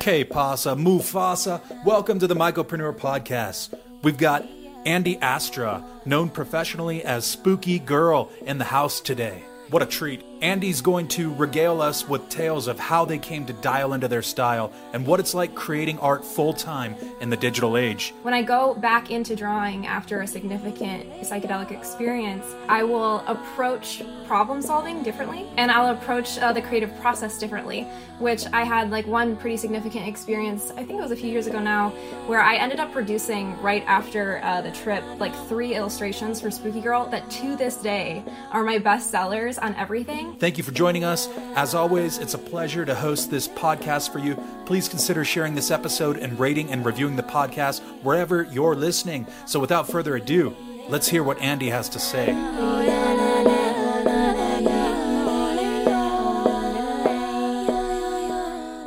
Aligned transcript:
K 0.00 0.24
Pasa 0.24 0.70
Mufasa. 0.70 1.60
Welcome 1.84 2.18
to 2.20 2.26
the 2.26 2.34
Mycopreneur 2.34 2.96
Podcast. 2.96 3.78
We've 4.02 4.16
got 4.16 4.48
Andy 4.86 5.18
Astra, 5.18 5.84
known 6.06 6.30
professionally 6.30 7.04
as 7.04 7.26
Spooky 7.26 7.78
Girl, 7.78 8.30
in 8.46 8.56
the 8.56 8.64
house 8.64 9.02
today. 9.02 9.44
What 9.68 9.82
a 9.82 9.86
treat. 9.86 10.24
Andy's 10.42 10.80
going 10.80 11.06
to 11.08 11.34
regale 11.34 11.82
us 11.82 12.08
with 12.08 12.26
tales 12.30 12.66
of 12.66 12.78
how 12.78 13.04
they 13.04 13.18
came 13.18 13.44
to 13.44 13.52
dial 13.52 13.92
into 13.92 14.08
their 14.08 14.22
style 14.22 14.72
and 14.94 15.06
what 15.06 15.20
it's 15.20 15.34
like 15.34 15.54
creating 15.54 15.98
art 15.98 16.24
full 16.24 16.54
time 16.54 16.94
in 17.20 17.28
the 17.28 17.36
digital 17.36 17.76
age. 17.76 18.14
When 18.22 18.32
I 18.32 18.42
go 18.42 18.74
back 18.74 19.10
into 19.10 19.36
drawing 19.36 19.86
after 19.86 20.22
a 20.22 20.26
significant 20.26 21.12
psychedelic 21.20 21.72
experience, 21.72 22.46
I 22.68 22.84
will 22.84 23.18
approach 23.26 24.02
problem 24.26 24.62
solving 24.62 25.02
differently 25.02 25.46
and 25.58 25.70
I'll 25.70 25.94
approach 25.94 26.38
uh, 26.38 26.54
the 26.54 26.62
creative 26.62 26.98
process 27.00 27.38
differently, 27.38 27.82
which 28.18 28.46
I 28.50 28.64
had 28.64 28.90
like 28.90 29.06
one 29.06 29.36
pretty 29.36 29.58
significant 29.58 30.08
experience, 30.08 30.70
I 30.70 30.84
think 30.84 30.92
it 30.92 31.02
was 31.02 31.10
a 31.10 31.16
few 31.16 31.28
years 31.28 31.48
ago 31.48 31.58
now, 31.58 31.90
where 32.26 32.40
I 32.40 32.56
ended 32.56 32.80
up 32.80 32.92
producing 32.92 33.60
right 33.60 33.84
after 33.86 34.42
uh, 34.42 34.62
the 34.62 34.70
trip 34.70 35.04
like 35.18 35.34
three 35.48 35.74
illustrations 35.74 36.40
for 36.40 36.50
Spooky 36.50 36.80
Girl 36.80 37.04
that 37.10 37.28
to 37.30 37.56
this 37.56 37.76
day 37.76 38.24
are 38.52 38.64
my 38.64 38.78
best 38.78 39.10
sellers 39.10 39.58
on 39.58 39.74
everything 39.74 40.29
Thank 40.38 40.58
you 40.58 40.64
for 40.64 40.72
joining 40.72 41.04
us. 41.04 41.28
As 41.54 41.74
always, 41.74 42.18
it's 42.18 42.34
a 42.34 42.38
pleasure 42.38 42.84
to 42.84 42.94
host 42.94 43.30
this 43.30 43.48
podcast 43.48 44.12
for 44.12 44.18
you. 44.18 44.36
Please 44.66 44.88
consider 44.88 45.24
sharing 45.24 45.54
this 45.54 45.70
episode 45.70 46.16
and 46.16 46.38
rating 46.38 46.70
and 46.70 46.84
reviewing 46.84 47.16
the 47.16 47.22
podcast 47.22 47.80
wherever 48.02 48.44
you're 48.44 48.74
listening. 48.74 49.26
So, 49.46 49.60
without 49.60 49.88
further 49.88 50.16
ado, 50.16 50.56
let's 50.88 51.08
hear 51.08 51.22
what 51.22 51.40
Andy 51.40 51.70
has 51.70 51.88
to 51.90 51.98
say. 51.98 52.99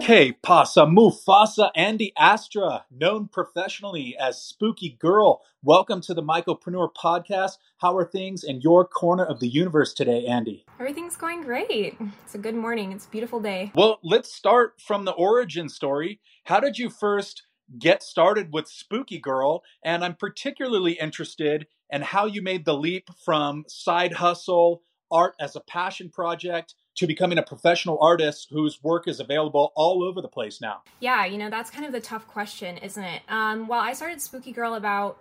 K 0.04 0.34
Pasa 0.34 0.82
Mufasa 0.82 1.72
Andy 1.78 2.12
Astra, 2.18 2.84
known 2.92 3.30
professionally 3.30 4.18
as 4.20 4.38
Spooky 4.42 4.98
Girl. 5.00 5.42
Welcome 5.64 6.02
to 6.02 6.14
the 6.14 6.22
Mycopreneur 6.22 6.90
Podcast. 6.94 7.54
How 7.78 7.96
are 7.96 8.04
things 8.04 8.44
in 8.44 8.60
your 8.60 8.86
corner 8.86 9.24
of 9.24 9.40
the 9.40 9.48
universe 9.48 9.94
today, 9.94 10.26
Andy? 10.26 10.66
Everything's 10.78 11.16
going 11.16 11.44
great. 11.44 11.96
It's 12.26 12.36
a 12.36 12.38
good 12.38 12.54
morning. 12.54 12.92
It's 12.92 13.06
a 13.06 13.10
beautiful 13.10 13.40
day. 13.40 13.72
Well, 13.76 14.00
let's 14.04 14.34
start 14.34 14.74
from 14.78 15.06
the 15.06 15.14
origin 15.14 15.70
story. 15.70 16.20
How 16.44 16.60
did 16.60 16.78
you 16.78 16.90
first 16.90 17.44
get 17.80 18.04
started 18.04 18.52
with 18.52 18.68
Spooky 18.68 19.20
Girl? 19.20 19.64
And 19.86 20.04
I'm 20.04 20.16
particularly 20.16 21.00
interested 21.00 21.66
in 21.90 22.02
how 22.02 22.26
you 22.26 22.42
made 22.42 22.66
the 22.66 22.76
leap 22.76 23.10
from 23.24 23.64
side 23.70 24.16
hustle, 24.16 24.84
art 25.10 25.36
as 25.40 25.56
a 25.56 25.62
passion 25.62 26.10
project, 26.10 26.76
to 26.96 27.08
becoming 27.08 27.38
a 27.38 27.44
professional 27.44 27.98
artist 28.00 28.48
whose 28.52 28.84
work 28.84 29.08
is 29.08 29.20
available 29.20 29.72
all 29.76 30.04
over 30.04 30.22
the 30.22 30.28
place 30.28 30.62
now? 30.62 30.82
Yeah, 31.00 31.26
you 31.26 31.38
know, 31.38 31.50
that's 31.50 31.70
kind 31.70 31.86
of 31.86 31.92
the 31.92 32.02
tough 32.02 32.28
question, 32.28 32.78
isn't 32.78 33.04
it? 33.04 33.22
Um, 33.28 33.68
well, 33.68 33.80
I 33.80 33.94
started 33.94 34.22
Spooky 34.22 34.52
Girl 34.52 34.76
about 34.76 35.18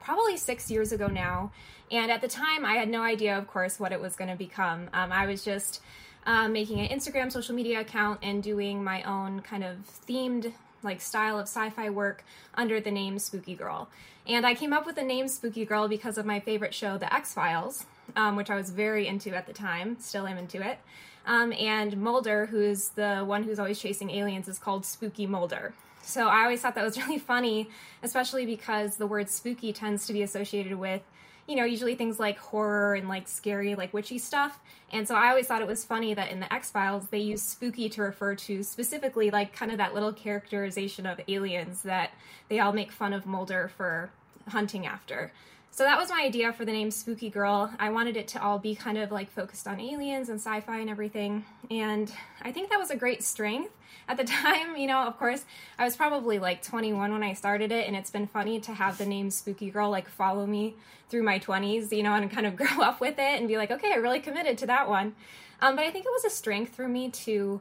probably 0.00 0.36
six 0.36 0.70
years 0.70 0.92
ago 0.92 1.06
now. 1.06 1.52
And 1.90 2.10
at 2.10 2.20
the 2.20 2.28
time, 2.28 2.64
I 2.64 2.74
had 2.74 2.88
no 2.88 3.02
idea, 3.02 3.36
of 3.36 3.46
course, 3.46 3.78
what 3.78 3.92
it 3.92 4.00
was 4.00 4.16
going 4.16 4.30
to 4.30 4.36
become. 4.36 4.88
Um, 4.92 5.12
I 5.12 5.26
was 5.26 5.44
just 5.44 5.80
um, 6.26 6.52
making 6.52 6.80
an 6.80 6.88
Instagram 6.88 7.30
social 7.30 7.54
media 7.54 7.80
account 7.80 8.20
and 8.22 8.42
doing 8.42 8.82
my 8.82 9.02
own 9.02 9.40
kind 9.40 9.62
of 9.62 9.76
themed 10.06 10.52
like 10.82 11.00
style 11.00 11.38
of 11.38 11.44
sci-fi 11.44 11.88
work 11.90 12.24
under 12.54 12.80
the 12.80 12.90
name 12.90 13.18
Spooky 13.18 13.54
Girl. 13.54 13.88
And 14.26 14.46
I 14.46 14.54
came 14.54 14.72
up 14.72 14.86
with 14.86 14.96
the 14.96 15.02
name 15.02 15.28
Spooky 15.28 15.64
Girl 15.64 15.88
because 15.88 16.18
of 16.18 16.26
my 16.26 16.40
favorite 16.40 16.74
show, 16.74 16.98
The 16.98 17.12
X-Files, 17.12 17.86
um, 18.16 18.36
which 18.36 18.50
I 18.50 18.56
was 18.56 18.70
very 18.70 19.06
into 19.06 19.34
at 19.34 19.46
the 19.46 19.52
time, 19.52 19.96
still 20.00 20.26
am 20.26 20.38
into 20.38 20.60
it. 20.66 20.78
Um, 21.26 21.52
and 21.54 21.96
Mulder, 21.96 22.46
who's 22.46 22.90
the 22.90 23.20
one 23.20 23.44
who's 23.44 23.58
always 23.58 23.78
chasing 23.78 24.10
aliens, 24.10 24.48
is 24.48 24.58
called 24.58 24.84
Spooky 24.84 25.26
Mulder. 25.26 25.74
So 26.02 26.28
I 26.28 26.42
always 26.42 26.60
thought 26.60 26.74
that 26.74 26.84
was 26.84 26.98
really 27.02 27.18
funny, 27.18 27.68
especially 28.02 28.46
because 28.46 28.96
the 28.96 29.06
word 29.06 29.28
spooky 29.28 29.72
tends 29.72 30.06
to 30.06 30.12
be 30.12 30.22
associated 30.22 30.74
with, 30.74 31.02
you 31.46 31.56
know, 31.56 31.64
usually 31.64 31.94
things 31.94 32.18
like 32.18 32.38
horror 32.38 32.94
and 32.94 33.08
like 33.08 33.26
scary, 33.28 33.74
like 33.74 33.92
witchy 33.92 34.18
stuff. 34.18 34.60
And 34.92 35.08
so 35.08 35.14
I 35.14 35.30
always 35.30 35.46
thought 35.46 35.62
it 35.62 35.66
was 35.66 35.84
funny 35.84 36.14
that 36.14 36.30
in 36.30 36.40
the 36.40 36.52
X 36.52 36.70
Files 36.70 37.08
they 37.08 37.18
use 37.18 37.42
spooky 37.42 37.88
to 37.90 38.02
refer 38.02 38.34
to 38.36 38.62
specifically 38.62 39.30
like 39.30 39.54
kind 39.54 39.72
of 39.72 39.78
that 39.78 39.94
little 39.94 40.12
characterization 40.12 41.06
of 41.06 41.20
aliens 41.26 41.82
that 41.82 42.10
they 42.48 42.60
all 42.60 42.72
make 42.72 42.92
fun 42.92 43.12
of 43.12 43.26
Mulder 43.26 43.70
for 43.76 44.10
hunting 44.48 44.86
after. 44.86 45.32
So 45.74 45.82
that 45.82 45.98
was 45.98 46.08
my 46.08 46.22
idea 46.22 46.52
for 46.52 46.64
the 46.64 46.70
name 46.70 46.92
Spooky 46.92 47.28
Girl. 47.28 47.68
I 47.80 47.90
wanted 47.90 48.16
it 48.16 48.28
to 48.28 48.40
all 48.40 48.60
be 48.60 48.76
kind 48.76 48.96
of 48.96 49.10
like 49.10 49.28
focused 49.28 49.66
on 49.66 49.80
aliens 49.80 50.28
and 50.28 50.38
sci 50.38 50.60
fi 50.60 50.78
and 50.78 50.88
everything. 50.88 51.44
And 51.68 52.12
I 52.42 52.52
think 52.52 52.70
that 52.70 52.78
was 52.78 52.92
a 52.92 52.96
great 52.96 53.24
strength. 53.24 53.72
At 54.06 54.16
the 54.16 54.22
time, 54.42 54.76
you 54.76 54.86
know, 54.86 54.98
of 54.98 55.18
course, 55.18 55.44
I 55.76 55.82
was 55.82 55.96
probably 55.96 56.38
like 56.38 56.62
21 56.62 57.10
when 57.10 57.24
I 57.24 57.32
started 57.32 57.72
it, 57.72 57.88
and 57.88 57.96
it's 57.96 58.10
been 58.10 58.28
funny 58.28 58.60
to 58.60 58.72
have 58.72 58.98
the 58.98 59.04
name 59.04 59.32
Spooky 59.32 59.68
Girl 59.68 59.90
like 59.90 60.08
follow 60.08 60.46
me 60.46 60.76
through 61.08 61.24
my 61.24 61.40
20s, 61.40 61.90
you 61.90 62.04
know, 62.04 62.14
and 62.14 62.30
kind 62.30 62.46
of 62.46 62.54
grow 62.56 62.80
up 62.80 63.00
with 63.00 63.18
it 63.18 63.40
and 63.40 63.48
be 63.48 63.56
like, 63.56 63.72
okay, 63.72 63.90
I 63.92 63.96
really 63.96 64.20
committed 64.20 64.56
to 64.58 64.66
that 64.66 64.88
one. 64.88 65.16
Um, 65.60 65.74
but 65.74 65.84
I 65.84 65.90
think 65.90 66.06
it 66.06 66.12
was 66.12 66.24
a 66.24 66.30
strength 66.30 66.76
for 66.76 66.86
me 66.86 67.10
to 67.10 67.60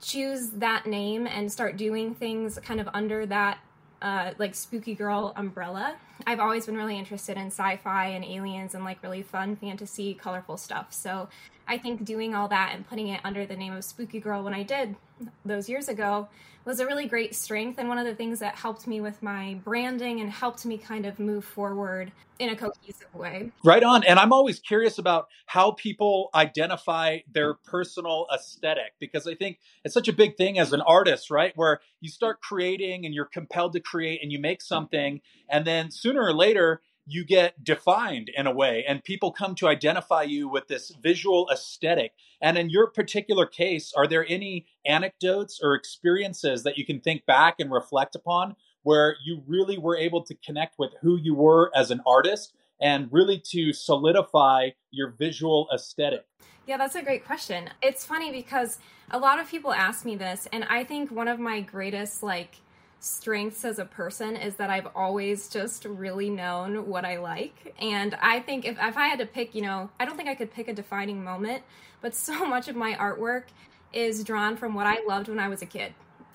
choose 0.00 0.50
that 0.50 0.86
name 0.86 1.26
and 1.26 1.50
start 1.50 1.76
doing 1.76 2.14
things 2.14 2.60
kind 2.62 2.80
of 2.80 2.88
under 2.94 3.26
that 3.26 3.58
uh, 4.02 4.32
like 4.38 4.54
spooky 4.54 4.94
girl 4.94 5.32
umbrella. 5.36 5.96
I've 6.26 6.40
always 6.40 6.66
been 6.66 6.76
really 6.76 6.98
interested 6.98 7.36
in 7.36 7.46
sci-fi 7.46 8.06
and 8.08 8.24
aliens 8.24 8.74
and 8.74 8.84
like 8.84 9.02
really 9.02 9.22
fun 9.22 9.56
fantasy, 9.56 10.14
colorful 10.14 10.56
stuff. 10.56 10.92
So 10.92 11.28
I 11.70 11.78
think 11.78 12.04
doing 12.04 12.34
all 12.34 12.48
that 12.48 12.72
and 12.74 12.84
putting 12.84 13.06
it 13.08 13.20
under 13.22 13.46
the 13.46 13.54
name 13.54 13.72
of 13.72 13.84
Spooky 13.84 14.18
Girl 14.18 14.42
when 14.42 14.52
I 14.52 14.64
did 14.64 14.96
those 15.44 15.68
years 15.68 15.88
ago 15.88 16.28
was 16.64 16.80
a 16.80 16.86
really 16.86 17.06
great 17.06 17.32
strength 17.32 17.78
and 17.78 17.88
one 17.88 17.96
of 17.96 18.06
the 18.06 18.14
things 18.14 18.40
that 18.40 18.56
helped 18.56 18.88
me 18.88 19.00
with 19.00 19.22
my 19.22 19.54
branding 19.62 20.20
and 20.20 20.30
helped 20.30 20.66
me 20.66 20.76
kind 20.76 21.06
of 21.06 21.20
move 21.20 21.44
forward 21.44 22.10
in 22.40 22.48
a 22.48 22.56
cohesive 22.56 23.14
way. 23.14 23.52
Right 23.64 23.84
on. 23.84 24.02
And 24.02 24.18
I'm 24.18 24.32
always 24.32 24.58
curious 24.58 24.98
about 24.98 25.28
how 25.46 25.70
people 25.70 26.30
identify 26.34 27.18
their 27.32 27.54
personal 27.54 28.26
aesthetic 28.34 28.94
because 28.98 29.28
I 29.28 29.36
think 29.36 29.60
it's 29.84 29.94
such 29.94 30.08
a 30.08 30.12
big 30.12 30.36
thing 30.36 30.58
as 30.58 30.72
an 30.72 30.80
artist, 30.80 31.30
right? 31.30 31.52
Where 31.56 31.80
you 32.00 32.10
start 32.10 32.40
creating 32.40 33.06
and 33.06 33.14
you're 33.14 33.26
compelled 33.26 33.74
to 33.74 33.80
create 33.80 34.20
and 34.24 34.32
you 34.32 34.40
make 34.40 34.60
something 34.60 35.20
and 35.48 35.64
then 35.64 35.92
sooner 35.92 36.20
or 36.20 36.34
later 36.34 36.82
you 37.06 37.24
get 37.24 37.64
defined 37.64 38.30
in 38.36 38.46
a 38.46 38.52
way 38.52 38.84
and 38.86 39.02
people 39.02 39.32
come 39.32 39.54
to 39.56 39.68
identify 39.68 40.22
you 40.22 40.48
with 40.48 40.68
this 40.68 40.92
visual 41.02 41.48
aesthetic. 41.52 42.12
And 42.40 42.56
in 42.56 42.70
your 42.70 42.86
particular 42.88 43.46
case 43.46 43.92
are 43.96 44.06
there 44.06 44.26
any 44.28 44.66
anecdotes 44.86 45.60
or 45.62 45.74
experiences 45.74 46.62
that 46.62 46.78
you 46.78 46.86
can 46.86 47.00
think 47.00 47.26
back 47.26 47.56
and 47.58 47.70
reflect 47.70 48.14
upon 48.14 48.56
where 48.82 49.16
you 49.24 49.42
really 49.46 49.78
were 49.78 49.96
able 49.96 50.22
to 50.24 50.34
connect 50.34 50.78
with 50.78 50.92
who 51.02 51.16
you 51.16 51.34
were 51.34 51.70
as 51.74 51.90
an 51.90 52.00
artist 52.06 52.54
and 52.80 53.08
really 53.10 53.38
to 53.38 53.72
solidify 53.72 54.70
your 54.90 55.10
visual 55.10 55.68
aesthetic? 55.74 56.24
Yeah 56.66 56.76
that's 56.76 56.94
a 56.94 57.02
great 57.02 57.24
question. 57.26 57.70
It's 57.82 58.06
funny 58.06 58.30
because 58.30 58.78
a 59.10 59.18
lot 59.18 59.40
of 59.40 59.50
people 59.50 59.72
ask 59.72 60.04
me 60.04 60.16
this 60.16 60.46
and 60.52 60.64
i 60.70 60.84
think 60.84 61.10
one 61.10 61.28
of 61.28 61.38
my 61.38 61.60
greatest 61.60 62.22
like 62.22 62.56
strengths 63.00 63.64
as 63.64 63.78
a 63.78 63.84
person 63.84 64.36
is 64.36 64.56
that 64.56 64.70
I've 64.70 64.88
always 64.94 65.48
just 65.48 65.86
really 65.86 66.28
known 66.28 66.86
what 66.86 67.04
I 67.04 67.18
like. 67.18 67.74
And 67.80 68.14
I 68.20 68.40
think 68.40 68.66
if, 68.66 68.76
if 68.80 68.96
I 68.96 69.08
had 69.08 69.18
to 69.18 69.26
pick, 69.26 69.54
you 69.54 69.62
know, 69.62 69.90
I 69.98 70.04
don't 70.04 70.16
think 70.16 70.28
I 70.28 70.34
could 70.34 70.52
pick 70.52 70.68
a 70.68 70.74
defining 70.74 71.24
moment, 71.24 71.62
but 72.02 72.14
so 72.14 72.44
much 72.46 72.68
of 72.68 72.76
my 72.76 72.94
artwork 72.94 73.44
is 73.92 74.22
drawn 74.22 74.56
from 74.56 74.74
what 74.74 74.86
I 74.86 75.02
loved 75.06 75.28
when 75.28 75.40
I 75.40 75.48
was 75.48 75.62
a 75.62 75.66
kid. 75.66 75.94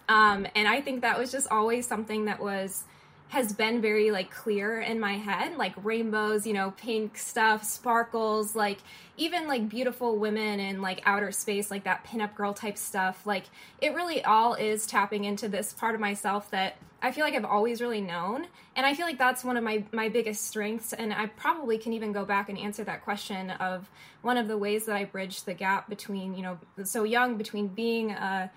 Um, 0.10 0.46
and 0.56 0.68
I 0.68 0.82
think 0.82 1.02
that 1.02 1.18
was 1.18 1.32
just 1.32 1.48
always 1.50 1.88
something 1.88 2.26
that 2.26 2.40
was 2.40 2.84
has 3.30 3.52
been 3.54 3.82
very 3.82 4.12
like 4.12 4.30
clear 4.30 4.80
in 4.80 5.00
my 5.00 5.14
head 5.14 5.58
like 5.58 5.74
rainbows 5.84 6.46
you 6.46 6.54
know 6.54 6.72
pink 6.78 7.18
stuff 7.18 7.64
sparkles 7.64 8.56
like 8.56 8.78
even 9.18 9.48
like 9.48 9.68
beautiful 9.68 10.18
women 10.18 10.60
in 10.60 10.82
like 10.82 11.02
outer 11.06 11.32
space 11.32 11.72
like 11.72 11.84
that 11.86 12.06
pinup 12.06 12.36
girl 12.36 12.54
type 12.54 12.78
stuff 12.78 13.26
like 13.26 13.46
it 13.82 13.94
really 13.94 14.24
all 14.24 14.54
is 14.54 14.86
tapping 14.86 15.24
into 15.24 15.48
this 15.48 15.74
part 15.74 15.96
of 15.96 16.02
myself 16.02 16.50
that 16.52 16.78
i 17.02 17.12
feel 17.12 17.26
like 17.26 17.34
i've 17.34 17.46
always 17.46 17.82
really 17.82 18.02
known. 18.02 18.48
And 18.76 18.86
i 18.86 18.94
feel 18.94 19.06
like 19.06 19.18
that's 19.18 19.44
one 19.44 19.58
of 19.58 19.64
my 19.64 19.84
my 19.92 20.10
biggest 20.10 20.46
strengths. 20.46 20.94
And 20.94 21.14
i 21.14 21.28
probably 21.28 21.78
can 21.78 21.94
even 21.94 22.12
go 22.12 22.26
back 22.26 22.50
and 22.50 22.58
answer 22.58 22.84
that 22.84 23.04
question 23.04 23.52
of 23.52 23.90
one 24.22 24.38
of 24.38 24.48
the 24.48 24.58
ways 24.58 24.86
that 24.86 24.96
i 24.96 25.06
bridge 25.06 25.44
the 25.44 25.54
gap 25.54 25.90
between 25.90 26.36
you 26.36 26.42
know 26.42 26.58
so 26.84 27.04
young 27.04 27.38
between 27.38 27.68
being 27.68 28.12
a 28.12 28.52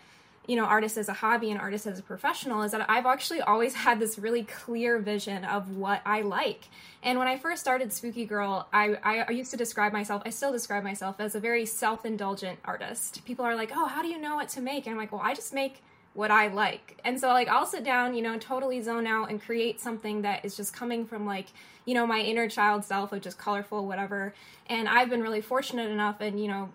you 0.49 0.57
know 0.57 0.65
artist 0.65 0.97
as 0.97 1.09
a 1.09 1.13
hobby 1.13 1.51
and 1.51 1.61
artist 1.61 1.87
as 1.87 1.99
a 1.99 2.03
professional 2.03 2.63
is 2.63 2.73
that 2.73 2.89
I've 2.89 3.07
actually 3.07 3.43
always 3.43 3.75
had 3.85 4.01
this 4.01 4.19
really 4.19 4.43
clear 4.43 4.99
vision 4.99 5.45
of 5.45 5.77
what 5.77 6.01
I 6.05 6.23
like. 6.23 6.63
And 7.03 7.19
when 7.19 7.29
I 7.29 7.39
first 7.39 7.61
started 7.61 7.93
Spooky 7.93 8.25
Girl, 8.25 8.67
I, 8.73 8.97
I 9.05 9.31
used 9.31 9.53
to 9.53 9.57
describe 9.57 9.93
myself, 9.93 10.23
I 10.27 10.31
still 10.31 10.51
describe 10.51 10.83
myself 10.83 11.21
as 11.21 11.37
a 11.37 11.41
very 11.41 11.65
self-indulgent 11.65 12.59
artist. 12.65 13.25
People 13.25 13.45
are 13.45 13.55
like, 13.55 13.71
"Oh, 13.73 13.87
how 13.87 14.03
do 14.03 14.09
you 14.09 14.19
know 14.19 14.35
what 14.35 14.49
to 14.51 14.61
make?" 14.61 14.87
And 14.87 14.95
I'm 14.95 14.99
like, 14.99 15.13
"Well, 15.13 15.23
I 15.23 15.35
just 15.35 15.53
make 15.53 15.83
what 16.15 16.31
I 16.31 16.49
like." 16.49 16.99
And 17.05 17.21
so 17.21 17.29
like 17.29 17.49
I'll 17.49 17.67
sit 17.67 17.85
down, 17.85 18.15
you 18.15 18.23
know, 18.23 18.39
totally 18.39 18.81
zone 18.81 19.07
out 19.07 19.31
and 19.31 19.41
create 19.41 19.81
something 19.81 20.23
that 20.23 20.45
is 20.45 20.57
just 20.57 20.73
coming 20.75 21.07
from 21.07 21.27
like, 21.27 21.49
you 21.85 21.93
know, 21.93 22.07
my 22.07 22.21
inner 22.21 22.49
child 22.49 22.85
self 22.85 23.13
of 23.13 23.21
just 23.21 23.39
colorful 23.39 23.87
whatever. 23.87 24.35
And 24.67 24.89
I've 24.89 25.11
been 25.11 25.23
really 25.23 25.43
fortunate 25.43 25.91
enough 25.91 26.21
and, 26.21 26.41
you 26.41 26.49
know, 26.49 26.71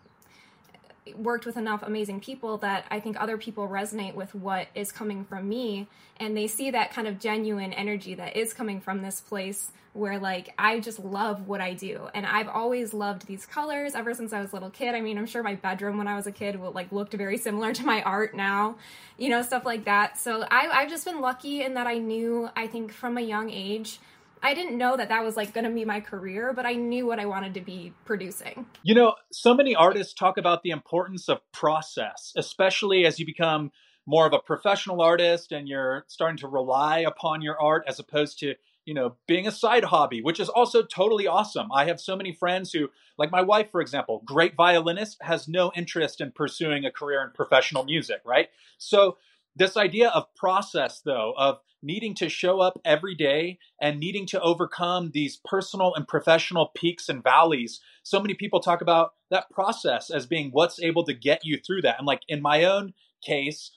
worked 1.15 1.45
with 1.45 1.57
enough 1.57 1.83
amazing 1.83 2.19
people 2.19 2.57
that 2.57 2.85
I 2.89 2.99
think 2.99 3.19
other 3.19 3.37
people 3.37 3.67
resonate 3.67 4.15
with 4.15 4.33
what 4.33 4.67
is 4.73 4.91
coming 4.91 5.25
from 5.25 5.49
me 5.49 5.87
and 6.17 6.35
they 6.37 6.47
see 6.47 6.71
that 6.71 6.93
kind 6.93 7.07
of 7.07 7.19
genuine 7.19 7.73
energy 7.73 8.15
that 8.15 8.37
is 8.37 8.53
coming 8.53 8.79
from 8.79 9.01
this 9.01 9.19
place 9.19 9.71
where 9.93 10.17
like 10.17 10.53
I 10.57 10.79
just 10.79 10.99
love 10.99 11.47
what 11.47 11.61
I 11.61 11.73
do 11.73 12.07
and 12.13 12.25
I've 12.25 12.47
always 12.47 12.93
loved 12.93 13.27
these 13.27 13.45
colors 13.45 13.95
ever 13.95 14.13
since 14.13 14.33
I 14.33 14.41
was 14.41 14.51
a 14.51 14.55
little 14.55 14.69
kid. 14.69 14.95
I 14.95 15.01
mean, 15.01 15.17
I'm 15.17 15.25
sure 15.25 15.43
my 15.43 15.55
bedroom 15.55 15.97
when 15.97 16.07
I 16.07 16.15
was 16.15 16.25
a 16.25 16.31
kid 16.31 16.59
will 16.59 16.71
like 16.71 16.91
looked 16.91 17.13
very 17.13 17.37
similar 17.37 17.73
to 17.73 17.85
my 17.85 18.01
art 18.03 18.35
now, 18.35 18.77
you 19.17 19.29
know, 19.29 19.41
stuff 19.41 19.65
like 19.65 19.85
that. 19.85 20.17
So 20.17 20.45
I 20.49 20.67
I've 20.67 20.89
just 20.89 21.05
been 21.05 21.21
lucky 21.21 21.63
in 21.63 21.75
that 21.75 21.87
I 21.87 21.97
knew 21.97 22.49
I 22.55 22.67
think 22.67 22.91
from 22.91 23.17
a 23.17 23.21
young 23.21 23.49
age 23.49 23.99
I 24.43 24.53
didn't 24.53 24.77
know 24.77 24.97
that 24.97 25.07
that 25.09 25.23
was 25.23 25.37
like 25.37 25.53
going 25.53 25.63
to 25.63 25.71
be 25.71 25.85
my 25.85 26.01
career, 26.01 26.51
but 26.53 26.65
I 26.65 26.73
knew 26.73 27.07
what 27.07 27.17
I 27.17 27.25
wanted 27.25 27.53
to 27.53 27.61
be 27.61 27.93
producing. 28.03 28.65
You 28.83 28.93
know, 28.93 29.15
so 29.31 29.53
many 29.53 29.73
artists 29.73 30.13
talk 30.13 30.37
about 30.37 30.63
the 30.63 30.71
importance 30.71 31.29
of 31.29 31.39
process, 31.53 32.33
especially 32.35 33.05
as 33.05 33.19
you 33.19 33.25
become 33.25 33.71
more 34.05 34.27
of 34.27 34.33
a 34.33 34.39
professional 34.39 35.01
artist 35.01 35.53
and 35.53 35.67
you're 35.67 36.03
starting 36.07 36.37
to 36.37 36.47
rely 36.47 36.99
upon 36.99 37.41
your 37.41 37.59
art 37.59 37.85
as 37.87 37.99
opposed 37.99 38.39
to 38.39 38.55
you 38.85 38.93
know 38.93 39.15
being 39.27 39.47
a 39.47 39.51
side 39.51 39.85
hobby 39.85 40.21
which 40.21 40.41
is 40.41 40.49
also 40.49 40.83
totally 40.83 41.25
awesome 41.25 41.71
i 41.71 41.85
have 41.85 42.01
so 42.01 42.17
many 42.17 42.33
friends 42.33 42.73
who 42.73 42.89
like 43.17 43.31
my 43.31 43.41
wife 43.41 43.71
for 43.71 43.79
example 43.79 44.21
great 44.25 44.55
violinist 44.57 45.17
has 45.21 45.47
no 45.47 45.71
interest 45.73 46.19
in 46.19 46.31
pursuing 46.31 46.83
a 46.83 46.91
career 46.91 47.23
in 47.23 47.29
professional 47.33 47.85
music 47.85 48.19
right 48.25 48.49
so 48.77 49.17
this 49.55 49.77
idea 49.77 50.09
of 50.09 50.33
process 50.35 51.01
though 51.05 51.33
of 51.37 51.59
needing 51.83 52.15
to 52.15 52.29
show 52.29 52.61
up 52.61 52.79
every 52.85 53.13
day 53.13 53.59
and 53.81 53.99
needing 53.99 54.25
to 54.25 54.39
overcome 54.41 55.11
these 55.13 55.39
personal 55.43 55.93
and 55.93 56.07
professional 56.07 56.71
peaks 56.75 57.09
and 57.09 57.21
valleys. 57.21 57.81
So 58.03 58.21
many 58.21 58.33
people 58.33 58.61
talk 58.61 58.81
about 58.81 59.11
that 59.29 59.49
process 59.51 60.09
as 60.09 60.25
being 60.25 60.49
what's 60.51 60.81
able 60.81 61.03
to 61.03 61.13
get 61.13 61.41
you 61.43 61.59
through 61.59 61.81
that. 61.81 61.97
And 61.97 62.07
like 62.07 62.21
in 62.27 62.41
my 62.41 62.63
own 62.63 62.93
case, 63.21 63.71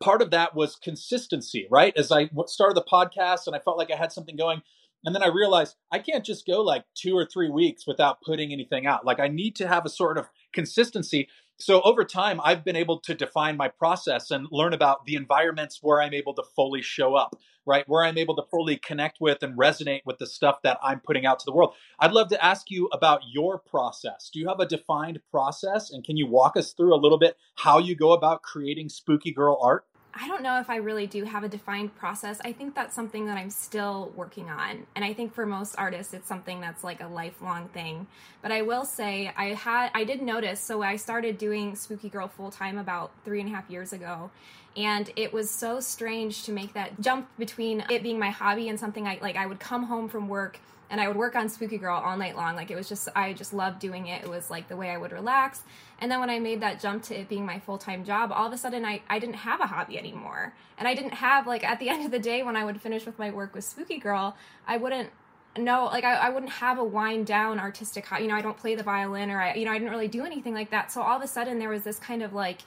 part 0.00 0.22
of 0.22 0.30
that 0.30 0.54
was 0.54 0.76
consistency, 0.76 1.66
right? 1.70 1.92
As 1.96 2.12
I 2.12 2.30
started 2.46 2.76
the 2.76 2.84
podcast 2.90 3.46
and 3.46 3.56
I 3.56 3.58
felt 3.58 3.78
like 3.78 3.90
I 3.90 3.96
had 3.96 4.12
something 4.12 4.36
going, 4.36 4.62
and 5.04 5.14
then 5.14 5.22
I 5.22 5.28
realized 5.28 5.76
I 5.92 6.00
can't 6.00 6.24
just 6.24 6.46
go 6.46 6.60
like 6.62 6.84
two 6.94 7.16
or 7.16 7.24
three 7.24 7.50
weeks 7.50 7.86
without 7.86 8.20
putting 8.22 8.52
anything 8.52 8.86
out. 8.86 9.06
Like 9.06 9.20
I 9.20 9.28
need 9.28 9.54
to 9.56 9.68
have 9.68 9.86
a 9.86 9.90
sort 9.90 10.18
of 10.18 10.28
consistency. 10.52 11.28
So 11.60 11.82
over 11.82 12.04
time, 12.04 12.40
I've 12.44 12.64
been 12.64 12.76
able 12.76 13.00
to 13.00 13.14
define 13.14 13.56
my 13.56 13.66
process 13.66 14.30
and 14.30 14.46
learn 14.52 14.72
about 14.72 15.06
the 15.06 15.16
environments 15.16 15.80
where 15.82 16.00
I'm 16.00 16.14
able 16.14 16.32
to 16.34 16.44
fully 16.54 16.82
show 16.82 17.16
up, 17.16 17.34
right? 17.66 17.84
Where 17.88 18.04
I'm 18.04 18.16
able 18.16 18.36
to 18.36 18.44
fully 18.48 18.76
connect 18.76 19.20
with 19.20 19.42
and 19.42 19.58
resonate 19.58 20.02
with 20.06 20.18
the 20.18 20.26
stuff 20.26 20.62
that 20.62 20.78
I'm 20.84 21.00
putting 21.00 21.26
out 21.26 21.40
to 21.40 21.44
the 21.44 21.52
world. 21.52 21.74
I'd 21.98 22.12
love 22.12 22.28
to 22.28 22.44
ask 22.44 22.70
you 22.70 22.88
about 22.92 23.22
your 23.32 23.58
process. 23.58 24.30
Do 24.32 24.38
you 24.38 24.46
have 24.46 24.60
a 24.60 24.66
defined 24.66 25.20
process? 25.32 25.90
And 25.90 26.04
can 26.04 26.16
you 26.16 26.28
walk 26.28 26.56
us 26.56 26.72
through 26.72 26.94
a 26.94 27.02
little 27.02 27.18
bit 27.18 27.36
how 27.56 27.78
you 27.78 27.96
go 27.96 28.12
about 28.12 28.42
creating 28.42 28.88
spooky 28.88 29.32
girl 29.32 29.58
art? 29.60 29.84
I 30.14 30.26
don't 30.26 30.42
know 30.42 30.58
if 30.58 30.70
I 30.70 30.76
really 30.76 31.06
do 31.06 31.24
have 31.24 31.44
a 31.44 31.48
defined 31.48 31.94
process. 31.96 32.40
I 32.44 32.52
think 32.52 32.74
that's 32.74 32.94
something 32.94 33.26
that 33.26 33.36
I'm 33.36 33.50
still 33.50 34.10
working 34.16 34.50
on. 34.50 34.86
And 34.96 35.04
I 35.04 35.12
think 35.12 35.32
for 35.32 35.46
most 35.46 35.74
artists, 35.76 36.14
it's 36.14 36.26
something 36.26 36.60
that's 36.60 36.82
like 36.82 37.00
a 37.00 37.06
lifelong 37.06 37.68
thing. 37.68 38.06
But 38.42 38.50
I 38.50 38.62
will 38.62 38.84
say, 38.84 39.32
I 39.36 39.54
had, 39.54 39.90
I 39.94 40.04
did 40.04 40.22
notice, 40.22 40.60
so 40.60 40.82
I 40.82 40.96
started 40.96 41.38
doing 41.38 41.76
Spooky 41.76 42.08
Girl 42.08 42.26
full 42.26 42.50
time 42.50 42.78
about 42.78 43.12
three 43.24 43.40
and 43.40 43.48
a 43.48 43.54
half 43.54 43.70
years 43.70 43.92
ago. 43.92 44.30
And 44.76 45.10
it 45.14 45.32
was 45.32 45.50
so 45.50 45.80
strange 45.80 46.44
to 46.44 46.52
make 46.52 46.72
that 46.72 47.00
jump 47.00 47.28
between 47.38 47.84
it 47.90 48.02
being 48.02 48.18
my 48.18 48.30
hobby 48.30 48.68
and 48.68 48.78
something 48.78 49.06
I 49.06 49.18
like, 49.20 49.36
I 49.36 49.46
would 49.46 49.60
come 49.60 49.84
home 49.84 50.08
from 50.08 50.28
work 50.28 50.60
and 50.90 51.00
I 51.00 51.08
would 51.08 51.16
work 51.16 51.36
on 51.36 51.48
Spooky 51.48 51.78
Girl 51.78 51.96
all 51.96 52.16
night 52.16 52.36
long. 52.36 52.56
Like 52.56 52.70
it 52.70 52.76
was 52.76 52.88
just, 52.88 53.08
I 53.14 53.32
just 53.32 53.52
loved 53.52 53.78
doing 53.78 54.06
it. 54.06 54.22
It 54.22 54.28
was 54.28 54.50
like 54.50 54.68
the 54.68 54.76
way 54.76 54.90
I 54.90 54.96
would 54.96 55.12
relax. 55.12 55.62
And 56.00 56.10
then 56.10 56.20
when 56.20 56.30
I 56.30 56.38
made 56.38 56.60
that 56.60 56.80
jump 56.80 57.02
to 57.04 57.18
it 57.18 57.28
being 57.28 57.44
my 57.44 57.58
full 57.58 57.78
time 57.78 58.04
job, 58.04 58.30
all 58.32 58.46
of 58.46 58.52
a 58.52 58.58
sudden 58.58 58.84
I, 58.84 59.02
I 59.08 59.18
didn't 59.18 59.36
have 59.36 59.60
a 59.60 59.66
hobby 59.66 59.98
anymore. 59.98 60.54
And 60.78 60.86
I 60.86 60.94
didn't 60.94 61.14
have, 61.14 61.46
like, 61.46 61.64
at 61.64 61.80
the 61.80 61.88
end 61.88 62.04
of 62.04 62.12
the 62.12 62.20
day, 62.20 62.42
when 62.42 62.54
I 62.54 62.64
would 62.64 62.80
finish 62.80 63.04
with 63.04 63.18
my 63.18 63.30
work 63.30 63.54
with 63.54 63.64
Spooky 63.64 63.98
Girl, 63.98 64.36
I 64.66 64.76
wouldn't 64.76 65.10
know, 65.56 65.86
like, 65.86 66.04
I, 66.04 66.14
I 66.14 66.30
wouldn't 66.30 66.52
have 66.52 66.78
a 66.78 66.84
wind 66.84 67.26
down 67.26 67.58
artistic, 67.58 68.06
hobby. 68.06 68.22
you 68.22 68.28
know, 68.28 68.36
I 68.36 68.42
don't 68.42 68.56
play 68.56 68.76
the 68.76 68.84
violin 68.84 69.30
or 69.30 69.40
I, 69.40 69.54
you 69.54 69.64
know, 69.64 69.72
I 69.72 69.78
didn't 69.78 69.90
really 69.90 70.06
do 70.06 70.24
anything 70.24 70.54
like 70.54 70.70
that. 70.70 70.92
So 70.92 71.02
all 71.02 71.16
of 71.16 71.22
a 71.22 71.26
sudden 71.26 71.58
there 71.58 71.68
was 71.68 71.82
this 71.82 71.98
kind 71.98 72.22
of 72.22 72.32
like, 72.32 72.60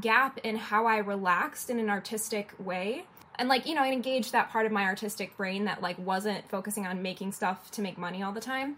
gap 0.00 0.38
in 0.42 0.56
how 0.56 0.86
I 0.86 0.98
relaxed 0.98 1.70
in 1.70 1.78
an 1.78 1.88
artistic 1.88 2.52
way 2.58 3.04
and 3.38 3.48
like 3.48 3.66
you 3.66 3.74
know 3.74 3.82
i 3.82 3.90
engaged 3.90 4.32
that 4.32 4.50
part 4.50 4.66
of 4.66 4.72
my 4.72 4.84
artistic 4.84 5.36
brain 5.36 5.64
that 5.64 5.82
like 5.82 5.98
wasn't 5.98 6.48
focusing 6.48 6.86
on 6.86 7.02
making 7.02 7.32
stuff 7.32 7.70
to 7.70 7.82
make 7.82 7.98
money 7.98 8.22
all 8.22 8.32
the 8.32 8.40
time. 8.40 8.76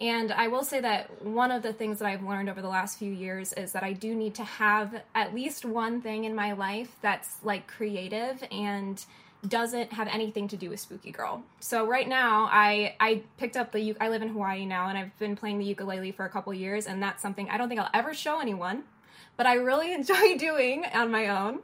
And 0.00 0.32
i 0.32 0.48
will 0.48 0.64
say 0.64 0.80
that 0.80 1.22
one 1.22 1.52
of 1.52 1.62
the 1.62 1.72
things 1.72 2.00
that 2.00 2.06
i've 2.06 2.22
learned 2.22 2.48
over 2.48 2.60
the 2.60 2.68
last 2.68 2.98
few 2.98 3.12
years 3.12 3.52
is 3.52 3.72
that 3.72 3.84
i 3.84 3.92
do 3.92 4.14
need 4.14 4.34
to 4.34 4.44
have 4.44 5.02
at 5.14 5.34
least 5.34 5.64
one 5.64 6.00
thing 6.00 6.24
in 6.24 6.34
my 6.34 6.52
life 6.52 6.96
that's 7.00 7.36
like 7.44 7.68
creative 7.68 8.42
and 8.50 9.04
doesn't 9.46 9.92
have 9.92 10.08
anything 10.08 10.48
to 10.48 10.56
do 10.56 10.70
with 10.70 10.80
spooky 10.80 11.10
girl. 11.10 11.42
So 11.60 11.86
right 11.86 12.08
now 12.08 12.48
i 12.50 12.96
i 12.98 13.22
picked 13.38 13.56
up 13.56 13.72
the 13.72 13.94
i 14.00 14.08
live 14.08 14.22
in 14.22 14.28
hawaii 14.28 14.66
now 14.66 14.88
and 14.88 14.98
i've 14.98 15.16
been 15.18 15.36
playing 15.36 15.58
the 15.58 15.64
ukulele 15.64 16.12
for 16.12 16.24
a 16.24 16.28
couple 16.28 16.52
years 16.54 16.86
and 16.86 17.02
that's 17.02 17.22
something 17.22 17.48
i 17.50 17.58
don't 17.58 17.68
think 17.68 17.80
i'll 17.80 17.90
ever 17.94 18.14
show 18.14 18.40
anyone 18.40 18.84
but 19.36 19.46
i 19.46 19.54
really 19.54 19.92
enjoy 20.00 20.36
doing 20.38 20.84
on 20.92 21.10
my 21.10 21.28
own 21.28 21.60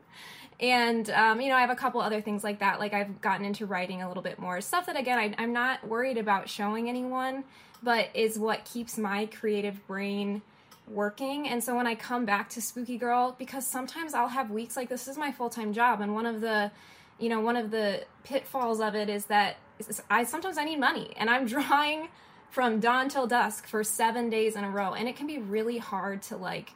and 0.61 1.11
um, 1.11 1.41
you 1.41 1.49
know 1.49 1.57
i 1.57 1.61
have 1.61 1.71
a 1.71 1.77
couple 1.77 2.01
other 2.01 2.21
things 2.21 2.45
like 2.45 2.61
that. 2.61 2.79
Like 2.79 2.93
i've 2.93 3.21
gotten 3.21 3.45
into 3.45 3.67
writing 3.67 4.03
a 4.03 4.09
little 4.09 4.23
bit 4.23 4.39
more. 4.39 4.61
Stuff 4.61 4.87
that 4.87 4.99
again 4.99 5.19
I, 5.19 5.35
i'm 5.39 5.53
not 5.53 5.87
worried 5.87 6.19
about 6.19 6.49
showing 6.49 6.89
anyone 6.89 7.45
but 7.83 8.09
is 8.15 8.39
what 8.39 8.65
keeps 8.67 8.99
my 8.99 9.25
creative 9.27 9.87
brain 9.87 10.43
working. 10.87 11.49
And 11.49 11.63
so 11.63 11.75
when 11.75 11.87
i 11.87 11.95
come 11.95 12.25
back 12.25 12.49
to 12.51 12.61
spooky 12.63 12.99
girl 12.99 13.35
because 13.39 13.67
sometimes 13.67 14.15
i'll 14.15 14.29
have 14.29 14.51
weeks 14.51 14.77
like 14.77 14.89
this 14.89 15.09
is 15.09 15.17
my 15.17 15.33
full-time 15.33 15.73
job 15.73 16.01
and 16.01 16.15
one 16.15 16.27
of 16.27 16.41
the 16.41 16.71
you 17.19 17.29
know 17.29 17.41
one 17.41 17.57
of 17.57 17.71
the 17.71 18.05
pitfalls 18.25 18.81
of 18.81 18.95
it 18.95 19.09
is 19.09 19.27
that 19.27 19.57
i 20.09 20.25
sometimes 20.25 20.59
i 20.59 20.65
need 20.65 20.79
money 20.79 21.13
and 21.17 21.31
i'm 21.31 21.47
drawing 21.55 22.09
from 22.51 22.81
dawn 22.81 23.09
till 23.09 23.27
dusk 23.27 23.67
for 23.67 23.83
seven 23.85 24.29
days 24.29 24.57
in 24.57 24.65
a 24.65 24.71
row. 24.71 24.93
And 24.93 25.09
it 25.09 25.17
can 25.17 25.27
be 25.27 25.39
really 25.39 25.79
hard 25.79 26.23
to 26.23 26.37
like 26.37 26.73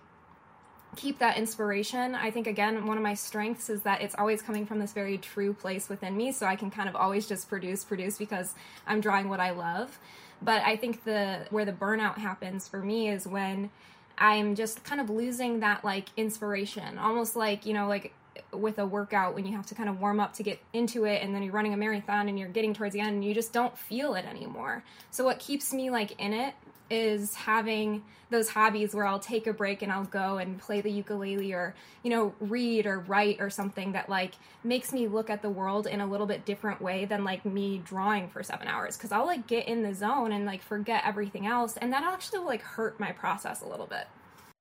keep 0.94 1.18
that 1.18 1.36
inspiration. 1.36 2.14
I 2.14 2.30
think 2.30 2.46
again, 2.46 2.86
one 2.86 2.96
of 2.96 3.02
my 3.02 3.14
strengths 3.14 3.68
is 3.70 3.82
that 3.82 4.02
it's 4.02 4.14
always 4.16 4.42
coming 4.42 4.66
from 4.66 4.78
this 4.78 4.92
very 4.92 5.18
true 5.18 5.52
place 5.52 5.88
within 5.88 6.16
me, 6.16 6.32
so 6.32 6.46
I 6.46 6.56
can 6.56 6.70
kind 6.70 6.88
of 6.88 6.96
always 6.96 7.26
just 7.26 7.48
produce, 7.48 7.84
produce 7.84 8.18
because 8.18 8.54
I'm 8.86 9.00
drawing 9.00 9.28
what 9.28 9.40
I 9.40 9.50
love. 9.50 9.98
But 10.42 10.62
I 10.62 10.76
think 10.76 11.04
the 11.04 11.46
where 11.50 11.64
the 11.64 11.72
burnout 11.72 12.18
happens 12.18 12.68
for 12.68 12.80
me 12.80 13.08
is 13.08 13.26
when 13.26 13.70
I'm 14.18 14.54
just 14.54 14.84
kind 14.84 15.00
of 15.00 15.10
losing 15.10 15.60
that 15.60 15.84
like 15.84 16.08
inspiration, 16.16 16.98
almost 16.98 17.36
like, 17.36 17.66
you 17.66 17.74
know, 17.74 17.88
like 17.88 18.12
with 18.52 18.78
a 18.78 18.86
workout 18.86 19.34
when 19.34 19.46
you 19.46 19.56
have 19.56 19.66
to 19.66 19.74
kind 19.74 19.88
of 19.88 20.00
warm 20.00 20.20
up 20.20 20.32
to 20.34 20.42
get 20.42 20.58
into 20.72 21.04
it 21.04 21.22
and 21.22 21.34
then 21.34 21.42
you're 21.42 21.52
running 21.52 21.72
a 21.72 21.76
marathon 21.76 22.28
and 22.28 22.38
you're 22.38 22.48
getting 22.48 22.74
towards 22.74 22.92
the 22.92 23.00
end 23.00 23.10
and 23.10 23.24
you 23.24 23.34
just 23.34 23.52
don't 23.52 23.76
feel 23.76 24.14
it 24.14 24.24
anymore. 24.24 24.82
So 25.10 25.24
what 25.24 25.38
keeps 25.38 25.72
me 25.72 25.90
like 25.90 26.20
in 26.20 26.32
it 26.32 26.54
is 26.90 27.34
having 27.34 28.02
those 28.30 28.48
hobbies 28.48 28.94
where 28.94 29.06
I'll 29.06 29.20
take 29.20 29.46
a 29.46 29.52
break 29.52 29.82
and 29.82 29.90
I'll 29.92 30.04
go 30.04 30.38
and 30.38 30.58
play 30.58 30.80
the 30.80 30.90
ukulele 30.90 31.52
or, 31.52 31.74
you 32.02 32.10
know, 32.10 32.34
read 32.40 32.86
or 32.86 33.00
write 33.00 33.40
or 33.40 33.50
something 33.50 33.92
that 33.92 34.08
like 34.08 34.34
makes 34.62 34.92
me 34.92 35.08
look 35.08 35.30
at 35.30 35.42
the 35.42 35.50
world 35.50 35.86
in 35.86 36.00
a 36.00 36.06
little 36.06 36.26
bit 36.26 36.44
different 36.44 36.80
way 36.80 37.04
than 37.04 37.24
like 37.24 37.44
me 37.44 37.80
drawing 37.84 38.28
for 38.28 38.42
seven 38.42 38.68
hours. 38.68 38.96
Cause 38.96 39.12
I'll 39.12 39.26
like 39.26 39.46
get 39.46 39.68
in 39.68 39.82
the 39.82 39.94
zone 39.94 40.32
and 40.32 40.44
like 40.44 40.62
forget 40.62 41.02
everything 41.06 41.46
else. 41.46 41.76
And 41.76 41.92
that 41.92 42.02
actually 42.02 42.40
will 42.40 42.46
like 42.46 42.62
hurt 42.62 42.98
my 42.98 43.12
process 43.12 43.62
a 43.62 43.68
little 43.68 43.86
bit. 43.86 44.06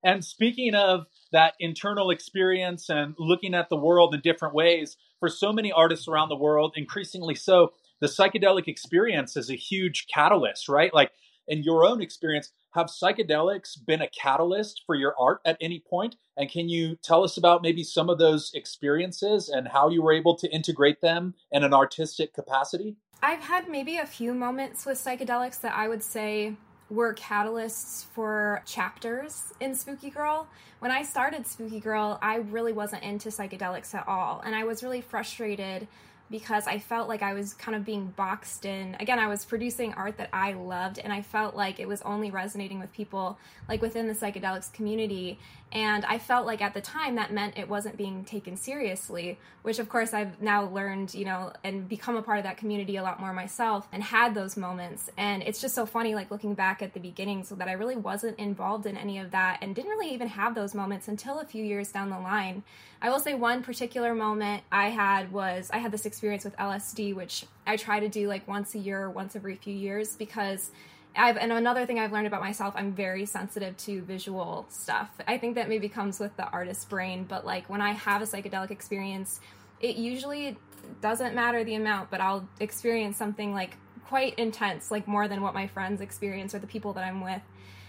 And 0.03 0.23
speaking 0.23 0.75
of 0.75 1.07
that 1.31 1.53
internal 1.59 2.09
experience 2.09 2.89
and 2.89 3.15
looking 3.17 3.55
at 3.55 3.69
the 3.69 3.77
world 3.77 4.13
in 4.13 4.21
different 4.21 4.53
ways, 4.53 4.97
for 5.19 5.29
so 5.29 5.53
many 5.53 5.71
artists 5.71 6.09
around 6.09 6.27
the 6.27 6.35
world, 6.35 6.73
increasingly 6.75 7.35
so, 7.35 7.71
the 8.01 8.07
psychedelic 8.07 8.67
experience 8.67 9.37
is 9.37 9.49
a 9.49 9.55
huge 9.55 10.07
catalyst, 10.13 10.67
right? 10.67 10.93
Like 10.93 11.11
in 11.47 11.63
your 11.63 11.85
own 11.85 12.01
experience, 12.01 12.51
have 12.71 12.87
psychedelics 12.87 13.73
been 13.85 14.01
a 14.01 14.09
catalyst 14.09 14.83
for 14.85 14.95
your 14.95 15.15
art 15.19 15.41
at 15.45 15.57
any 15.61 15.79
point? 15.79 16.15
And 16.37 16.49
can 16.49 16.69
you 16.69 16.97
tell 17.03 17.23
us 17.23 17.37
about 17.37 17.61
maybe 17.61 17.83
some 17.83 18.09
of 18.09 18.17
those 18.17 18.51
experiences 18.53 19.49
and 19.49 19.67
how 19.67 19.89
you 19.89 20.01
were 20.01 20.13
able 20.13 20.35
to 20.37 20.51
integrate 20.51 21.01
them 21.01 21.35
in 21.51 21.63
an 21.63 21.73
artistic 21.73 22.33
capacity? 22.33 22.95
I've 23.21 23.43
had 23.43 23.69
maybe 23.69 23.97
a 23.97 24.05
few 24.05 24.33
moments 24.33 24.85
with 24.85 24.97
psychedelics 24.97 25.61
that 25.61 25.73
I 25.73 25.87
would 25.87 26.03
say 26.03 26.55
were 26.89 27.13
catalysts 27.13 28.05
for 28.05 28.61
chapters 28.65 29.53
in 29.59 29.75
Spooky 29.75 30.09
Girl. 30.09 30.47
When 30.79 30.91
I 30.91 31.03
started 31.03 31.47
Spooky 31.47 31.79
Girl, 31.79 32.19
I 32.21 32.35
really 32.35 32.73
wasn't 32.73 33.03
into 33.03 33.29
psychedelics 33.29 33.95
at 33.95 34.07
all, 34.07 34.41
and 34.45 34.55
I 34.55 34.63
was 34.65 34.83
really 34.83 35.01
frustrated 35.01 35.87
because 36.31 36.65
I 36.67 36.79
felt 36.79 37.07
like 37.07 37.21
I 37.21 37.33
was 37.33 37.53
kind 37.53 37.75
of 37.75 37.85
being 37.85 38.07
boxed 38.15 38.65
in. 38.65 38.95
Again, 38.99 39.19
I 39.19 39.27
was 39.27 39.45
producing 39.45 39.93
art 39.93 40.17
that 40.17 40.29
I 40.33 40.53
loved 40.53 40.97
and 40.97 41.13
I 41.13 41.21
felt 41.21 41.55
like 41.55 41.79
it 41.79 41.87
was 41.87 42.01
only 42.01 42.31
resonating 42.31 42.79
with 42.79 42.91
people 42.91 43.37
like 43.69 43.81
within 43.81 44.07
the 44.07 44.13
psychedelics 44.13 44.71
community. 44.73 45.37
And 45.71 46.05
I 46.05 46.19
felt 46.19 46.45
like 46.45 46.61
at 46.61 46.73
the 46.73 46.81
time 46.81 47.15
that 47.15 47.33
meant 47.33 47.57
it 47.57 47.67
wasn't 47.67 47.97
being 47.97 48.25
taken 48.25 48.57
seriously, 48.57 49.39
which 49.63 49.79
of 49.79 49.89
course 49.89 50.13
I've 50.13 50.39
now 50.39 50.65
learned, 50.65 51.15
you 51.15 51.25
know, 51.25 51.51
and 51.63 51.89
become 51.89 52.15
a 52.15 52.21
part 52.21 52.37
of 52.37 52.43
that 52.43 52.57
community 52.57 52.97
a 52.97 53.03
lot 53.03 53.19
more 53.19 53.33
myself 53.33 53.87
and 53.91 54.03
had 54.03 54.35
those 54.35 54.55
moments. 54.55 55.09
And 55.17 55.41
it's 55.41 55.59
just 55.59 55.73
so 55.73 55.85
funny, 55.87 56.13
like 56.13 56.29
looking 56.29 56.53
back 56.53 56.83
at 56.83 56.93
the 56.93 56.99
beginning, 56.99 57.43
so 57.43 57.55
that 57.55 57.67
I 57.67 57.73
really 57.73 57.95
wasn't 57.95 58.37
involved 58.37 58.85
in 58.85 58.97
any 58.97 59.17
of 59.17 59.31
that 59.31 59.59
and 59.61 59.75
didn't 59.75 59.89
really 59.89 60.13
even 60.13 60.27
have 60.27 60.53
those 60.53 60.75
moments 60.75 61.07
until 61.07 61.39
a 61.39 61.45
few 61.45 61.63
years 61.63 61.91
down 61.91 62.11
the 62.11 62.19
line. 62.19 62.63
I 63.01 63.09
will 63.09 63.19
say 63.19 63.33
one 63.33 63.63
particular 63.63 64.15
moment 64.15 64.63
I 64.71 64.89
had 64.89 65.31
was 65.31 65.69
I 65.73 65.79
had 65.79 65.91
this 65.91 66.05
experience 66.13 66.45
with 66.45 66.55
LSD, 66.57 67.15
which 67.15 67.45
I 67.65 67.75
try 67.75 67.99
to 67.99 68.07
do 68.07 68.27
like 68.27 68.47
once 68.47 68.75
a 68.75 68.79
year 68.79 69.01
or 69.01 69.09
once 69.09 69.35
every 69.35 69.55
few 69.55 69.73
years 69.73 70.15
because 70.15 70.69
I've 71.15 71.37
and 71.37 71.51
another 71.51 71.87
thing 71.87 71.97
I've 71.99 72.11
learned 72.11 72.27
about 72.27 72.41
myself, 72.41 72.75
I'm 72.77 72.93
very 72.93 73.25
sensitive 73.25 73.75
to 73.77 74.03
visual 74.03 74.67
stuff. 74.69 75.09
I 75.27 75.39
think 75.39 75.55
that 75.55 75.69
maybe 75.69 75.89
comes 75.89 76.19
with 76.19 76.35
the 76.37 76.47
artist 76.49 76.87
brain, 76.87 77.25
but 77.27 77.47
like 77.47 77.67
when 77.67 77.81
I 77.81 77.93
have 77.93 78.21
a 78.21 78.25
psychedelic 78.25 78.69
experience, 78.69 79.39
it 79.79 79.95
usually 79.95 80.55
doesn't 81.01 81.33
matter 81.33 81.63
the 81.63 81.73
amount, 81.73 82.11
but 82.11 82.21
I'll 82.21 82.47
experience 82.59 83.17
something 83.17 83.53
like 83.55 83.77
quite 84.07 84.37
intense, 84.37 84.91
like 84.91 85.07
more 85.07 85.27
than 85.27 85.41
what 85.41 85.55
my 85.55 85.65
friends 85.65 85.99
experience 85.99 86.53
or 86.53 86.59
the 86.59 86.67
people 86.67 86.93
that 86.93 87.03
I'm 87.03 87.21
with. 87.21 87.41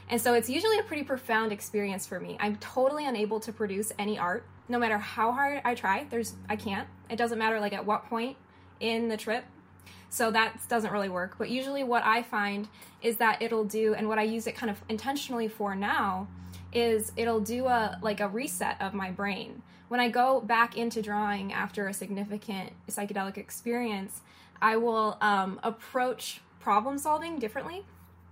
And 0.08 0.20
so 0.20 0.34
it's 0.34 0.50
usually 0.50 0.78
a 0.78 0.82
pretty 0.82 1.02
profound 1.02 1.52
experience 1.52 2.06
for 2.06 2.20
me. 2.20 2.36
I'm 2.38 2.56
totally 2.56 3.06
unable 3.06 3.40
to 3.40 3.52
produce 3.52 3.92
any 3.98 4.18
art 4.18 4.44
no 4.68 4.78
matter 4.78 4.98
how 4.98 5.32
hard 5.32 5.60
I 5.64 5.74
try. 5.74 6.06
There's 6.08 6.34
I 6.48 6.56
can't. 6.56 6.88
It 7.10 7.16
doesn't 7.16 7.38
matter 7.38 7.60
like 7.60 7.72
at 7.72 7.84
what 7.84 8.06
point 8.06 8.36
in 8.80 9.08
the 9.08 9.16
trip 9.16 9.44
so 10.14 10.30
that 10.30 10.56
doesn't 10.68 10.92
really 10.92 11.08
work. 11.08 11.34
But 11.38 11.50
usually, 11.50 11.82
what 11.82 12.04
I 12.04 12.22
find 12.22 12.68
is 13.02 13.16
that 13.16 13.42
it'll 13.42 13.64
do, 13.64 13.94
and 13.94 14.08
what 14.08 14.18
I 14.18 14.22
use 14.22 14.46
it 14.46 14.54
kind 14.54 14.70
of 14.70 14.80
intentionally 14.88 15.48
for 15.48 15.74
now, 15.74 16.28
is 16.72 17.10
it'll 17.16 17.40
do 17.40 17.66
a 17.66 17.98
like 18.00 18.20
a 18.20 18.28
reset 18.28 18.80
of 18.80 18.94
my 18.94 19.10
brain. 19.10 19.62
When 19.88 19.98
I 19.98 20.08
go 20.08 20.40
back 20.40 20.76
into 20.76 21.02
drawing 21.02 21.52
after 21.52 21.88
a 21.88 21.92
significant 21.92 22.70
psychedelic 22.88 23.36
experience, 23.36 24.22
I 24.62 24.76
will 24.76 25.18
um, 25.20 25.58
approach 25.64 26.40
problem 26.60 26.96
solving 26.96 27.40
differently 27.40 27.84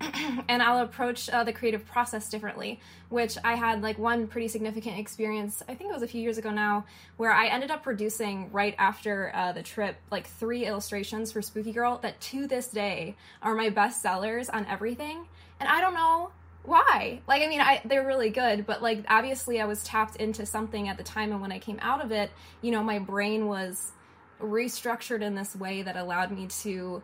and 0.48 0.62
I'll 0.62 0.82
approach 0.82 1.28
uh, 1.28 1.44
the 1.44 1.52
creative 1.52 1.86
process 1.86 2.28
differently, 2.28 2.80
which 3.08 3.36
I 3.44 3.54
had 3.54 3.82
like 3.82 3.98
one 3.98 4.26
pretty 4.26 4.48
significant 4.48 4.98
experience, 4.98 5.62
I 5.68 5.74
think 5.74 5.90
it 5.90 5.94
was 5.94 6.02
a 6.02 6.08
few 6.08 6.20
years 6.20 6.38
ago 6.38 6.50
now, 6.50 6.84
where 7.16 7.32
I 7.32 7.46
ended 7.46 7.70
up 7.70 7.82
producing 7.82 8.50
right 8.52 8.74
after 8.78 9.32
uh, 9.34 9.52
the 9.52 9.62
trip 9.62 9.96
like 10.10 10.26
three 10.26 10.66
illustrations 10.66 11.32
for 11.32 11.42
Spooky 11.42 11.72
Girl 11.72 11.98
that 12.02 12.20
to 12.20 12.46
this 12.46 12.68
day 12.68 13.16
are 13.42 13.54
my 13.54 13.70
best 13.70 14.02
sellers 14.02 14.48
on 14.48 14.66
everything. 14.66 15.26
And 15.60 15.68
I 15.68 15.80
don't 15.80 15.94
know 15.94 16.30
why. 16.64 17.20
Like, 17.26 17.42
I 17.42 17.46
mean, 17.46 17.60
I, 17.60 17.80
they're 17.84 18.06
really 18.06 18.30
good, 18.30 18.66
but 18.66 18.82
like 18.82 19.04
obviously 19.08 19.60
I 19.60 19.66
was 19.66 19.82
tapped 19.82 20.16
into 20.16 20.46
something 20.46 20.88
at 20.88 20.96
the 20.96 21.04
time, 21.04 21.32
and 21.32 21.40
when 21.40 21.52
I 21.52 21.58
came 21.58 21.78
out 21.80 22.04
of 22.04 22.12
it, 22.12 22.30
you 22.60 22.70
know, 22.70 22.82
my 22.82 22.98
brain 22.98 23.46
was 23.46 23.92
restructured 24.40 25.22
in 25.22 25.34
this 25.34 25.54
way 25.54 25.82
that 25.82 25.96
allowed 25.96 26.32
me 26.32 26.48
to 26.48 27.02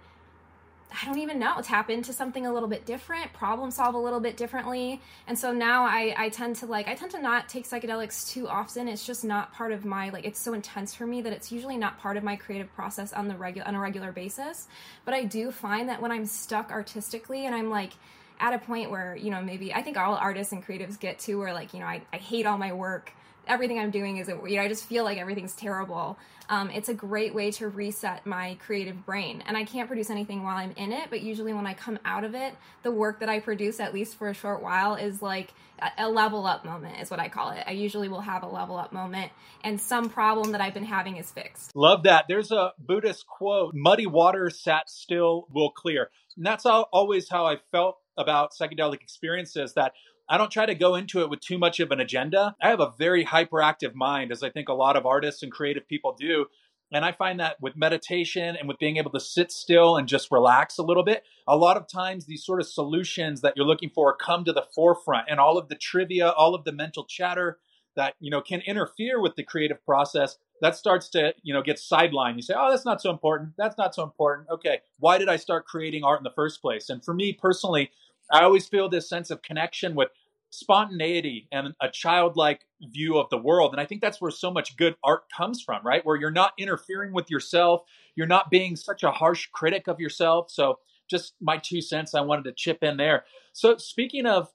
I 0.90 1.04
don't 1.04 1.18
even 1.18 1.38
know, 1.38 1.60
tap 1.62 1.90
into 1.90 2.12
something 2.12 2.46
a 2.46 2.52
little 2.52 2.68
bit 2.68 2.86
different, 2.86 3.32
problem 3.32 3.70
solve 3.70 3.94
a 3.94 3.98
little 3.98 4.20
bit 4.20 4.36
differently. 4.36 5.00
And 5.26 5.38
so 5.38 5.52
now 5.52 5.84
I, 5.84 6.14
I 6.16 6.28
tend 6.30 6.56
to 6.56 6.66
like, 6.66 6.88
I 6.88 6.94
tend 6.94 7.10
to 7.12 7.20
not 7.20 7.48
take 7.48 7.68
psychedelics 7.68 8.30
too 8.30 8.48
often. 8.48 8.88
It's 8.88 9.06
just 9.06 9.24
not 9.24 9.52
part 9.52 9.72
of 9.72 9.84
my, 9.84 10.08
like, 10.08 10.24
it's 10.24 10.40
so 10.40 10.54
intense 10.54 10.94
for 10.94 11.06
me 11.06 11.20
that 11.22 11.32
it's 11.32 11.52
usually 11.52 11.76
not 11.76 11.98
part 11.98 12.16
of 12.16 12.24
my 12.24 12.36
creative 12.36 12.72
process 12.74 13.12
on 13.12 13.28
the 13.28 13.36
regular, 13.36 13.68
on 13.68 13.74
a 13.74 13.80
regular 13.80 14.12
basis. 14.12 14.66
But 15.04 15.14
I 15.14 15.24
do 15.24 15.50
find 15.50 15.88
that 15.88 16.00
when 16.00 16.10
I'm 16.10 16.26
stuck 16.26 16.70
artistically 16.70 17.44
and 17.44 17.54
I'm 17.54 17.70
like, 17.70 17.92
at 18.40 18.54
a 18.54 18.58
point 18.58 18.90
where, 18.90 19.16
you 19.16 19.30
know, 19.30 19.42
maybe 19.42 19.74
I 19.74 19.82
think 19.82 19.96
all 19.96 20.14
artists 20.14 20.52
and 20.52 20.64
creatives 20.64 20.98
get 20.98 21.18
to 21.20 21.34
where 21.36 21.52
like, 21.52 21.74
you 21.74 21.80
know, 21.80 21.86
I, 21.86 22.02
I 22.12 22.18
hate 22.18 22.46
all 22.46 22.56
my 22.56 22.72
work 22.72 23.12
everything 23.48 23.78
I'm 23.78 23.90
doing 23.90 24.18
is, 24.18 24.28
you 24.28 24.56
know, 24.56 24.62
I 24.62 24.68
just 24.68 24.84
feel 24.84 25.04
like 25.04 25.18
everything's 25.18 25.54
terrible. 25.54 26.18
Um, 26.50 26.70
it's 26.70 26.88
a 26.88 26.94
great 26.94 27.34
way 27.34 27.50
to 27.52 27.68
reset 27.68 28.24
my 28.24 28.56
creative 28.64 29.04
brain. 29.04 29.42
And 29.46 29.56
I 29.56 29.64
can't 29.64 29.86
produce 29.86 30.08
anything 30.08 30.42
while 30.42 30.56
I'm 30.56 30.72
in 30.72 30.92
it, 30.92 31.10
but 31.10 31.20
usually 31.20 31.52
when 31.52 31.66
I 31.66 31.74
come 31.74 31.98
out 32.04 32.24
of 32.24 32.34
it, 32.34 32.54
the 32.82 32.90
work 32.90 33.20
that 33.20 33.28
I 33.28 33.40
produce, 33.40 33.80
at 33.80 33.92
least 33.92 34.16
for 34.16 34.28
a 34.28 34.34
short 34.34 34.62
while, 34.62 34.94
is 34.94 35.20
like 35.20 35.52
a, 35.98 36.08
level 36.08 36.46
up 36.46 36.64
moment, 36.64 37.00
is 37.00 37.10
what 37.10 37.20
I 37.20 37.28
call 37.28 37.50
it. 37.50 37.64
I 37.66 37.72
usually 37.72 38.08
will 38.08 38.20
have 38.20 38.42
a 38.42 38.48
level 38.48 38.76
up 38.76 38.92
moment, 38.92 39.30
and 39.62 39.80
some 39.80 40.08
problem 40.08 40.52
that 40.52 40.60
I've 40.60 40.74
been 40.74 40.84
having 40.84 41.16
is 41.16 41.30
fixed. 41.30 41.74
Love 41.76 42.04
that. 42.04 42.24
There's 42.28 42.50
a 42.50 42.72
Buddhist 42.78 43.26
quote 43.26 43.74
muddy 43.74 44.06
water 44.06 44.50
sat 44.50 44.88
still 44.88 45.46
will 45.52 45.70
clear. 45.70 46.10
And 46.36 46.46
that's 46.46 46.66
always 46.66 47.28
how 47.28 47.46
I 47.46 47.56
felt 47.70 47.98
about 48.16 48.52
psychedelic 48.52 49.02
experiences 49.02 49.74
that 49.74 49.92
I 50.28 50.36
don't 50.36 50.50
try 50.50 50.66
to 50.66 50.74
go 50.74 50.94
into 50.94 51.22
it 51.22 51.30
with 51.30 51.40
too 51.40 51.58
much 51.58 51.80
of 51.80 51.90
an 51.90 52.00
agenda. 52.00 52.54
I 52.60 52.68
have 52.68 52.80
a 52.80 52.92
very 52.98 53.24
hyperactive 53.24 53.94
mind, 53.94 54.30
as 54.30 54.42
I 54.42 54.50
think 54.50 54.68
a 54.68 54.74
lot 54.74 54.96
of 54.96 55.06
artists 55.06 55.42
and 55.42 55.50
creative 55.50 55.88
people 55.88 56.14
do. 56.18 56.46
And 56.90 57.04
I 57.04 57.12
find 57.12 57.38
that 57.40 57.60
with 57.60 57.76
meditation 57.76 58.56
and 58.56 58.66
with 58.66 58.78
being 58.78 58.96
able 58.96 59.10
to 59.12 59.20
sit 59.20 59.52
still 59.52 59.96
and 59.96 60.08
just 60.08 60.30
relax 60.30 60.78
a 60.78 60.82
little 60.82 61.02
bit, 61.02 61.22
a 61.46 61.56
lot 61.56 61.76
of 61.76 61.86
times 61.86 62.26
these 62.26 62.44
sort 62.44 62.60
of 62.60 62.66
solutions 62.66 63.40
that 63.42 63.54
you're 63.56 63.66
looking 63.66 63.90
for 63.90 64.16
come 64.16 64.44
to 64.44 64.52
the 64.52 64.66
forefront 64.74 65.26
and 65.28 65.38
all 65.38 65.58
of 65.58 65.68
the 65.68 65.74
trivia, 65.74 66.30
all 66.30 66.54
of 66.54 66.64
the 66.64 66.72
mental 66.72 67.04
chatter 67.04 67.58
that, 67.96 68.14
you 68.20 68.30
know, 68.30 68.40
can 68.40 68.60
interfere 68.60 69.20
with 69.20 69.34
the 69.36 69.42
creative 69.42 69.84
process, 69.84 70.38
that 70.60 70.76
starts 70.76 71.08
to, 71.10 71.34
you 71.42 71.52
know, 71.52 71.62
get 71.62 71.76
sidelined. 71.76 72.36
You 72.36 72.42
say, 72.42 72.54
"Oh, 72.56 72.70
that's 72.70 72.84
not 72.84 73.02
so 73.02 73.10
important. 73.10 73.54
That's 73.56 73.76
not 73.76 73.94
so 73.94 74.02
important." 74.02 74.48
Okay, 74.50 74.80
why 74.98 75.18
did 75.18 75.28
I 75.28 75.36
start 75.36 75.66
creating 75.66 76.04
art 76.04 76.20
in 76.20 76.24
the 76.24 76.30
first 76.30 76.62
place? 76.62 76.88
And 76.90 77.04
for 77.04 77.12
me 77.12 77.32
personally, 77.32 77.90
I 78.30 78.44
always 78.44 78.68
feel 78.68 78.88
this 78.88 79.08
sense 79.08 79.30
of 79.30 79.42
connection 79.42 79.94
with 79.94 80.10
spontaneity 80.50 81.48
and 81.52 81.74
a 81.80 81.88
childlike 81.90 82.64
view 82.82 83.18
of 83.18 83.28
the 83.30 83.38
world. 83.38 83.72
And 83.72 83.80
I 83.80 83.84
think 83.84 84.00
that's 84.00 84.20
where 84.20 84.30
so 84.30 84.50
much 84.50 84.76
good 84.76 84.96
art 85.04 85.24
comes 85.36 85.62
from, 85.62 85.84
right? 85.84 86.04
Where 86.04 86.16
you're 86.16 86.30
not 86.30 86.52
interfering 86.58 87.12
with 87.12 87.30
yourself, 87.30 87.82
you're 88.16 88.26
not 88.26 88.50
being 88.50 88.76
such 88.76 89.02
a 89.02 89.10
harsh 89.10 89.48
critic 89.52 89.88
of 89.88 90.00
yourself. 90.00 90.50
So, 90.50 90.78
just 91.08 91.34
my 91.40 91.56
two 91.56 91.80
cents, 91.80 92.14
I 92.14 92.20
wanted 92.20 92.44
to 92.44 92.52
chip 92.52 92.82
in 92.82 92.98
there. 92.98 93.24
So, 93.52 93.76
speaking 93.78 94.26
of 94.26 94.52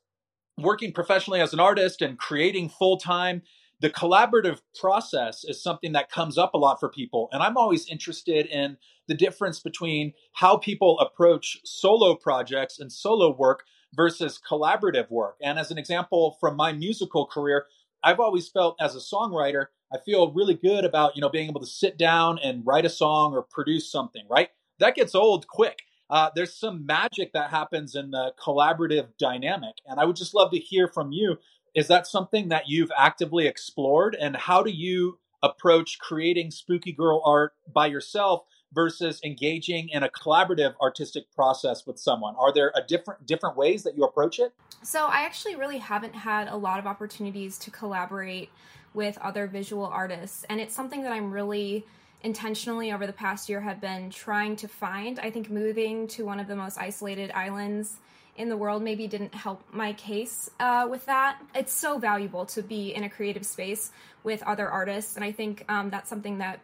working 0.58 0.94
professionally 0.94 1.42
as 1.42 1.54
an 1.54 1.60
artist 1.60 2.02
and 2.02 2.18
creating 2.18 2.70
full 2.70 2.98
time, 2.98 3.42
the 3.80 3.90
collaborative 3.90 4.62
process 4.80 5.44
is 5.44 5.62
something 5.62 5.92
that 5.92 6.10
comes 6.10 6.38
up 6.38 6.54
a 6.54 6.58
lot 6.58 6.80
for 6.80 6.90
people. 6.90 7.28
And 7.32 7.44
I'm 7.44 7.58
always 7.58 7.88
interested 7.88 8.46
in 8.46 8.78
the 9.08 9.16
difference 9.16 9.60
between 9.60 10.14
how 10.34 10.58
people 10.58 11.00
approach 11.00 11.58
solo 11.66 12.16
projects 12.16 12.80
and 12.80 12.92
solo 12.92 13.36
work 13.36 13.66
versus 13.94 14.40
collaborative 14.50 15.10
work. 15.10 15.38
And 15.42 15.60
as 15.60 15.72
an 15.72 15.78
example 15.78 16.38
from 16.40 16.56
my 16.56 16.74
musical 16.74 17.26
career, 17.26 17.66
I've 18.04 18.20
always 18.20 18.50
felt 18.50 18.76
as 18.82 18.96
a 18.96 19.00
songwriter, 19.00 19.68
I 19.94 19.98
feel 20.00 20.32
really 20.32 20.56
good 20.56 20.84
about, 20.84 21.16
you 21.16 21.22
know, 21.22 21.30
being 21.30 21.50
able 21.50 21.62
to 21.62 21.68
sit 21.68 21.98
down 21.98 22.40
and 22.44 22.66
write 22.66 22.86
a 22.86 22.90
song 22.90 23.34
or 23.34 23.44
produce 23.44 23.92
something, 23.92 24.24
right? 24.30 24.50
That 24.80 24.96
gets 24.96 25.16
old 25.16 25.48
quick. 25.48 25.80
Uh, 26.10 26.30
there's 26.36 26.56
some 26.56 26.86
magic 26.86 27.32
that 27.34 27.50
happens 27.50 27.96
in 27.96 28.12
the 28.12 28.34
collaborative 28.40 29.10
dynamic. 29.18 29.76
And 29.88 30.00
I 30.00 30.06
would 30.06 30.16
just 30.16 30.34
love 30.34 30.52
to 30.52 30.60
hear 30.60 30.88
from 30.88 31.12
you 31.12 31.38
is 31.74 31.88
that 31.88 32.06
something 32.06 32.50
that 32.50 32.68
you've 32.68 32.92
actively 32.96 33.48
explored? 33.48 34.16
And 34.20 34.36
how 34.36 34.62
do 34.62 34.70
you 34.70 35.18
approach 35.42 35.98
creating 36.00 36.52
spooky 36.52 36.92
girl 36.92 37.22
art 37.26 37.54
by 37.72 37.88
yourself 37.88 38.44
versus 38.74 39.20
engaging 39.24 39.90
in 39.90 40.04
a 40.04 40.10
collaborative 40.10 40.74
artistic 40.82 41.32
process 41.36 41.86
with 41.86 42.00
someone? 42.00 42.36
Are 42.38 42.54
there 42.54 42.72
a 42.76 42.82
different 42.82 43.26
different 43.26 43.58
ways 43.58 43.84
that 43.84 43.96
you 43.96 44.04
approach 44.04 44.40
it? 44.40 44.54
So 44.84 45.06
I 45.06 45.22
actually 45.22 45.56
really 45.56 45.78
haven't 45.78 46.16
had 46.16 46.48
a 46.48 46.56
lot 46.56 46.80
of 46.80 46.88
opportunities 46.88 47.58
to 47.60 47.72
collaborate 47.72 48.50
with 48.94 49.18
other 49.20 49.48
visual 49.48 49.86
artists 49.86 50.46
and 50.50 50.60
it's 50.60 50.76
something 50.76 51.04
that 51.04 51.12
I'm 51.12 51.32
really 51.32 51.86
intentionally 52.24 52.92
over 52.92 53.06
the 53.06 53.14
past 53.14 53.50
year 53.50 53.60
have 53.60 53.82
been 53.82 54.10
trying 54.10 54.56
to 54.56 54.68
find. 54.68 55.20
I 55.20 55.30
think 55.30 55.50
moving 55.50 56.08
to 56.10 56.26
one 56.26 56.40
of 56.40 56.48
the 56.48 56.56
most 56.56 56.78
isolated 56.78 57.32
islands 57.32 57.98
in 58.36 58.50
the 58.50 58.58
world 58.58 58.82
maybe 58.82 59.08
didn't 59.08 59.36
help 59.36 59.62
my 59.72 59.94
case 59.94 60.50
uh, 60.60 60.88
with 60.90 61.06
that. 61.06 61.40
It's 61.54 61.74
so 61.74 62.00
valuable 62.00 62.46
to 62.48 62.64
be 62.64 62.94
in 62.96 63.04
a 63.04 63.10
creative 63.10 63.46
space 63.46 63.92
with 64.24 64.42
other 64.44 64.70
artists, 64.70 65.16
and 65.16 65.24
I 65.24 65.32
think 65.32 65.66
um, 65.70 65.90
that's 65.90 66.10
something 66.10 66.40
that 66.40 66.60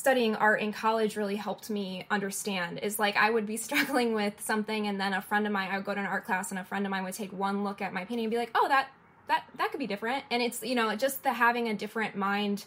studying 0.00 0.34
art 0.34 0.62
in 0.62 0.72
college 0.72 1.14
really 1.14 1.36
helped 1.36 1.68
me 1.68 2.06
understand 2.10 2.78
is 2.78 2.98
like 2.98 3.16
I 3.16 3.28
would 3.28 3.44
be 3.44 3.56
struggling 3.68 4.14
with 4.14 4.40
something 4.40 4.86
and 4.86 4.98
then 4.98 5.12
a 5.12 5.20
friend 5.20 5.46
of 5.46 5.52
mine 5.52 5.68
I 5.70 5.76
would 5.76 5.84
go 5.84 5.92
to 5.92 6.00
an 6.00 6.06
art 6.06 6.24
class 6.24 6.50
and 6.50 6.58
a 6.58 6.64
friend 6.64 6.86
of 6.86 6.90
mine 6.90 7.04
would 7.04 7.12
take 7.12 7.32
one 7.34 7.64
look 7.64 7.82
at 7.82 7.92
my 7.92 8.06
painting 8.06 8.24
and 8.24 8.30
be 8.30 8.38
like, 8.38 8.50
"Oh, 8.54 8.66
that 8.68 8.88
that 9.28 9.44
that 9.58 9.70
could 9.70 9.78
be 9.78 9.86
different." 9.86 10.24
And 10.30 10.42
it's, 10.42 10.62
you 10.62 10.74
know, 10.74 10.96
just 10.96 11.22
the 11.22 11.34
having 11.34 11.68
a 11.68 11.74
different 11.74 12.16
mind 12.16 12.64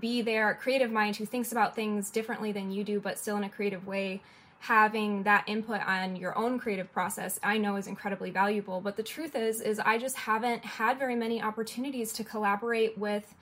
be 0.00 0.20
there, 0.20 0.52
creative 0.60 0.92
mind 0.92 1.16
who 1.16 1.24
thinks 1.24 1.50
about 1.50 1.74
things 1.74 2.10
differently 2.10 2.52
than 2.52 2.70
you 2.70 2.84
do 2.84 3.00
but 3.00 3.18
still 3.18 3.38
in 3.38 3.44
a 3.44 3.48
creative 3.48 3.86
way 3.86 4.20
having 4.58 5.22
that 5.22 5.44
input 5.46 5.80
on 5.86 6.16
your 6.16 6.36
own 6.36 6.58
creative 6.58 6.90
process 6.90 7.38
i 7.42 7.58
know 7.58 7.76
is 7.76 7.86
incredibly 7.86 8.30
valuable 8.30 8.80
but 8.80 8.96
the 8.96 9.02
truth 9.02 9.36
is 9.36 9.60
is 9.60 9.78
i 9.80 9.98
just 9.98 10.16
haven't 10.16 10.64
had 10.64 10.98
very 10.98 11.14
many 11.14 11.42
opportunities 11.42 12.10
to 12.10 12.24
collaborate 12.24 12.96
with 12.96 13.34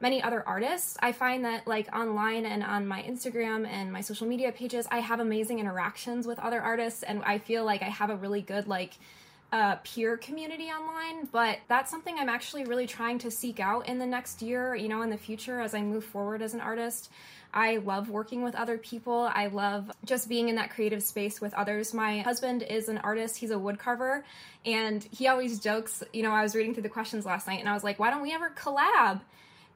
many 0.00 0.22
other 0.22 0.46
artists. 0.46 0.96
I 1.00 1.12
find 1.12 1.44
that 1.44 1.66
like 1.66 1.94
online 1.94 2.44
and 2.44 2.62
on 2.62 2.86
my 2.86 3.02
Instagram 3.02 3.66
and 3.66 3.92
my 3.92 4.00
social 4.02 4.26
media 4.26 4.52
pages, 4.52 4.86
I 4.90 4.98
have 4.98 5.20
amazing 5.20 5.58
interactions 5.58 6.26
with 6.26 6.38
other 6.38 6.60
artists 6.60 7.02
and 7.02 7.22
I 7.24 7.38
feel 7.38 7.64
like 7.64 7.82
I 7.82 7.88
have 7.88 8.10
a 8.10 8.16
really 8.16 8.42
good 8.42 8.66
like 8.68 8.94
uh, 9.52 9.76
peer 9.84 10.16
community 10.16 10.64
online, 10.64 11.28
but 11.30 11.58
that's 11.68 11.90
something 11.90 12.18
I'm 12.18 12.28
actually 12.28 12.64
really 12.64 12.86
trying 12.86 13.18
to 13.20 13.30
seek 13.30 13.60
out 13.60 13.88
in 13.88 13.98
the 13.98 14.06
next 14.06 14.42
year, 14.42 14.74
you 14.74 14.88
know, 14.88 15.02
in 15.02 15.10
the 15.10 15.16
future 15.16 15.60
as 15.60 15.74
I 15.74 15.80
move 15.82 16.04
forward 16.04 16.42
as 16.42 16.52
an 16.52 16.60
artist. 16.60 17.10
I 17.54 17.78
love 17.78 18.10
working 18.10 18.42
with 18.42 18.54
other 18.54 18.76
people. 18.76 19.30
I 19.32 19.46
love 19.46 19.90
just 20.04 20.28
being 20.28 20.48
in 20.48 20.56
that 20.56 20.70
creative 20.70 21.02
space 21.02 21.40
with 21.40 21.54
others. 21.54 21.94
My 21.94 22.18
husband 22.18 22.64
is 22.64 22.88
an 22.88 22.98
artist, 22.98 23.36
he's 23.36 23.50
a 23.50 23.54
woodcarver, 23.54 24.24
and 24.66 25.02
he 25.10 25.28
always 25.28 25.60
jokes, 25.60 26.02
you 26.12 26.22
know, 26.22 26.32
I 26.32 26.42
was 26.42 26.54
reading 26.54 26.74
through 26.74 26.82
the 26.82 26.90
questions 26.90 27.24
last 27.24 27.46
night 27.46 27.60
and 27.60 27.68
I 27.68 27.72
was 27.72 27.84
like, 27.84 27.98
why 27.98 28.10
don't 28.10 28.22
we 28.22 28.34
ever 28.34 28.50
collab? 28.50 29.20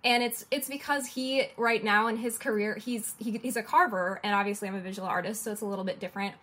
And 0.04 0.22
it's 0.22 0.46
it's 0.50 0.68
because 0.68 1.06
he 1.06 1.46
right 1.56 1.84
now 1.84 2.06
in 2.06 2.16
his 2.16 2.38
career 2.38 2.74
he's 2.76 3.14
he, 3.18 3.38
he's 3.38 3.56
a 3.56 3.62
carver 3.62 4.20
and 4.22 4.34
obviously 4.34 4.68
I'm 4.68 4.74
a 4.74 4.80
visual 4.80 5.08
artist 5.08 5.42
so 5.42 5.52
it's 5.52 5.60
a 5.60 5.66
little 5.66 5.84
bit 5.84 6.00
different 6.00 6.34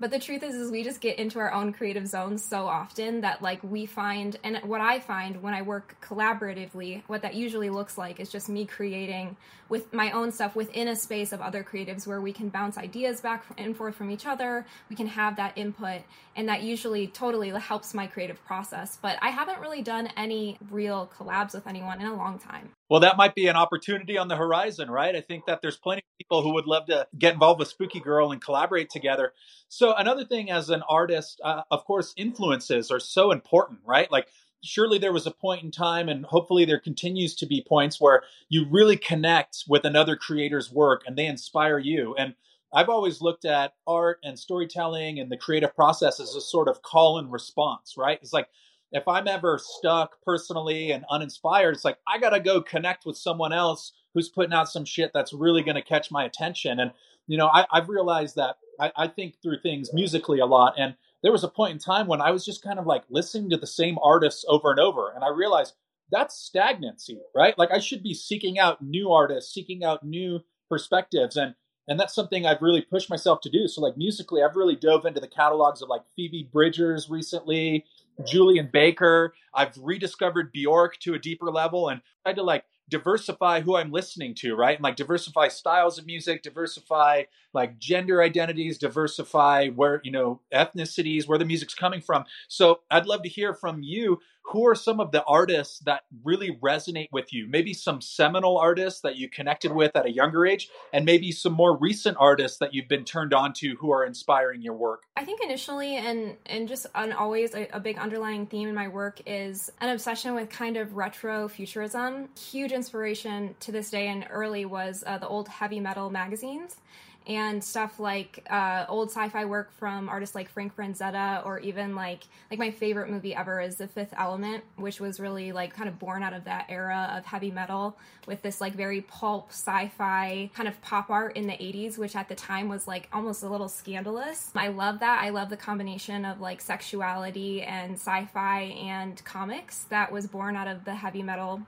but 0.00 0.10
the 0.10 0.18
truth 0.18 0.42
is 0.42 0.54
is 0.54 0.70
we 0.70 0.82
just 0.82 1.00
get 1.00 1.18
into 1.18 1.38
our 1.38 1.52
own 1.52 1.72
creative 1.72 2.06
zones 2.06 2.44
so 2.44 2.66
often 2.66 3.20
that 3.20 3.42
like 3.42 3.62
we 3.62 3.86
find 3.86 4.36
and 4.42 4.58
what 4.64 4.80
i 4.80 4.98
find 4.98 5.42
when 5.42 5.54
i 5.54 5.62
work 5.62 5.96
collaboratively 6.02 7.02
what 7.06 7.22
that 7.22 7.34
usually 7.34 7.70
looks 7.70 7.96
like 7.96 8.18
is 8.20 8.30
just 8.30 8.48
me 8.48 8.64
creating 8.64 9.36
with 9.68 9.92
my 9.92 10.10
own 10.10 10.30
stuff 10.30 10.54
within 10.54 10.88
a 10.88 10.96
space 10.96 11.32
of 11.32 11.40
other 11.40 11.64
creatives 11.64 12.06
where 12.06 12.20
we 12.20 12.32
can 12.32 12.48
bounce 12.48 12.76
ideas 12.76 13.20
back 13.20 13.44
and 13.56 13.76
forth 13.76 13.94
from 13.94 14.10
each 14.10 14.26
other 14.26 14.66
we 14.90 14.96
can 14.96 15.06
have 15.06 15.36
that 15.36 15.56
input 15.56 16.02
and 16.36 16.48
that 16.48 16.62
usually 16.62 17.06
totally 17.06 17.50
helps 17.50 17.94
my 17.94 18.06
creative 18.06 18.42
process 18.44 18.98
but 19.00 19.16
i 19.22 19.28
haven't 19.28 19.60
really 19.60 19.82
done 19.82 20.08
any 20.16 20.58
real 20.70 21.10
collabs 21.16 21.54
with 21.54 21.66
anyone 21.66 22.00
in 22.00 22.06
a 22.06 22.14
long 22.14 22.38
time 22.38 22.70
well, 22.90 23.00
that 23.00 23.16
might 23.16 23.34
be 23.34 23.46
an 23.46 23.56
opportunity 23.56 24.18
on 24.18 24.28
the 24.28 24.36
horizon, 24.36 24.90
right? 24.90 25.16
I 25.16 25.22
think 25.22 25.46
that 25.46 25.62
there's 25.62 25.76
plenty 25.76 26.00
of 26.00 26.18
people 26.18 26.42
who 26.42 26.52
would 26.54 26.66
love 26.66 26.86
to 26.86 27.08
get 27.18 27.32
involved 27.32 27.58
with 27.58 27.68
Spooky 27.68 27.98
Girl 27.98 28.30
and 28.30 28.40
collaborate 28.40 28.90
together. 28.90 29.32
So, 29.68 29.83
another 29.92 30.24
thing 30.24 30.50
as 30.50 30.70
an 30.70 30.82
artist, 30.88 31.40
uh, 31.44 31.62
of 31.70 31.84
course, 31.84 32.14
influences 32.16 32.90
are 32.90 33.00
so 33.00 33.32
important, 33.32 33.80
right? 33.84 34.10
Like, 34.10 34.28
surely 34.62 34.98
there 34.98 35.12
was 35.12 35.26
a 35.26 35.30
point 35.30 35.62
in 35.62 35.70
time, 35.70 36.08
and 36.08 36.24
hopefully 36.24 36.64
there 36.64 36.80
continues 36.80 37.34
to 37.36 37.46
be 37.46 37.64
points 37.68 38.00
where 38.00 38.22
you 38.48 38.66
really 38.70 38.96
connect 38.96 39.64
with 39.68 39.84
another 39.84 40.16
creator's 40.16 40.72
work 40.72 41.02
and 41.06 41.16
they 41.16 41.26
inspire 41.26 41.78
you. 41.78 42.14
And 42.16 42.34
I've 42.72 42.88
always 42.88 43.20
looked 43.20 43.44
at 43.44 43.74
art 43.86 44.18
and 44.24 44.38
storytelling 44.38 45.20
and 45.20 45.30
the 45.30 45.36
creative 45.36 45.74
process 45.76 46.18
as 46.18 46.34
a 46.34 46.40
sort 46.40 46.68
of 46.68 46.82
call 46.82 47.18
and 47.18 47.30
response, 47.30 47.94
right? 47.96 48.18
It's 48.20 48.32
like 48.32 48.48
if 48.90 49.06
I'm 49.06 49.28
ever 49.28 49.60
stuck 49.62 50.20
personally 50.24 50.90
and 50.90 51.04
uninspired, 51.10 51.74
it's 51.74 51.84
like 51.84 51.98
I 52.08 52.18
gotta 52.18 52.40
go 52.40 52.60
connect 52.62 53.06
with 53.06 53.16
someone 53.16 53.52
else 53.52 53.92
who's 54.14 54.28
putting 54.28 54.54
out 54.54 54.70
some 54.70 54.84
shit 54.84 55.10
that's 55.12 55.32
really 55.32 55.62
gonna 55.62 55.82
catch 55.82 56.10
my 56.10 56.24
attention. 56.24 56.80
And 56.80 56.92
you 57.26 57.38
know, 57.38 57.48
I, 57.48 57.66
have 57.72 57.88
realized 57.88 58.36
that 58.36 58.56
I, 58.80 58.92
I 58.96 59.08
think 59.08 59.40
through 59.42 59.60
things 59.60 59.92
musically 59.92 60.40
a 60.40 60.46
lot. 60.46 60.74
And 60.78 60.94
there 61.22 61.32
was 61.32 61.44
a 61.44 61.48
point 61.48 61.72
in 61.72 61.78
time 61.78 62.06
when 62.06 62.20
I 62.20 62.30
was 62.30 62.44
just 62.44 62.62
kind 62.62 62.78
of 62.78 62.86
like 62.86 63.04
listening 63.08 63.50
to 63.50 63.56
the 63.56 63.66
same 63.66 63.98
artists 64.02 64.44
over 64.48 64.70
and 64.70 64.78
over, 64.78 65.10
and 65.14 65.24
I 65.24 65.28
realized 65.28 65.74
that's 66.10 66.36
stagnancy, 66.36 67.18
right? 67.34 67.58
Like 67.58 67.70
I 67.70 67.80
should 67.80 68.02
be 68.02 68.14
seeking 68.14 68.58
out 68.58 68.82
new 68.82 69.10
artists, 69.10 69.52
seeking 69.52 69.84
out 69.84 70.04
new 70.04 70.40
perspectives, 70.68 71.36
and 71.36 71.54
and 71.88 72.00
that's 72.00 72.14
something 72.14 72.46
I've 72.46 72.62
really 72.62 72.82
pushed 72.82 73.10
myself 73.10 73.40
to 73.42 73.50
do. 73.50 73.68
So 73.68 73.80
like 73.80 73.96
musically, 73.96 74.42
I've 74.42 74.56
really 74.56 74.76
dove 74.76 75.06
into 75.06 75.20
the 75.20 75.28
catalogs 75.28 75.82
of 75.82 75.88
like 75.88 76.02
Phoebe 76.14 76.48
Bridgers 76.50 77.10
recently, 77.10 77.84
Julien 78.26 78.70
Baker. 78.72 79.34
I've 79.54 79.76
rediscovered 79.78 80.52
Bjork 80.52 80.98
to 81.00 81.14
a 81.14 81.18
deeper 81.18 81.50
level 81.50 81.88
and 81.88 82.00
tried 82.22 82.36
to 82.36 82.42
like 82.42 82.64
diversify 82.88 83.60
who 83.60 83.76
I'm 83.76 83.90
listening 83.90 84.34
to, 84.36 84.54
right? 84.54 84.76
And 84.76 84.84
like 84.84 84.96
diversify 84.96 85.48
styles 85.48 85.98
of 85.98 86.06
music, 86.06 86.42
diversify 86.42 87.24
like 87.52 87.78
gender 87.78 88.22
identities, 88.22 88.78
diversify 88.78 89.68
where, 89.68 90.00
you 90.04 90.10
know, 90.10 90.40
ethnicities, 90.52 91.26
where 91.26 91.38
the 91.38 91.44
music's 91.44 91.74
coming 91.74 92.00
from. 92.00 92.24
So 92.48 92.80
I'd 92.90 93.06
love 93.06 93.22
to 93.22 93.28
hear 93.28 93.54
from 93.54 93.82
you 93.82 94.20
who 94.44 94.66
are 94.66 94.74
some 94.74 95.00
of 95.00 95.10
the 95.10 95.24
artists 95.24 95.78
that 95.80 96.02
really 96.22 96.56
resonate 96.62 97.08
with 97.10 97.32
you? 97.32 97.46
Maybe 97.48 97.72
some 97.72 98.00
seminal 98.00 98.58
artists 98.58 99.00
that 99.00 99.16
you 99.16 99.28
connected 99.28 99.72
with 99.72 99.96
at 99.96 100.06
a 100.06 100.12
younger 100.12 100.46
age, 100.46 100.68
and 100.92 101.04
maybe 101.04 101.32
some 101.32 101.52
more 101.52 101.76
recent 101.76 102.16
artists 102.20 102.58
that 102.58 102.74
you've 102.74 102.88
been 102.88 103.04
turned 103.04 103.32
on 103.32 103.52
to 103.54 103.74
who 103.76 103.90
are 103.90 104.04
inspiring 104.04 104.62
your 104.62 104.74
work. 104.74 105.04
I 105.16 105.24
think 105.24 105.42
initially, 105.42 105.96
and 105.96 106.36
and 106.46 106.68
just 106.68 106.86
always 106.94 107.54
a, 107.54 107.68
a 107.72 107.80
big 107.80 107.98
underlying 107.98 108.46
theme 108.46 108.68
in 108.68 108.74
my 108.74 108.88
work 108.88 109.20
is 109.26 109.70
an 109.80 109.88
obsession 109.88 110.34
with 110.34 110.50
kind 110.50 110.76
of 110.76 110.94
retro 110.94 111.48
futurism. 111.48 112.28
Huge 112.38 112.72
inspiration 112.72 113.54
to 113.60 113.72
this 113.72 113.90
day 113.90 114.08
and 114.08 114.26
early 114.30 114.66
was 114.66 115.04
uh, 115.06 115.18
the 115.18 115.26
old 115.26 115.48
heavy 115.48 115.80
metal 115.80 116.10
magazines 116.10 116.76
and 117.26 117.64
stuff 117.64 117.98
like 117.98 118.46
uh, 118.50 118.84
old 118.88 119.10
sci-fi 119.10 119.46
work 119.46 119.72
from 119.72 120.08
artists 120.08 120.34
like 120.34 120.50
Frank 120.50 120.76
Frazetta, 120.76 121.44
or 121.46 121.58
even 121.60 121.94
like 121.94 122.24
like 122.50 122.58
my 122.58 122.70
favorite 122.70 123.10
movie 123.10 123.34
ever 123.34 123.60
is 123.60 123.76
The 123.76 123.88
Fifth 123.88 124.12
Element, 124.16 124.64
which 124.76 125.00
was 125.00 125.18
really 125.18 125.52
like 125.52 125.74
kind 125.74 125.88
of 125.88 125.98
born 125.98 126.22
out 126.22 126.34
of 126.34 126.44
that 126.44 126.66
era 126.68 127.14
of 127.16 127.24
heavy 127.24 127.50
metal 127.50 127.96
with 128.26 128.42
this 128.42 128.60
like 128.60 128.74
very 128.74 129.00
pulp 129.02 129.50
sci-fi 129.50 130.50
kind 130.54 130.68
of 130.68 130.80
pop 130.82 131.10
art 131.10 131.36
in 131.36 131.46
the 131.46 131.54
80s, 131.54 131.96
which 131.96 132.14
at 132.14 132.28
the 132.28 132.34
time 132.34 132.68
was 132.68 132.86
like 132.86 133.08
almost 133.12 133.42
a 133.42 133.48
little 133.48 133.68
scandalous. 133.68 134.50
I 134.54 134.68
love 134.68 135.00
that. 135.00 135.22
I 135.22 135.30
love 135.30 135.48
the 135.48 135.56
combination 135.56 136.24
of 136.24 136.40
like 136.40 136.60
sexuality 136.60 137.62
and 137.62 137.94
sci-fi 137.94 138.62
and 138.62 139.22
comics 139.24 139.84
that 139.84 140.12
was 140.12 140.26
born 140.26 140.56
out 140.56 140.68
of 140.68 140.84
the 140.84 140.94
heavy 140.94 141.22
metal 141.22 141.62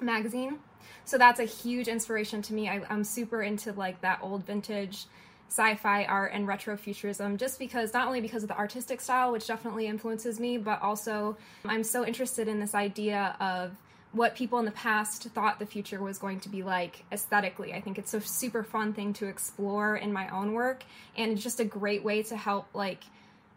magazine. 0.00 0.58
So 1.04 1.18
that's 1.18 1.40
a 1.40 1.44
huge 1.44 1.88
inspiration 1.88 2.42
to 2.42 2.54
me. 2.54 2.68
I, 2.68 2.82
I'm 2.88 3.04
super 3.04 3.42
into 3.42 3.72
like 3.72 4.00
that 4.02 4.20
old 4.22 4.44
vintage 4.46 5.06
sci-fi 5.48 6.04
art 6.04 6.32
and 6.34 6.46
retrofuturism 6.46 7.38
just 7.38 7.58
because 7.58 7.94
not 7.94 8.06
only 8.06 8.20
because 8.20 8.42
of 8.42 8.48
the 8.48 8.58
artistic 8.58 9.00
style 9.00 9.32
which 9.32 9.46
definitely 9.46 9.86
influences 9.86 10.38
me 10.38 10.58
but 10.58 10.80
also 10.82 11.36
i'm 11.64 11.82
so 11.82 12.04
interested 12.04 12.48
in 12.48 12.60
this 12.60 12.74
idea 12.74 13.34
of 13.40 13.72
what 14.12 14.34
people 14.34 14.58
in 14.58 14.66
the 14.66 14.70
past 14.72 15.22
thought 15.30 15.58
the 15.58 15.66
future 15.66 16.02
was 16.02 16.18
going 16.18 16.38
to 16.38 16.50
be 16.50 16.62
like 16.62 17.02
aesthetically 17.12 17.72
i 17.72 17.80
think 17.80 17.98
it's 17.98 18.12
a 18.12 18.20
super 18.20 18.62
fun 18.62 18.92
thing 18.92 19.14
to 19.14 19.26
explore 19.26 19.96
in 19.96 20.12
my 20.12 20.28
own 20.28 20.52
work 20.52 20.84
and 21.16 21.38
just 21.38 21.60
a 21.60 21.64
great 21.64 22.04
way 22.04 22.22
to 22.22 22.36
help 22.36 22.66
like 22.74 23.04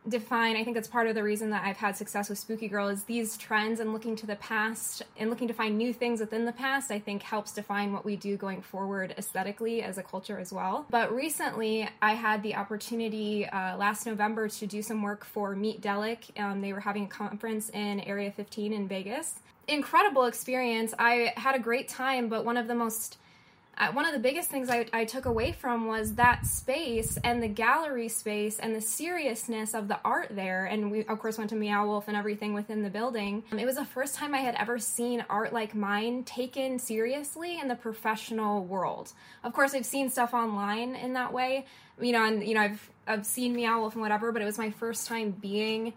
define 0.09 0.55
i 0.55 0.63
think 0.63 0.75
that's 0.75 0.87
part 0.87 1.07
of 1.07 1.13
the 1.13 1.21
reason 1.21 1.51
that 1.51 1.63
i've 1.63 1.77
had 1.77 1.95
success 1.95 2.27
with 2.27 2.39
spooky 2.39 2.67
girl 2.67 2.87
is 2.87 3.03
these 3.03 3.37
trends 3.37 3.79
and 3.79 3.93
looking 3.93 4.15
to 4.15 4.25
the 4.25 4.35
past 4.37 5.03
and 5.17 5.29
looking 5.29 5.47
to 5.47 5.53
find 5.53 5.77
new 5.77 5.93
things 5.93 6.19
within 6.19 6.45
the 6.45 6.51
past 6.51 6.89
i 6.89 6.97
think 6.97 7.21
helps 7.21 7.51
define 7.51 7.93
what 7.93 8.03
we 8.03 8.15
do 8.15 8.35
going 8.35 8.61
forward 8.61 9.13
aesthetically 9.17 9.83
as 9.83 9.97
a 9.97 10.03
culture 10.03 10.39
as 10.39 10.51
well. 10.51 10.85
But 10.89 11.13
recently 11.13 11.87
i 12.01 12.13
had 12.13 12.41
the 12.41 12.55
opportunity 12.55 13.45
uh, 13.45 13.77
last 13.77 14.07
november 14.07 14.49
to 14.49 14.65
do 14.65 14.81
some 14.81 15.03
work 15.03 15.23
for 15.23 15.55
Meet 15.55 15.81
Delic 15.81 16.39
um, 16.39 16.61
they 16.61 16.73
were 16.73 16.79
having 16.79 17.05
a 17.05 17.07
conference 17.07 17.69
in 17.69 17.99
area 18.01 18.31
15 18.31 18.73
in 18.73 18.87
vegas. 18.87 19.35
Incredible 19.67 20.25
experience. 20.25 20.93
I 20.97 21.33
had 21.37 21.55
a 21.55 21.59
great 21.59 21.87
time 21.87 22.27
but 22.27 22.43
one 22.43 22.57
of 22.57 22.67
the 22.67 22.75
most 22.75 23.17
one 23.93 24.05
of 24.05 24.13
the 24.13 24.19
biggest 24.19 24.49
things 24.49 24.69
I, 24.69 24.85
I, 24.93 25.05
took 25.05 25.25
away 25.25 25.53
from 25.53 25.87
was 25.87 26.15
that 26.15 26.45
space 26.45 27.17
and 27.23 27.41
the 27.41 27.47
gallery 27.47 28.09
space 28.09 28.59
and 28.59 28.75
the 28.75 28.81
seriousness 28.81 29.73
of 29.73 29.87
the 29.87 29.99
art 30.05 30.27
there. 30.31 30.65
And 30.65 30.91
we, 30.91 31.05
of 31.05 31.19
course, 31.19 31.37
went 31.37 31.49
to 31.49 31.55
Meow 31.55 31.87
Wolf 31.87 32.07
and 32.07 32.15
everything 32.15 32.53
within 32.53 32.83
the 32.83 32.89
building. 32.89 33.43
Um, 33.51 33.59
it 33.59 33.65
was 33.65 33.75
the 33.75 33.85
first 33.85 34.15
time 34.15 34.35
I 34.35 34.39
had 34.39 34.55
ever 34.55 34.77
seen 34.77 35.25
art 35.29 35.53
like 35.53 35.73
mine 35.73 36.23
taken 36.23 36.79
seriously 36.79 37.59
in 37.59 37.67
the 37.67 37.75
professional 37.75 38.63
world. 38.63 39.13
Of 39.43 39.53
course, 39.53 39.73
I've 39.73 39.85
seen 39.85 40.09
stuff 40.09 40.33
online 40.33 40.95
in 40.95 41.13
that 41.13 41.33
way, 41.33 41.65
you 41.99 42.11
know, 42.11 42.23
and, 42.25 42.45
you 42.45 42.53
know, 42.53 42.61
I've, 42.61 42.89
I've 43.07 43.25
seen 43.25 43.55
Meow 43.55 43.79
Wolf 43.79 43.93
and 43.93 44.01
whatever, 44.01 44.31
but 44.31 44.41
it 44.41 44.45
was 44.45 44.57
my 44.57 44.71
first 44.71 45.07
time 45.07 45.31
being 45.31 45.93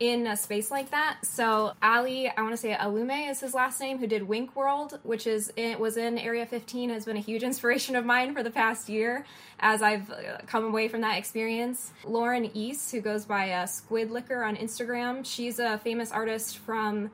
in 0.00 0.26
a 0.26 0.34
space 0.34 0.70
like 0.70 0.90
that. 0.90 1.18
So 1.22 1.74
Ali, 1.82 2.30
I 2.30 2.40
want 2.40 2.54
to 2.54 2.56
say 2.56 2.72
Alume 2.72 3.30
is 3.30 3.40
his 3.40 3.52
last 3.52 3.78
name, 3.80 3.98
who 3.98 4.06
did 4.06 4.26
Wink 4.26 4.56
World, 4.56 4.98
which 5.02 5.26
is 5.26 5.52
it 5.56 5.78
was 5.78 5.98
in 5.98 6.18
Area 6.18 6.46
15, 6.46 6.88
has 6.88 7.04
been 7.04 7.18
a 7.18 7.20
huge 7.20 7.42
inspiration 7.50 7.94
of 7.94 8.06
mine 8.06 8.34
for 8.34 8.42
the 8.42 8.50
past 8.50 8.88
year 8.88 9.26
as 9.60 9.82
I've 9.82 10.10
uh, 10.10 10.38
come 10.46 10.64
away 10.64 10.88
from 10.88 11.02
that 11.02 11.18
experience. 11.18 11.92
Lauren 12.04 12.50
East, 12.56 12.90
who 12.90 13.02
goes 13.02 13.26
by 13.26 13.52
uh, 13.52 13.66
Squid 13.66 14.10
Licker 14.10 14.42
on 14.42 14.56
Instagram, 14.56 15.24
she's 15.24 15.58
a 15.58 15.78
famous 15.78 16.10
artist 16.10 16.58
from 16.58 17.10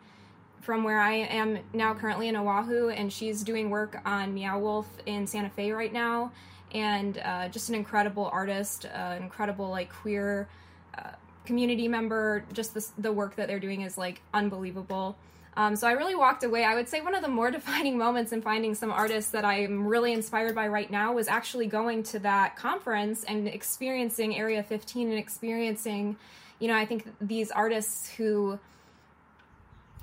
from 0.61 0.83
where 0.83 0.99
I 0.99 1.13
am 1.13 1.61
now 1.73 1.95
currently 1.95 2.27
in 2.27 2.35
Oahu, 2.35 2.89
and 2.89 3.13
she's 3.13 3.45
doing 3.45 3.71
work 3.71 4.01
on 4.05 4.35
Meow 4.35 4.59
Wolf 4.59 4.89
in 5.07 5.25
Santa 5.25 5.49
Fe 5.49 5.71
right 5.71 5.93
now, 5.93 6.33
and 6.73 7.19
uh, 7.19 7.49
just 7.49 7.69
an 7.69 7.77
incredible 7.77 8.29
artist, 8.33 8.85
uh, 8.87 9.17
incredible 9.21 9.71
like 9.71 9.93
queer 9.93 10.49
uh, 10.99 11.11
community 11.47 11.89
member. 11.89 12.45
Just 12.53 12.75
the, 12.75 12.87
the 12.99 13.13
work 13.13 13.37
that 13.37 13.49
they're 13.49 13.61
doing 13.61 13.83
is 13.83 13.97
like 13.97 14.21
unbelievable. 14.35 15.17
Um, 15.57 15.75
so 15.75 15.89
I 15.89 15.93
really 15.93 16.15
walked 16.15 16.45
away. 16.45 16.65
I 16.65 16.75
would 16.75 16.89
say 16.89 17.01
one 17.01 17.15
of 17.15 17.23
the 17.23 17.29
more 17.29 17.51
defining 17.59 17.97
moments 17.97 18.33
in 18.33 18.43
finding 18.43 18.75
some 18.75 18.93
artists 18.93 19.31
that 19.31 19.45
I'm 19.45 19.87
really 19.87 20.13
inspired 20.13 20.55
by 20.55 20.69
right 20.69 20.91
now 20.91 21.15
was 21.15 21.29
actually 21.29 21.67
going 21.67 22.03
to 22.05 22.19
that 22.21 22.57
conference 22.57 23.25
and 23.25 23.49
experiencing 23.49 24.37
Area 24.37 24.63
15 24.63 25.09
and 25.09 25.19
experiencing, 25.19 26.17
you 26.59 26.69
know, 26.69 26.77
I 26.77 26.85
think 26.85 27.07
these 27.21 27.51
artists 27.51 28.11
who 28.11 28.59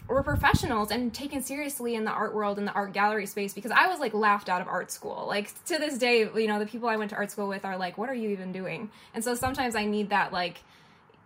were 0.07 0.23
professionals 0.23 0.91
and 0.91 1.13
taken 1.13 1.41
seriously 1.41 1.95
in 1.95 2.03
the 2.03 2.11
art 2.11 2.33
world 2.33 2.57
and 2.57 2.67
the 2.67 2.73
art 2.73 2.93
gallery 2.93 3.25
space 3.25 3.53
because 3.53 3.71
I 3.71 3.87
was 3.87 3.99
like 3.99 4.13
laughed 4.13 4.49
out 4.49 4.61
of 4.61 4.67
art 4.67 4.91
school. 4.91 5.25
Like 5.27 5.53
to 5.65 5.77
this 5.77 5.97
day, 5.97 6.19
you 6.19 6.47
know, 6.47 6.59
the 6.59 6.65
people 6.65 6.89
I 6.89 6.97
went 6.97 7.11
to 7.11 7.15
art 7.15 7.31
school 7.31 7.47
with 7.47 7.63
are 7.63 7.77
like, 7.77 7.97
"What 7.97 8.09
are 8.09 8.13
you 8.13 8.29
even 8.29 8.51
doing?" 8.51 8.91
And 9.13 9.23
so 9.23 9.33
sometimes 9.33 9.75
I 9.75 9.85
need 9.85 10.09
that 10.09 10.33
like 10.33 10.61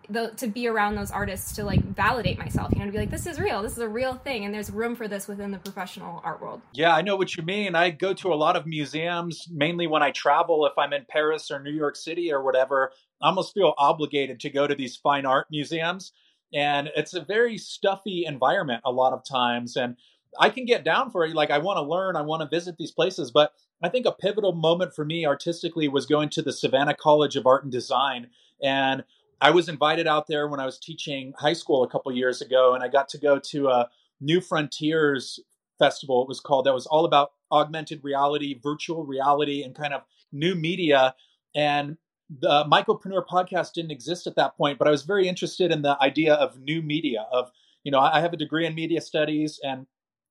the, 0.09 0.29
to 0.37 0.47
be 0.47 0.67
around 0.67 0.95
those 0.95 1.11
artists 1.11 1.53
to 1.55 1.63
like 1.63 1.83
validate 1.83 2.37
myself, 2.37 2.71
you 2.73 2.79
know, 2.79 2.85
to 2.85 2.91
be 2.91 2.97
like, 2.97 3.11
this 3.11 3.25
is 3.25 3.39
real, 3.39 3.61
this 3.61 3.73
is 3.73 3.79
a 3.79 3.87
real 3.87 4.13
thing, 4.13 4.45
and 4.45 4.53
there's 4.53 4.71
room 4.71 4.95
for 4.95 5.07
this 5.07 5.27
within 5.27 5.51
the 5.51 5.57
professional 5.57 6.21
art 6.23 6.41
world. 6.41 6.61
Yeah, 6.73 6.95
I 6.95 7.01
know 7.01 7.15
what 7.15 7.35
you 7.35 7.43
mean. 7.43 7.75
I 7.75 7.89
go 7.89 8.13
to 8.13 8.33
a 8.33 8.35
lot 8.35 8.55
of 8.55 8.65
museums, 8.65 9.47
mainly 9.51 9.87
when 9.87 10.03
I 10.03 10.11
travel. 10.11 10.65
If 10.65 10.77
I'm 10.77 10.93
in 10.93 11.05
Paris 11.09 11.51
or 11.51 11.59
New 11.59 11.71
York 11.71 11.95
City 11.95 12.31
or 12.31 12.41
whatever, 12.43 12.91
I 13.21 13.27
almost 13.27 13.53
feel 13.53 13.73
obligated 13.77 14.39
to 14.41 14.49
go 14.49 14.67
to 14.67 14.75
these 14.75 14.95
fine 14.95 15.25
art 15.25 15.47
museums. 15.51 16.11
And 16.53 16.89
it's 16.95 17.13
a 17.13 17.21
very 17.21 17.57
stuffy 17.57 18.23
environment 18.25 18.81
a 18.85 18.91
lot 18.91 19.13
of 19.13 19.25
times. 19.25 19.75
And 19.75 19.97
I 20.39 20.49
can 20.49 20.65
get 20.65 20.85
down 20.85 21.11
for 21.11 21.25
it. 21.25 21.33
Like, 21.33 21.51
I 21.51 21.57
want 21.57 21.77
to 21.77 21.81
learn, 21.81 22.15
I 22.15 22.21
want 22.21 22.41
to 22.41 22.47
visit 22.47 22.77
these 22.77 22.91
places. 22.91 23.31
But 23.31 23.53
I 23.83 23.89
think 23.89 24.05
a 24.05 24.11
pivotal 24.11 24.53
moment 24.53 24.95
for 24.95 25.03
me 25.03 25.25
artistically 25.25 25.87
was 25.87 26.05
going 26.05 26.29
to 26.29 26.41
the 26.41 26.53
Savannah 26.53 26.95
College 26.95 27.35
of 27.35 27.45
Art 27.45 27.63
and 27.63 27.71
Design. 27.71 28.27
And 28.63 29.03
I 29.39 29.51
was 29.51 29.69
invited 29.69 30.07
out 30.07 30.27
there 30.27 30.47
when 30.47 30.59
I 30.59 30.65
was 30.65 30.79
teaching 30.79 31.33
high 31.37 31.53
school 31.53 31.83
a 31.83 31.89
couple 31.89 32.11
years 32.11 32.41
ago, 32.41 32.73
and 32.73 32.83
I 32.83 32.87
got 32.87 33.07
to 33.09 33.17
go 33.17 33.39
to 33.39 33.67
a 33.69 33.89
New 34.19 34.41
Frontiers 34.41 35.39
festival. 35.77 36.23
It 36.23 36.27
was 36.27 36.39
called 36.39 36.65
that 36.65 36.73
was 36.73 36.87
all 36.87 37.05
about 37.05 37.33
augmented 37.51 38.03
reality, 38.03 38.59
virtual 38.61 39.05
reality, 39.05 39.63
and 39.63 39.75
kind 39.75 39.93
of 39.93 40.01
new 40.31 40.55
media. 40.55 41.13
And 41.55 41.97
the 42.29 42.65
Mycopreneur 42.65 43.25
podcast 43.25 43.73
didn't 43.73 43.91
exist 43.91 44.27
at 44.27 44.35
that 44.35 44.57
point, 44.57 44.79
but 44.79 44.87
I 44.87 44.91
was 44.91 45.03
very 45.03 45.27
interested 45.27 45.71
in 45.71 45.81
the 45.81 45.97
idea 46.01 46.33
of 46.33 46.59
new 46.59 46.81
media. 46.81 47.25
Of 47.31 47.51
you 47.83 47.91
know, 47.91 47.99
I 47.99 48.19
have 48.19 48.33
a 48.33 48.37
degree 48.37 48.65
in 48.65 48.75
media 48.75 49.01
studies, 49.01 49.59
and 49.63 49.85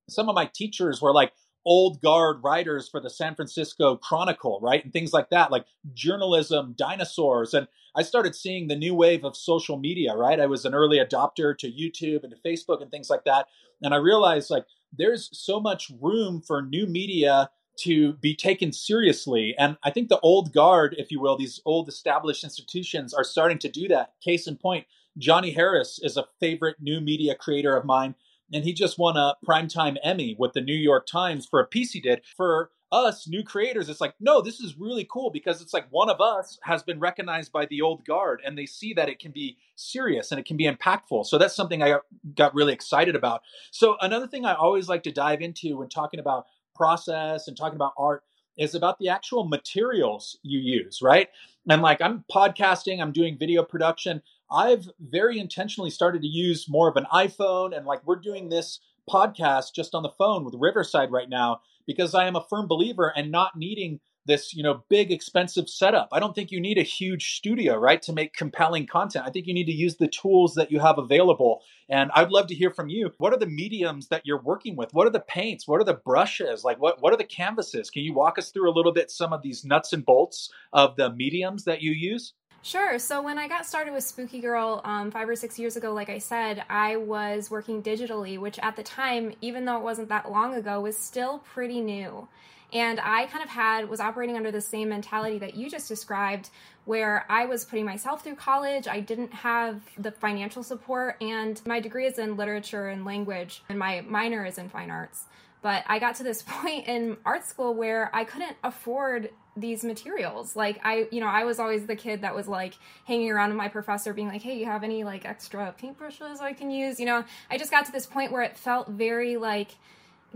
some 0.09 0.29
of 0.29 0.35
my 0.35 0.51
teachers 0.53 1.01
were 1.01 1.12
like, 1.12 1.33
old 1.66 2.00
guard 2.00 2.42
writers 2.42 2.88
for 2.88 3.00
the 3.00 3.11
San 3.11 3.35
Francisco 3.35 3.96
Chronicle, 3.96 4.61
right? 4.62 4.83
And 4.83 4.92
things 4.92 5.12
like 5.12 5.31
that, 5.31 5.50
like 5.50 5.66
journalism, 5.92 6.74
dinosaurs. 6.79 7.52
And 7.52 7.66
I 7.96 8.02
started 8.02 8.37
seeing 8.37 8.68
the 8.68 8.76
new 8.76 8.94
wave 8.94 9.24
of 9.24 9.37
social 9.37 9.76
media, 9.76 10.14
right? 10.14 10.38
I 10.38 10.46
was 10.46 10.64
an 10.64 10.74
early 10.74 10.98
adopter 10.98 11.59
to 11.59 11.70
YouTube 11.70 12.22
and 12.22 12.33
to 12.33 12.48
Facebook 12.48 12.81
and 12.81 12.90
things 12.90 13.11
like 13.11 13.24
that. 13.24 13.48
And 13.83 13.92
I 13.92 13.96
realized 13.96 14.48
like 14.48 14.66
there's 14.96 15.29
so 15.33 15.61
much 15.61 15.90
room 16.00 16.40
for 16.40 16.62
new 16.62 16.87
media 16.87 17.50
to 17.81 18.14
be 18.14 18.35
taken 18.35 18.72
seriously. 18.72 19.55
And 19.59 19.76
I 19.83 19.90
think 19.90 20.09
the 20.09 20.20
old 20.20 20.52
guard, 20.52 20.94
if 20.98 21.11
you 21.11 21.20
will, 21.20 21.37
these 21.37 21.61
old 21.64 21.88
established 21.88 22.44
institutions 22.44 23.12
are 23.12 23.24
starting 23.24 23.59
to 23.59 23.68
do 23.68 23.88
that. 23.88 24.12
Case 24.22 24.46
in 24.46 24.57
point, 24.57 24.87
Johnny 25.18 25.50
Harris 25.50 25.98
is 26.02 26.16
a 26.16 26.26
favorite 26.40 26.76
new 26.81 27.00
media 27.00 27.35
creator 27.35 27.76
of 27.76 27.85
mine 27.85 28.14
and 28.52 28.64
he 28.64 28.72
just 28.72 28.98
won 28.98 29.16
a 29.16 29.35
primetime 29.46 29.96
Emmy 30.02 30.37
with 30.38 30.52
the 30.52 30.61
New 30.61 30.74
York 30.74 31.06
Times 31.06 31.46
for 31.46 31.61
a 31.61 31.66
piece 31.66 31.92
he 31.92 32.00
did. 32.00 32.22
For 32.37 32.70
us 32.92 33.26
new 33.26 33.42
creators, 33.42 33.88
it's 33.88 34.00
like, 34.00 34.14
no, 34.20 34.40
this 34.40 34.61
is 34.61 34.78
really 34.78 35.06
cool 35.11 35.30
because 35.30 35.61
it's 35.61 35.74
like 35.74 35.87
one 35.90 36.09
of 36.09 36.20
us 36.20 36.59
has 36.62 36.82
been 36.82 37.00
recognized 37.00 37.52
by 37.52 37.66
the 37.66 37.82
old 37.82 38.04
guard 38.04 38.40
and 38.44 38.56
they 38.56 38.66
see 38.66 38.94
that 38.94 39.09
it 39.09 39.18
can 39.18 39.32
be 39.32 39.56
serious 39.74 40.30
and 40.30 40.38
it 40.38 40.46
can 40.46 40.56
be 40.56 40.70
impactful. 40.70 41.26
So 41.26 41.38
that's 41.38 41.56
something 41.56 41.82
I 41.82 41.96
got 42.35 42.54
really 42.54 42.72
excited 42.72 43.16
about. 43.16 43.42
So 43.72 43.96
another 44.00 44.28
thing 44.28 44.44
I 44.44 44.54
always 44.54 44.88
like 44.88 45.02
to 45.04 45.12
dive 45.12 45.42
into 45.42 45.78
when 45.78 45.88
talking 45.88 46.20
about 46.20 46.46
process 46.74 47.48
and 47.48 47.56
talking 47.56 47.76
about 47.76 47.94
art 47.98 48.22
is 48.56 48.74
about 48.74 48.98
the 48.98 49.09
actual 49.09 49.44
materials 49.44 50.38
you 50.42 50.59
use, 50.59 51.00
right? 51.02 51.28
And 51.68 51.82
like 51.82 52.00
I'm 52.00 52.24
podcasting, 52.32 53.00
I'm 53.02 53.12
doing 53.12 53.37
video 53.38 53.62
production. 53.62 54.22
I've 54.50 54.88
very 55.00 55.38
intentionally 55.38 55.90
started 55.90 56.22
to 56.22 56.28
use 56.28 56.66
more 56.68 56.88
of 56.88 56.96
an 56.96 57.06
iPhone 57.12 57.76
and 57.76 57.87
like 57.87 58.06
we're 58.06 58.16
doing 58.16 58.48
this 58.48 58.80
podcast 59.11 59.74
just 59.74 59.94
on 59.94 60.02
the 60.02 60.11
phone 60.11 60.44
with 60.44 60.54
Riverside 60.59 61.11
right 61.11 61.28
now 61.28 61.61
because 61.87 62.14
I 62.14 62.26
am 62.26 62.37
a 62.37 62.44
firm 62.48 62.66
believer 62.66 63.12
and 63.16 63.30
not 63.30 63.56
needing 63.56 64.00
this, 64.26 64.52
you 64.54 64.62
know, 64.62 64.82
big 64.88 65.12
expensive 65.12 65.68
setup. 65.68 66.09
I 66.12 66.20
don't 66.20 66.35
think 66.35 66.50
you 66.50 66.61
need 66.61 66.78
a 66.78 66.82
huge 66.82 67.37
studio, 67.37 67.76
right, 67.76 68.02
to 68.02 68.12
make 68.12 68.35
compelling 68.35 68.87
content. 68.87 69.24
I 69.26 69.30
think 69.30 69.46
you 69.46 69.54
need 69.54 69.66
to 69.66 69.72
use 69.72 69.96
the 69.96 70.09
tools 70.09 70.54
that 70.54 70.70
you 70.70 70.80
have 70.80 70.98
available. 70.98 71.62
And 71.88 72.11
I'd 72.12 72.30
love 72.30 72.48
to 72.48 72.54
hear 72.54 72.70
from 72.70 72.88
you. 72.88 73.12
What 73.18 73.32
are 73.32 73.38
the 73.38 73.46
mediums 73.46 74.09
that 74.09 74.22
you're 74.24 74.42
working 74.42 74.76
with? 74.76 74.92
What 74.92 75.06
are 75.06 75.11
the 75.11 75.20
paints? 75.20 75.68
What 75.68 75.80
are 75.80 75.85
the 75.85 75.94
brushes? 75.94 76.64
Like 76.64 76.80
what 76.80 77.00
what 77.00 77.12
are 77.12 77.16
the 77.16 77.24
canvases? 77.24 77.90
Can 77.90 78.02
you 78.02 78.14
walk 78.14 78.38
us 78.38 78.50
through 78.50 78.70
a 78.70 78.74
little 78.74 78.92
bit 78.92 79.11
some 79.11 79.32
of 79.32 79.42
these 79.42 79.64
nuts 79.64 79.92
and 79.92 80.04
bolts 80.04 80.50
of 80.72 80.96
the 80.96 81.12
mediums 81.12 81.64
that 81.64 81.82
you 81.82 81.92
use? 81.92 82.35
Sure. 82.66 82.98
So 82.98 83.22
when 83.22 83.38
I 83.38 83.46
got 83.46 83.64
started 83.64 83.94
with 83.94 84.02
Spooky 84.02 84.40
Girl 84.40 84.81
um, 84.85 85.12
five 85.12 85.29
or 85.29 85.37
six 85.37 85.57
years 85.57 85.76
ago, 85.76 85.92
like 85.92 86.09
I 86.09 86.18
said, 86.18 86.64
I 86.68 86.96
was 86.96 87.48
working 87.48 87.81
digitally, 87.81 88.40
which 88.40 88.59
at 88.59 88.74
the 88.74 88.83
time, 88.83 89.35
even 89.40 89.64
though 89.64 89.76
it 89.76 89.85
wasn't 89.85 90.09
that 90.09 90.33
long 90.33 90.52
ago, 90.52 90.81
was 90.81 90.98
still 90.98 91.38
pretty 91.38 91.81
new. 91.81 92.26
And 92.72 92.98
I 92.98 93.26
kind 93.26 93.44
of 93.44 93.50
had, 93.50 93.88
was 93.88 94.00
operating 94.00 94.37
under 94.37 94.50
the 94.50 94.61
same 94.61 94.88
mentality 94.88 95.38
that 95.38 95.55
you 95.55 95.70
just 95.70 95.87
described, 95.87 96.50
where 96.87 97.24
I 97.29 97.46
was 97.46 97.64
putting 97.64 97.85
myself 97.85 98.24
through 98.24 98.35
college. 98.35 98.88
I 98.88 98.98
didn't 98.98 99.33
have 99.33 99.81
the 99.96 100.11
financial 100.11 100.64
support, 100.64 101.22
and 101.22 101.62
my 101.66 101.79
degree 101.79 102.07
is 102.07 102.18
in 102.18 102.37
literature 102.37 102.88
and 102.88 103.05
language, 103.05 103.62
and 103.68 103.79
my 103.79 104.00
minor 104.00 104.44
is 104.44 104.59
in 104.59 104.70
fine 104.70 104.90
arts. 104.90 105.26
But 105.62 105.85
I 105.87 106.00
got 106.00 106.16
to 106.16 106.24
this 106.24 106.42
point 106.46 106.88
in 106.88 107.16
art 107.24 107.44
school 107.44 107.74
where 107.74 108.11
I 108.12 108.24
couldn't 108.24 108.57
afford 108.64 109.31
these 109.57 109.85
materials. 109.85 110.55
Like 110.55 110.81
I, 110.85 111.09
you 111.11 111.21
know, 111.21 111.27
I 111.27 111.45
was 111.45 111.59
always 111.59 111.87
the 111.87 111.97
kid 111.97 112.23
that 112.23 112.35
was 112.35 112.47
like 112.47 112.75
hanging 113.05 113.31
around 113.31 113.51
with 113.51 113.59
my 113.59 113.69
professor 113.69 114.12
being 114.12 114.29
like, 114.29 114.42
"Hey, 114.42 114.59
you 114.59 114.66
have 114.66 114.85
any 114.85 115.05
like 115.05 115.25
extra 115.25 115.75
paintbrushes 115.81 116.40
I 116.40 116.53
can 116.53 116.71
use?" 116.71 117.01
You 117.01 117.07
know, 117.07 117.25
I 117.51 117.59
just 117.59 117.71
got 117.71 117.87
to 117.87 117.92
this 117.92 118.07
point 118.07 118.33
where 118.33 118.42
it 118.42 118.57
felt 118.57 118.88
very 118.88 119.37
like 119.37 119.71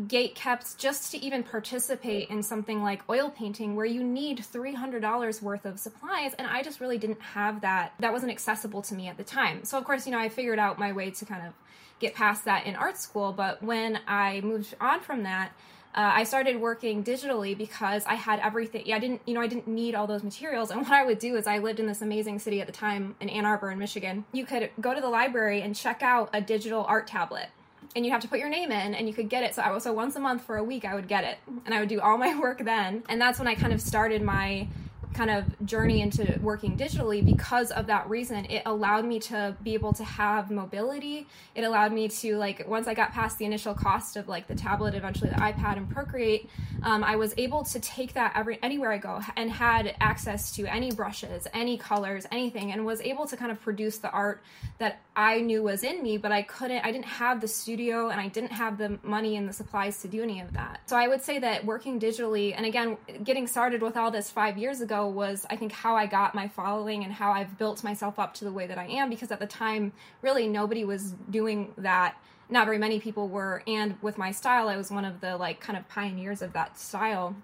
gate 0.06 0.34
kept 0.34 0.78
just 0.78 1.10
to 1.12 1.18
even 1.18 1.42
participate 1.42 2.30
in 2.30 2.42
something 2.42 2.82
like 2.82 3.02
oil 3.10 3.28
painting 3.28 3.76
where 3.76 3.84
you 3.84 4.02
need 4.02 4.38
$300 4.38 5.42
worth 5.42 5.66
of 5.66 5.78
supplies 5.78 6.32
and 6.34 6.46
I 6.46 6.62
just 6.62 6.80
really 6.80 6.96
didn't 6.96 7.20
have 7.20 7.60
that 7.60 7.92
that 7.98 8.12
wasn't 8.12 8.32
accessible 8.32 8.82
to 8.82 8.94
me 8.94 9.08
at 9.08 9.16
the 9.18 9.24
time. 9.24 9.64
So 9.64 9.76
of 9.76 9.84
course, 9.84 10.06
you 10.06 10.12
know, 10.12 10.18
I 10.18 10.28
figured 10.28 10.58
out 10.58 10.78
my 10.78 10.92
way 10.92 11.10
to 11.10 11.24
kind 11.24 11.46
of 11.46 11.52
get 11.98 12.14
past 12.14 12.46
that 12.46 12.66
in 12.66 12.76
art 12.76 12.96
school, 12.96 13.32
but 13.32 13.62
when 13.62 14.00
I 14.06 14.40
moved 14.40 14.74
on 14.80 15.00
from 15.00 15.24
that, 15.24 15.52
uh, 15.94 16.12
I 16.14 16.24
started 16.24 16.60
working 16.60 17.02
digitally 17.02 17.56
because 17.58 18.04
I 18.06 18.14
had 18.14 18.38
everything. 18.40 18.92
I 18.92 18.98
didn't, 19.00 19.22
you 19.26 19.34
know, 19.34 19.40
I 19.40 19.48
didn't 19.48 19.66
need 19.66 19.94
all 19.94 20.06
those 20.06 20.22
materials. 20.22 20.70
And 20.70 20.80
what 20.82 20.92
I 20.92 21.04
would 21.04 21.18
do 21.18 21.36
is 21.36 21.46
I 21.46 21.58
lived 21.58 21.80
in 21.80 21.86
this 21.86 22.00
amazing 22.00 22.38
city 22.38 22.60
at 22.60 22.66
the 22.66 22.72
time 22.72 23.16
in 23.20 23.28
Ann 23.28 23.44
Arbor 23.44 23.70
in 23.70 23.78
Michigan. 23.78 24.24
You 24.32 24.46
could 24.46 24.70
go 24.80 24.94
to 24.94 25.00
the 25.00 25.08
library 25.08 25.62
and 25.62 25.74
check 25.74 26.02
out 26.02 26.30
a 26.32 26.40
digital 26.40 26.84
art 26.84 27.06
tablet. 27.06 27.48
And 27.96 28.04
you'd 28.04 28.12
have 28.12 28.20
to 28.20 28.28
put 28.28 28.38
your 28.38 28.48
name 28.48 28.70
in 28.70 28.94
and 28.94 29.08
you 29.08 29.14
could 29.14 29.28
get 29.28 29.42
it. 29.42 29.54
So 29.56 29.62
I 29.62 29.72
was 29.72 29.82
so 29.82 29.92
once 29.92 30.14
a 30.14 30.20
month 30.20 30.44
for 30.44 30.56
a 30.56 30.62
week 30.62 30.84
I 30.84 30.94
would 30.94 31.08
get 31.08 31.24
it. 31.24 31.38
And 31.66 31.74
I 31.74 31.80
would 31.80 31.88
do 31.88 32.00
all 32.00 32.18
my 32.26 32.38
work 32.38 32.64
then. 32.64 33.02
And 33.08 33.20
that's 33.20 33.38
when 33.38 33.48
I 33.48 33.56
kind 33.56 33.72
of 33.72 33.80
started 33.80 34.22
my 34.22 34.68
kind 35.14 35.30
of 35.30 35.44
journey 35.66 36.00
into 36.00 36.38
working 36.42 36.76
digitally 36.76 37.24
because 37.24 37.70
of 37.70 37.86
that 37.86 38.08
reason 38.08 38.44
it 38.46 38.62
allowed 38.66 39.04
me 39.04 39.18
to 39.18 39.54
be 39.62 39.74
able 39.74 39.92
to 39.92 40.04
have 40.04 40.50
mobility. 40.50 41.26
It 41.54 41.64
allowed 41.64 41.92
me 41.92 42.08
to 42.08 42.36
like 42.36 42.66
once 42.68 42.86
i 42.88 42.94
got 42.94 43.12
past 43.12 43.38
the 43.38 43.44
initial 43.44 43.74
cost 43.74 44.16
of 44.16 44.28
like 44.28 44.46
the 44.46 44.54
tablet 44.54 44.94
eventually 44.94 45.30
the 45.30 45.36
ipad 45.36 45.76
and 45.76 45.88
procreate 45.88 46.48
um, 46.82 47.04
i 47.04 47.16
was 47.16 47.34
able 47.36 47.64
to 47.64 47.78
take 47.80 48.14
that 48.14 48.32
every 48.34 48.58
anywhere 48.62 48.92
i 48.92 48.98
go 48.98 49.20
and 49.36 49.50
had 49.50 49.94
access 50.00 50.52
to 50.52 50.66
any 50.66 50.90
brushes 50.90 51.46
any 51.52 51.76
colors 51.76 52.26
anything 52.32 52.72
and 52.72 52.84
was 52.84 53.00
able 53.02 53.26
to 53.26 53.36
kind 53.36 53.52
of 53.52 53.60
produce 53.60 53.98
the 53.98 54.10
art 54.10 54.42
that 54.78 55.00
i 55.14 55.40
knew 55.40 55.62
was 55.62 55.84
in 55.84 56.02
me 56.02 56.16
but 56.16 56.32
i 56.32 56.42
couldn't 56.42 56.84
i 56.84 56.90
didn't 56.90 57.04
have 57.04 57.40
the 57.40 57.48
studio 57.48 58.08
and 58.08 58.20
i 58.20 58.28
didn't 58.28 58.52
have 58.52 58.78
the 58.78 58.98
money 59.02 59.36
and 59.36 59.48
the 59.48 59.52
supplies 59.52 60.00
to 60.02 60.08
do 60.08 60.22
any 60.22 60.40
of 60.40 60.52
that. 60.52 60.80
So 60.86 60.96
i 60.96 61.06
would 61.06 61.22
say 61.22 61.38
that 61.38 61.64
working 61.64 62.00
digitally 62.00 62.54
and 62.56 62.66
again 62.66 62.96
getting 63.24 63.46
started 63.46 63.82
with 63.82 63.96
all 63.96 64.10
this 64.10 64.30
five 64.30 64.58
years 64.58 64.80
ago 64.80 64.99
was 65.08 65.46
I 65.50 65.56
think 65.56 65.72
how 65.72 65.96
I 65.96 66.06
got 66.06 66.34
my 66.34 66.48
following 66.48 67.04
and 67.04 67.12
how 67.12 67.32
I've 67.32 67.58
built 67.58 67.82
myself 67.84 68.18
up 68.18 68.34
to 68.34 68.44
the 68.44 68.52
way 68.52 68.66
that 68.66 68.78
I 68.78 68.86
am 68.86 69.10
because 69.10 69.30
at 69.30 69.40
the 69.40 69.46
time 69.46 69.92
really 70.22 70.48
nobody 70.48 70.84
was 70.84 71.12
doing 71.30 71.72
that. 71.78 72.16
Not 72.48 72.66
very 72.66 72.78
many 72.78 72.98
people 72.98 73.28
were. 73.28 73.62
And 73.66 73.96
with 74.02 74.18
my 74.18 74.32
style 74.32 74.68
I 74.68 74.76
was 74.76 74.90
one 74.90 75.04
of 75.04 75.20
the 75.20 75.36
like 75.36 75.60
kind 75.60 75.78
of 75.78 75.88
pioneers 75.88 76.42
of 76.42 76.52
that 76.52 76.78
style 76.78 77.36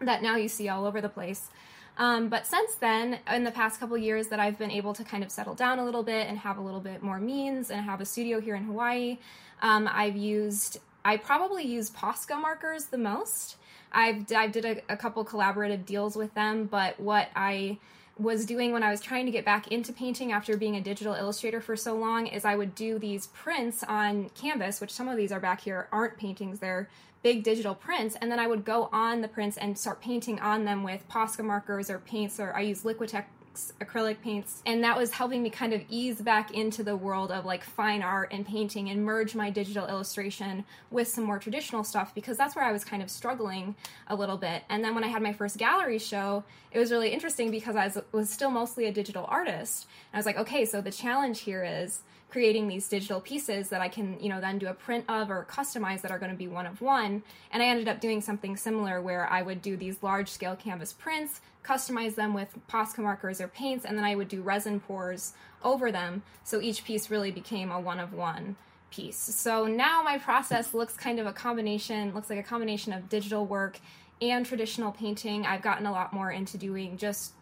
that 0.00 0.22
now 0.22 0.36
you 0.36 0.48
see 0.48 0.68
all 0.68 0.86
over 0.86 1.00
the 1.00 1.08
place. 1.08 1.50
Um, 1.96 2.28
but 2.28 2.46
since 2.46 2.74
then, 2.74 3.20
in 3.32 3.44
the 3.44 3.52
past 3.52 3.78
couple 3.78 3.96
years, 3.96 4.28
that 4.28 4.40
I've 4.40 4.58
been 4.58 4.70
able 4.70 4.94
to 4.94 5.04
kind 5.04 5.22
of 5.22 5.30
settle 5.30 5.54
down 5.54 5.78
a 5.78 5.84
little 5.84 6.02
bit 6.02 6.28
and 6.28 6.38
have 6.38 6.58
a 6.58 6.60
little 6.60 6.80
bit 6.80 7.02
more 7.02 7.20
means 7.20 7.70
and 7.70 7.84
have 7.84 8.00
a 8.00 8.04
studio 8.04 8.40
here 8.40 8.56
in 8.56 8.64
Hawaii, 8.64 9.18
um, 9.62 9.88
I've 9.90 10.16
used, 10.16 10.78
I 11.04 11.16
probably 11.16 11.64
use 11.64 11.90
Posca 11.90 12.40
markers 12.40 12.86
the 12.86 12.98
most. 12.98 13.56
I've 13.94 14.30
I 14.32 14.48
did 14.48 14.64
a, 14.64 14.92
a 14.92 14.96
couple 14.96 15.24
collaborative 15.24 15.86
deals 15.86 16.16
with 16.16 16.34
them, 16.34 16.66
but 16.66 16.98
what 16.98 17.28
I 17.34 17.78
was 18.18 18.46
doing 18.46 18.72
when 18.72 18.82
I 18.82 18.90
was 18.90 19.00
trying 19.00 19.26
to 19.26 19.32
get 19.32 19.44
back 19.44 19.68
into 19.68 19.92
painting 19.92 20.30
after 20.30 20.56
being 20.56 20.76
a 20.76 20.80
digital 20.80 21.14
illustrator 21.14 21.60
for 21.60 21.76
so 21.76 21.96
long 21.96 22.26
is 22.26 22.44
I 22.44 22.54
would 22.54 22.74
do 22.74 22.98
these 22.98 23.28
prints 23.28 23.82
on 23.82 24.30
canvas, 24.30 24.80
which 24.80 24.92
some 24.92 25.08
of 25.08 25.16
these 25.16 25.32
are 25.32 25.40
back 25.40 25.62
here 25.62 25.88
aren't 25.90 26.16
paintings, 26.16 26.60
they're 26.60 26.88
big 27.22 27.42
digital 27.42 27.74
prints, 27.74 28.16
and 28.20 28.30
then 28.30 28.38
I 28.38 28.46
would 28.46 28.64
go 28.64 28.88
on 28.92 29.20
the 29.22 29.28
prints 29.28 29.56
and 29.56 29.76
start 29.76 30.00
painting 30.00 30.38
on 30.40 30.64
them 30.64 30.82
with 30.84 31.08
Posca 31.08 31.42
markers 31.42 31.90
or 31.90 31.98
paints, 31.98 32.38
or 32.38 32.54
I 32.54 32.60
use 32.60 32.82
Liquitex 32.82 33.24
acrylics, 33.54 33.72
acrylic 33.80 34.20
paints, 34.20 34.62
and 34.66 34.82
that 34.84 34.96
was 34.96 35.12
helping 35.12 35.42
me 35.42 35.50
kind 35.50 35.72
of 35.72 35.82
ease 35.88 36.20
back 36.20 36.50
into 36.52 36.82
the 36.82 36.96
world 36.96 37.30
of 37.30 37.44
like 37.44 37.64
fine 37.64 38.02
art 38.02 38.32
and 38.32 38.46
painting 38.46 38.90
and 38.90 39.04
merge 39.04 39.34
my 39.34 39.50
digital 39.50 39.86
illustration 39.86 40.64
with 40.90 41.08
some 41.08 41.24
more 41.24 41.38
traditional 41.38 41.84
stuff 41.84 42.14
because 42.14 42.36
that's 42.36 42.56
where 42.56 42.64
I 42.64 42.72
was 42.72 42.84
kind 42.84 43.02
of 43.02 43.10
struggling 43.10 43.74
a 44.08 44.14
little 44.14 44.36
bit. 44.36 44.62
And 44.68 44.84
then 44.84 44.94
when 44.94 45.04
I 45.04 45.08
had 45.08 45.22
my 45.22 45.32
first 45.32 45.58
gallery 45.58 45.98
show, 45.98 46.44
it 46.72 46.78
was 46.78 46.90
really 46.90 47.10
interesting 47.10 47.50
because 47.50 47.76
I 47.76 47.86
was, 47.86 47.98
was 48.12 48.30
still 48.30 48.50
mostly 48.50 48.86
a 48.86 48.92
digital 48.92 49.26
artist. 49.28 49.86
And 50.12 50.16
I 50.16 50.18
was 50.18 50.26
like, 50.26 50.38
okay, 50.38 50.64
so 50.64 50.80
the 50.80 50.90
challenge 50.90 51.40
here 51.40 51.64
is 51.64 52.00
creating 52.34 52.66
these 52.66 52.88
digital 52.88 53.20
pieces 53.20 53.68
that 53.68 53.80
I 53.80 53.86
can, 53.86 54.18
you 54.18 54.28
know, 54.28 54.40
then 54.40 54.58
do 54.58 54.66
a 54.66 54.74
print 54.74 55.04
of 55.08 55.30
or 55.30 55.46
customize 55.48 56.00
that 56.00 56.10
are 56.10 56.18
going 56.18 56.32
to 56.32 56.36
be 56.36 56.48
one 56.48 56.66
of 56.66 56.80
one. 56.80 57.22
And 57.52 57.62
I 57.62 57.66
ended 57.66 57.86
up 57.86 58.00
doing 58.00 58.20
something 58.20 58.56
similar 58.56 59.00
where 59.00 59.30
I 59.30 59.40
would 59.40 59.62
do 59.62 59.76
these 59.76 60.02
large 60.02 60.28
scale 60.28 60.56
canvas 60.56 60.92
prints, 60.92 61.40
customize 61.62 62.16
them 62.16 62.34
with 62.34 62.58
Posca 62.68 62.98
markers 62.98 63.40
or 63.40 63.46
paints, 63.46 63.84
and 63.84 63.96
then 63.96 64.04
I 64.04 64.16
would 64.16 64.26
do 64.26 64.42
resin 64.42 64.80
pours 64.80 65.34
over 65.62 65.92
them. 65.92 66.24
So 66.42 66.60
each 66.60 66.84
piece 66.84 67.08
really 67.08 67.30
became 67.30 67.70
a 67.70 67.78
one 67.78 68.00
of 68.00 68.12
one 68.12 68.56
piece. 68.90 69.16
So 69.16 69.68
now 69.68 70.02
my 70.02 70.18
process 70.18 70.74
looks 70.74 70.96
kind 70.96 71.20
of 71.20 71.26
a 71.26 71.32
combination, 71.32 72.12
looks 72.14 72.30
like 72.30 72.40
a 72.40 72.42
combination 72.42 72.92
of 72.92 73.08
digital 73.08 73.46
work 73.46 73.78
and 74.20 74.44
traditional 74.44 74.90
painting. 74.90 75.46
I've 75.46 75.62
gotten 75.62 75.86
a 75.86 75.92
lot 75.92 76.12
more 76.12 76.32
into 76.32 76.58
doing 76.58 76.96
just 76.96 77.34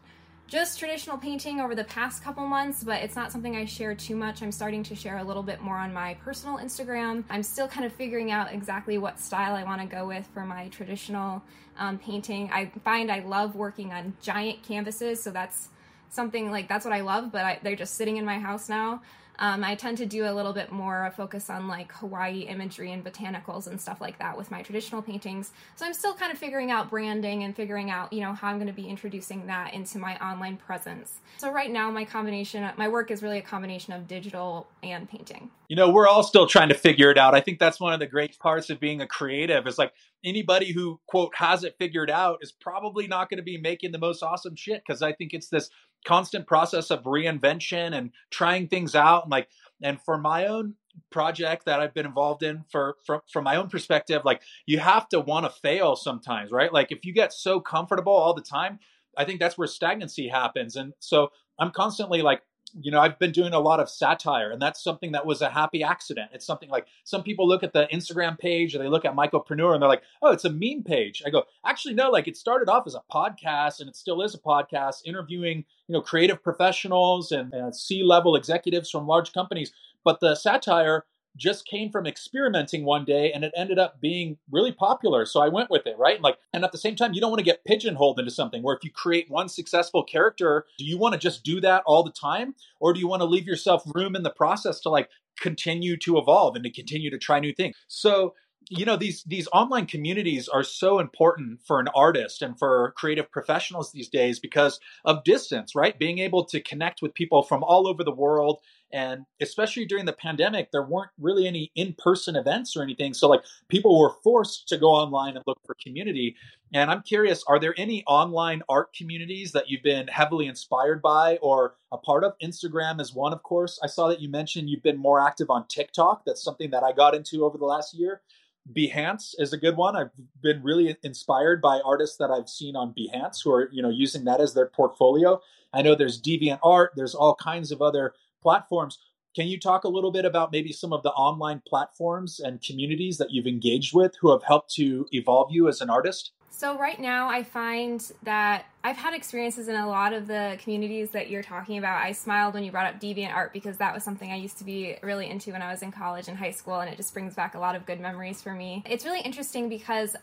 just 0.46 0.78
traditional 0.78 1.16
painting 1.16 1.60
over 1.60 1.74
the 1.74 1.84
past 1.84 2.22
couple 2.22 2.46
months, 2.46 2.84
but 2.84 3.02
it's 3.02 3.16
not 3.16 3.32
something 3.32 3.56
I 3.56 3.64
share 3.64 3.94
too 3.94 4.14
much. 4.14 4.42
I'm 4.42 4.52
starting 4.52 4.82
to 4.84 4.94
share 4.94 5.18
a 5.18 5.24
little 5.24 5.42
bit 5.42 5.62
more 5.62 5.78
on 5.78 5.94
my 5.94 6.14
personal 6.22 6.58
Instagram. 6.58 7.24
I'm 7.30 7.42
still 7.42 7.68
kind 7.68 7.86
of 7.86 7.92
figuring 7.92 8.30
out 8.30 8.52
exactly 8.52 8.98
what 8.98 9.18
style 9.18 9.54
I 9.54 9.64
want 9.64 9.80
to 9.80 9.86
go 9.86 10.06
with 10.06 10.26
for 10.34 10.44
my 10.44 10.68
traditional 10.68 11.42
um, 11.78 11.98
painting. 11.98 12.50
I 12.52 12.70
find 12.84 13.10
I 13.10 13.20
love 13.20 13.56
working 13.56 13.92
on 13.92 14.14
giant 14.20 14.62
canvases, 14.62 15.22
so 15.22 15.30
that's 15.30 15.68
something 16.10 16.50
like 16.50 16.68
that's 16.68 16.84
what 16.84 16.92
I 16.92 17.00
love, 17.00 17.32
but 17.32 17.44
I, 17.44 17.58
they're 17.62 17.76
just 17.76 17.94
sitting 17.94 18.18
in 18.18 18.24
my 18.24 18.38
house 18.38 18.68
now. 18.68 19.00
Um, 19.38 19.64
I 19.64 19.74
tend 19.74 19.98
to 19.98 20.06
do 20.06 20.26
a 20.26 20.32
little 20.32 20.52
bit 20.52 20.70
more 20.70 21.06
a 21.06 21.10
focus 21.10 21.50
on 21.50 21.68
like 21.68 21.90
Hawaii 21.92 22.40
imagery 22.40 22.92
and 22.92 23.04
botanicals 23.04 23.66
and 23.66 23.80
stuff 23.80 24.00
like 24.00 24.18
that 24.18 24.36
with 24.36 24.50
my 24.50 24.62
traditional 24.62 25.02
paintings. 25.02 25.52
So 25.76 25.86
I'm 25.86 25.94
still 25.94 26.14
kind 26.14 26.32
of 26.32 26.38
figuring 26.38 26.70
out 26.70 26.90
branding 26.90 27.42
and 27.42 27.54
figuring 27.54 27.90
out, 27.90 28.12
you 28.12 28.20
know, 28.20 28.32
how 28.34 28.48
I'm 28.48 28.56
going 28.56 28.66
to 28.68 28.72
be 28.72 28.88
introducing 28.88 29.46
that 29.46 29.74
into 29.74 29.98
my 29.98 30.16
online 30.18 30.56
presence. 30.56 31.20
So 31.38 31.50
right 31.50 31.70
now, 31.70 31.90
my 31.90 32.04
combination, 32.04 32.68
my 32.76 32.88
work 32.88 33.10
is 33.10 33.22
really 33.22 33.38
a 33.38 33.42
combination 33.42 33.92
of 33.92 34.06
digital 34.06 34.68
and 34.82 35.08
painting. 35.08 35.50
You 35.68 35.76
know, 35.76 35.90
we're 35.90 36.06
all 36.06 36.22
still 36.22 36.46
trying 36.46 36.68
to 36.68 36.74
figure 36.74 37.10
it 37.10 37.18
out. 37.18 37.34
I 37.34 37.40
think 37.40 37.58
that's 37.58 37.80
one 37.80 37.94
of 37.94 38.00
the 38.00 38.06
great 38.06 38.38
parts 38.38 38.68
of 38.70 38.78
being 38.78 39.00
a 39.00 39.06
creative 39.06 39.66
is 39.66 39.78
like 39.78 39.92
anybody 40.24 40.72
who 40.72 41.00
quote 41.06 41.34
has 41.36 41.64
it 41.64 41.76
figured 41.78 42.10
out 42.10 42.38
is 42.42 42.52
probably 42.52 43.06
not 43.06 43.30
going 43.30 43.38
to 43.38 43.42
be 43.42 43.58
making 43.58 43.92
the 43.92 43.98
most 43.98 44.22
awesome 44.22 44.54
shit 44.54 44.82
because 44.86 45.02
I 45.02 45.12
think 45.12 45.32
it's 45.32 45.48
this 45.48 45.70
constant 46.04 46.46
process 46.46 46.90
of 46.90 47.04
reinvention 47.04 47.96
and 47.96 48.10
trying 48.30 48.68
things 48.68 48.94
out 48.94 49.24
and 49.24 49.30
like 49.30 49.48
and 49.82 50.00
for 50.02 50.18
my 50.18 50.46
own 50.46 50.74
project 51.10 51.64
that 51.64 51.80
I've 51.80 51.94
been 51.94 52.06
involved 52.06 52.42
in 52.42 52.64
for 52.70 52.96
from 53.04 53.20
from 53.32 53.44
my 53.44 53.56
own 53.56 53.68
perspective 53.68 54.22
like 54.24 54.42
you 54.66 54.78
have 54.78 55.08
to 55.10 55.20
want 55.20 55.46
to 55.46 55.50
fail 55.50 55.96
sometimes 55.96 56.50
right? 56.50 56.72
Like 56.72 56.92
if 56.92 57.04
you 57.04 57.12
get 57.12 57.32
so 57.32 57.60
comfortable 57.60 58.12
all 58.12 58.34
the 58.34 58.42
time 58.42 58.78
I 59.16 59.24
think 59.24 59.40
that's 59.40 59.58
where 59.58 59.68
stagnancy 59.68 60.28
happens. 60.28 60.76
And 60.76 60.94
so 60.98 61.28
I'm 61.58 61.70
constantly 61.70 62.22
like 62.22 62.42
you 62.80 62.90
know, 62.90 63.00
I've 63.00 63.18
been 63.18 63.32
doing 63.32 63.52
a 63.52 63.58
lot 63.58 63.80
of 63.80 63.90
satire, 63.90 64.50
and 64.50 64.60
that's 64.60 64.82
something 64.82 65.12
that 65.12 65.26
was 65.26 65.42
a 65.42 65.50
happy 65.50 65.82
accident. 65.82 66.30
It's 66.32 66.46
something 66.46 66.70
like 66.70 66.86
some 67.04 67.22
people 67.22 67.46
look 67.46 67.62
at 67.62 67.72
the 67.72 67.86
Instagram 67.92 68.38
page 68.38 68.74
or 68.74 68.78
they 68.78 68.88
look 68.88 69.04
at 69.04 69.14
Mycopreneur 69.14 69.74
and 69.74 69.82
they're 69.82 69.88
like, 69.88 70.02
oh, 70.22 70.32
it's 70.32 70.44
a 70.44 70.50
meme 70.50 70.84
page. 70.84 71.22
I 71.26 71.30
go, 71.30 71.44
actually, 71.66 71.94
no, 71.94 72.10
like 72.10 72.28
it 72.28 72.36
started 72.36 72.68
off 72.68 72.86
as 72.86 72.94
a 72.94 73.02
podcast 73.12 73.80
and 73.80 73.88
it 73.88 73.96
still 73.96 74.22
is 74.22 74.34
a 74.34 74.38
podcast 74.38 75.02
interviewing, 75.04 75.64
you 75.86 75.92
know, 75.92 76.00
creative 76.00 76.42
professionals 76.42 77.32
and, 77.32 77.52
and 77.52 77.74
C 77.76 78.02
level 78.02 78.36
executives 78.36 78.90
from 78.90 79.06
large 79.06 79.32
companies. 79.32 79.72
But 80.04 80.20
the 80.20 80.34
satire 80.34 81.04
just 81.36 81.66
came 81.66 81.90
from 81.90 82.06
experimenting 82.06 82.84
one 82.84 83.04
day 83.04 83.32
and 83.32 83.44
it 83.44 83.52
ended 83.56 83.78
up 83.78 84.00
being 84.00 84.36
really 84.50 84.72
popular. 84.72 85.24
So 85.24 85.40
I 85.40 85.48
went 85.48 85.70
with 85.70 85.86
it, 85.86 85.96
right? 85.98 86.14
And 86.14 86.24
like, 86.24 86.38
and 86.52 86.64
at 86.64 86.72
the 86.72 86.78
same 86.78 86.96
time, 86.96 87.12
you 87.14 87.20
don't 87.20 87.30
want 87.30 87.40
to 87.40 87.44
get 87.44 87.64
pigeonholed 87.64 88.18
into 88.18 88.30
something 88.30 88.62
where 88.62 88.76
if 88.76 88.84
you 88.84 88.90
create 88.90 89.30
one 89.30 89.48
successful 89.48 90.02
character, 90.02 90.66
do 90.78 90.84
you 90.84 90.98
want 90.98 91.14
to 91.14 91.18
just 91.18 91.42
do 91.42 91.60
that 91.60 91.82
all 91.86 92.02
the 92.02 92.12
time? 92.12 92.54
Or 92.80 92.92
do 92.92 93.00
you 93.00 93.08
want 93.08 93.20
to 93.20 93.26
leave 93.26 93.46
yourself 93.46 93.82
room 93.94 94.14
in 94.14 94.22
the 94.22 94.30
process 94.30 94.80
to 94.80 94.90
like 94.90 95.08
continue 95.40 95.96
to 95.98 96.18
evolve 96.18 96.54
and 96.54 96.64
to 96.64 96.70
continue 96.70 97.10
to 97.10 97.18
try 97.18 97.40
new 97.40 97.52
things? 97.52 97.76
So 97.88 98.34
you 98.70 98.84
know 98.84 98.96
these 98.96 99.22
these 99.24 99.48
online 99.52 99.86
communities 99.86 100.48
are 100.48 100.62
so 100.62 100.98
important 100.98 101.60
for 101.62 101.80
an 101.80 101.88
artist 101.94 102.42
and 102.42 102.58
for 102.58 102.94
creative 102.96 103.30
professionals 103.30 103.92
these 103.92 104.08
days 104.08 104.38
because 104.38 104.78
of 105.04 105.24
distance 105.24 105.74
right 105.74 105.98
being 105.98 106.18
able 106.18 106.44
to 106.44 106.60
connect 106.60 107.02
with 107.02 107.14
people 107.14 107.42
from 107.42 107.62
all 107.64 107.86
over 107.88 108.04
the 108.04 108.14
world 108.14 108.60
and 108.92 109.24
especially 109.40 109.84
during 109.84 110.04
the 110.04 110.12
pandemic 110.12 110.70
there 110.70 110.82
weren't 110.82 111.10
really 111.18 111.46
any 111.46 111.70
in-person 111.74 112.36
events 112.36 112.76
or 112.76 112.82
anything. 112.82 113.14
So 113.14 113.28
like 113.28 113.42
people 113.68 113.98
were 113.98 114.14
forced 114.22 114.68
to 114.68 114.78
go 114.78 114.88
online 114.88 115.36
and 115.36 115.44
look 115.46 115.58
for 115.66 115.76
community. 115.82 116.36
And 116.74 116.90
i'm 116.90 117.02
curious 117.02 117.44
are 117.48 117.58
there 117.58 117.74
any 117.76 118.02
online 118.06 118.62
art 118.68 118.94
communities 118.94 119.52
that 119.52 119.68
you've 119.68 119.82
been 119.82 120.08
heavily 120.08 120.46
inspired 120.46 121.02
by 121.02 121.36
or 121.38 121.74
a 121.92 121.98
part 121.98 122.24
of? 122.24 122.34
Instagram 122.42 123.00
is 123.00 123.14
one 123.14 123.32
of 123.32 123.42
course. 123.42 123.78
I 123.82 123.86
saw 123.86 124.08
that 124.08 124.20
you 124.20 124.28
mentioned 124.28 124.70
you've 124.70 124.82
been 124.82 124.98
more 124.98 125.26
active 125.26 125.50
on 125.50 125.66
tiktok. 125.68 126.24
That's 126.24 126.42
something 126.42 126.70
that 126.70 126.82
i 126.82 126.92
got 126.92 127.14
into 127.14 127.44
over 127.44 127.58
the 127.58 127.66
last 127.66 127.94
year. 127.94 128.22
Behance 128.70 129.34
is 129.38 129.52
a 129.52 129.58
good 129.58 129.76
one. 129.76 129.96
I've 129.96 130.10
been 130.40 130.62
really 130.62 130.96
inspired 131.02 131.60
by 131.60 131.80
artists 131.84 132.16
that 132.18 132.30
I've 132.30 132.48
seen 132.48 132.76
on 132.76 132.94
Behance 132.94 133.42
who 133.42 133.52
are, 133.52 133.68
you 133.72 133.82
know, 133.82 133.88
using 133.88 134.24
that 134.24 134.40
as 134.40 134.54
their 134.54 134.66
portfolio. 134.66 135.40
I 135.72 135.82
know 135.82 135.94
there's 135.94 136.20
Deviant 136.20 136.60
Art, 136.62 136.92
there's 136.94 137.14
all 137.14 137.34
kinds 137.34 137.72
of 137.72 137.82
other 137.82 138.14
platforms. 138.42 138.98
Can 139.34 139.46
you 139.46 139.58
talk 139.58 139.84
a 139.84 139.88
little 139.88 140.10
bit 140.10 140.26
about 140.26 140.52
maybe 140.52 140.72
some 140.72 140.92
of 140.92 141.02
the 141.02 141.10
online 141.10 141.62
platforms 141.66 142.38
and 142.38 142.60
communities 142.62 143.16
that 143.16 143.30
you've 143.30 143.46
engaged 143.46 143.94
with 143.94 144.14
who 144.20 144.30
have 144.30 144.42
helped 144.42 144.74
to 144.74 145.06
evolve 145.12 145.50
you 145.50 145.68
as 145.68 145.80
an 145.80 145.88
artist? 145.88 146.32
So, 146.50 146.78
right 146.78 147.00
now, 147.00 147.30
I 147.30 147.44
find 147.44 148.00
that 148.24 148.66
I've 148.84 148.98
had 148.98 149.14
experiences 149.14 149.68
in 149.68 149.74
a 149.74 149.88
lot 149.88 150.12
of 150.12 150.26
the 150.26 150.58
communities 150.62 151.10
that 151.12 151.30
you're 151.30 151.42
talking 151.42 151.78
about. 151.78 152.02
I 152.04 152.12
smiled 152.12 152.52
when 152.52 152.62
you 152.62 152.70
brought 152.70 152.94
up 152.94 153.00
deviant 153.00 153.34
art 153.34 153.54
because 153.54 153.78
that 153.78 153.94
was 153.94 154.04
something 154.04 154.30
I 154.30 154.36
used 154.36 154.58
to 154.58 154.64
be 154.64 154.96
really 155.02 155.30
into 155.30 155.52
when 155.52 155.62
I 155.62 155.70
was 155.72 155.80
in 155.80 155.90
college 155.90 156.28
and 156.28 156.36
high 156.36 156.50
school, 156.50 156.80
and 156.80 156.90
it 156.90 156.98
just 156.98 157.14
brings 157.14 157.34
back 157.34 157.54
a 157.54 157.58
lot 157.58 157.74
of 157.74 157.86
good 157.86 158.00
memories 158.00 158.42
for 158.42 158.52
me. 158.52 158.84
It's 158.86 159.06
really 159.06 159.22
interesting 159.22 159.70
because 159.70 160.14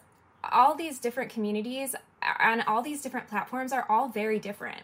all 0.44 0.76
these 0.76 1.00
different 1.00 1.32
communities 1.32 1.96
and 2.40 2.64
all 2.68 2.84
these 2.84 3.02
different 3.02 3.28
platforms 3.28 3.74
are 3.74 3.86
all 3.90 4.08
very 4.08 4.40
different. 4.40 4.84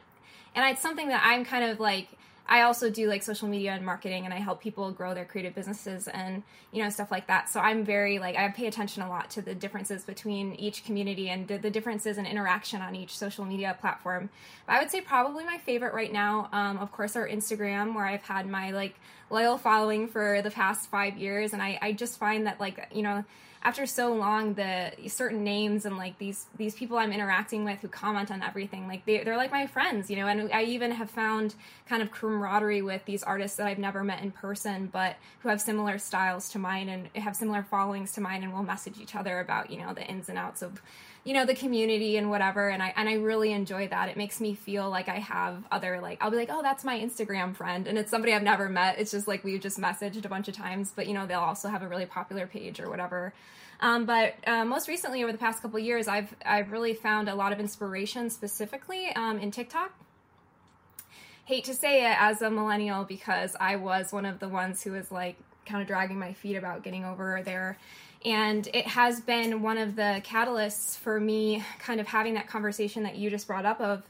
And 0.55 0.69
it's 0.71 0.81
something 0.81 1.09
that 1.09 1.21
I'm 1.23 1.45
kind 1.45 1.63
of 1.63 1.79
like 1.79 2.07
I 2.47 2.62
also 2.62 2.89
do 2.89 3.08
like 3.08 3.23
social 3.23 3.47
media 3.47 3.71
and 3.71 3.86
marketing 3.86 4.25
and 4.25 4.34
I 4.34 4.38
help 4.38 4.62
people 4.62 4.91
grow 4.91 5.13
their 5.13 5.25
creative 5.25 5.55
businesses 5.55 6.08
and 6.08 6.43
you 6.71 6.84
know 6.84 6.89
stuff 6.89 7.12
like 7.12 7.27
that. 7.27 7.49
So 7.49 7.60
I'm 7.60 7.84
very 7.84 8.19
like 8.19 8.36
I 8.36 8.47
pay 8.49 8.67
attention 8.67 9.01
a 9.01 9.10
lot 9.10 9.29
to 9.31 9.41
the 9.41 9.55
differences 9.55 10.03
between 10.03 10.53
each 10.55 10.86
community 10.86 11.29
and 11.29 11.47
the, 11.47 11.58
the 11.58 11.71
differences 11.71 12.17
in 12.17 12.25
interaction 12.25 12.81
on 12.81 12.95
each 12.95 13.17
social 13.17 13.45
media 13.45 13.75
platform. 13.79 14.29
But 14.67 14.73
I 14.73 14.79
would 14.79 14.91
say 14.91 15.01
probably 15.01 15.43
my 15.43 15.58
favorite 15.58 15.93
right 15.93 16.13
now, 16.13 16.49
um, 16.51 16.77
of 16.77 16.91
course, 16.91 17.15
are 17.15 17.27
Instagram 17.27 17.95
where 17.95 18.05
I've 18.05 18.23
had 18.23 18.47
my 18.47 18.71
like 18.71 18.95
loyal 19.29 19.58
following 19.58 20.08
for 20.08 20.41
the 20.43 20.51
past 20.51 20.89
five 20.89 21.17
years 21.17 21.53
and 21.53 21.62
I, 21.62 21.79
I 21.81 21.93
just 21.93 22.19
find 22.19 22.45
that 22.45 22.60
like 22.60 22.89
you 22.93 23.01
know 23.01 23.25
after 23.65 23.88
so 23.88 24.13
long 24.13 24.54
the 24.54 24.91
certain 25.08 25.43
names 25.43 25.86
and 25.86 25.97
like 25.97 26.17
these 26.19 26.45
these 26.56 26.75
people 26.75 26.97
i'm 26.97 27.12
interacting 27.12 27.65
with 27.65 27.80
who 27.80 27.88
comment 27.88 28.32
on 28.32 28.43
everything 28.43 28.88
like 28.88 29.04
they, 29.06 29.23
they're 29.23 29.36
like 29.36 29.51
my 29.51 29.65
friends 29.65 30.10
you 30.10 30.15
know? 30.15 30.28
And 30.28 30.54
i 30.54 30.63
even 30.63 30.91
have 30.91 31.10
found 31.10 31.56
kind 31.89 32.04
of 32.04 32.12
camaraderie 32.12 32.84
with 32.84 33.04
these 33.06 33.23
artists 33.23 33.58
that 33.58 33.65
i've 33.65 33.80
never 33.80 34.04
met 34.04 34.21
in 34.21 34.32
person 34.32 34.88
but 34.93 35.15
who 35.39 35.49
have 35.49 35.60
similar 35.60 35.97
styles 35.97 36.47
to 36.49 36.60
mine 36.60 36.88
and 36.88 37.10
have 37.21 37.36
similar 37.36 37.63
followings 37.63 38.12
to 38.13 38.21
mine 38.21 38.43
and 38.43 38.54
will 38.54 38.63
message 38.63 38.99
each 39.01 39.15
other 39.15 39.39
about 39.39 39.71
you 39.71 39.80
know 39.80 39.93
the 39.93 40.06
ins 40.06 40.30
and 40.30 40.38
outs 40.38 40.62
of 40.62 40.80
you 41.25 41.33
know 41.33 41.43
the 41.43 41.55
community 41.55 42.17
and 42.17 42.29
whatever 42.29 42.69
and 42.69 42.81
i 42.81 42.93
and 42.95 43.09
i 43.09 43.15
really 43.15 43.51
enjoy 43.51 43.88
that. 43.89 44.07
It 44.07 44.15
makes 44.15 44.39
me 44.39 44.53
feel 44.53 44.89
like 44.89 45.09
i 45.09 45.19
have 45.19 45.65
other 45.71 45.99
like 45.99 46.19
i'll 46.21 46.31
be 46.31 46.38
like 46.38 46.49
oh 46.51 46.61
that's 46.61 46.85
my 46.85 46.97
instagram 46.97 47.53
friend 47.55 47.88
and 47.88 47.97
it's 47.97 48.11
somebody 48.11 48.31
i've 48.33 48.43
never 48.43 48.69
met. 48.69 48.99
It's 48.99 49.11
just 49.11 49.27
like 49.27 49.43
we've 49.43 49.59
just 49.59 49.79
messaged 49.79 50.23
a 50.23 50.29
bunch 50.29 50.47
of 50.47 50.55
times 50.55 50.93
but 50.95 51.07
you 51.07 51.13
know 51.13 51.25
they'll 51.25 51.39
also 51.39 51.67
have 51.67 51.81
a 51.81 51.88
really 51.88 52.05
popular 52.05 52.47
page 52.47 52.79
or 52.79 52.89
whatever. 52.89 53.33
Um, 53.81 54.05
but 54.05 54.35
uh, 54.47 54.63
most 54.63 54.88
recently 54.88 55.21
over 55.21 55.33
the 55.33 55.38
past 55.38 55.61
couple 55.61 55.79
years 55.79 56.07
i've 56.07 56.33
i've 56.45 56.71
really 56.71 56.93
found 56.93 57.27
a 57.27 57.35
lot 57.35 57.51
of 57.51 57.59
inspiration 57.59 58.29
specifically 58.29 59.09
um, 59.15 59.39
in 59.39 59.51
tiktok. 59.51 59.93
Hate 61.45 61.65
to 61.65 61.75
say 61.75 62.05
it 62.05 62.15
as 62.19 62.41
a 62.43 62.51
millennial 62.51 63.03
because 63.03 63.55
i 63.59 63.75
was 63.75 64.13
one 64.13 64.25
of 64.25 64.39
the 64.39 64.47
ones 64.47 64.83
who 64.83 64.91
was 64.91 65.11
like 65.11 65.38
kind 65.65 65.81
of 65.81 65.88
dragging 65.88 66.19
my 66.19 66.33
feet 66.33 66.55
about 66.55 66.83
getting 66.83 67.03
over 67.03 67.41
there 67.43 67.77
and 68.23 68.67
it 68.73 68.88
has 68.88 69.19
been 69.19 69.62
one 69.62 69.78
of 69.78 69.95
the 69.95 70.21
catalysts 70.25 70.97
for 70.97 71.19
me 71.19 71.63
kind 71.80 71.99
of 71.99 72.08
having 72.08 72.36
that 72.36 72.47
conversation 72.47 73.04
that 73.04 73.15
you 73.15 73.30
just 73.30 73.47
brought 73.47 73.65
up 73.65 73.80
of 73.82 74.04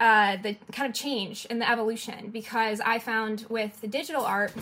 uh, 0.00 0.36
the 0.36 0.56
kind 0.72 0.88
of 0.88 0.94
change 0.94 1.44
in 1.46 1.58
the 1.58 1.68
evolution. 1.68 2.30
Because 2.30 2.80
I 2.80 2.98
found 2.98 3.46
with 3.48 3.80
the 3.80 3.88
digital 3.88 4.24
art, 4.24 4.52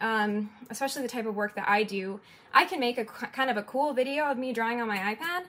um, 0.00 0.50
especially 0.70 1.02
the 1.02 1.08
type 1.08 1.26
of 1.26 1.36
work 1.36 1.54
that 1.54 1.68
I 1.68 1.82
do, 1.82 2.20
I 2.52 2.64
can 2.64 2.80
make 2.80 2.98
a 2.98 3.04
kind 3.04 3.50
of 3.50 3.56
a 3.56 3.62
cool 3.62 3.92
video 3.92 4.24
of 4.24 4.38
me 4.38 4.52
drawing 4.52 4.80
on 4.80 4.88
my 4.88 4.98
iPad, 5.14 5.44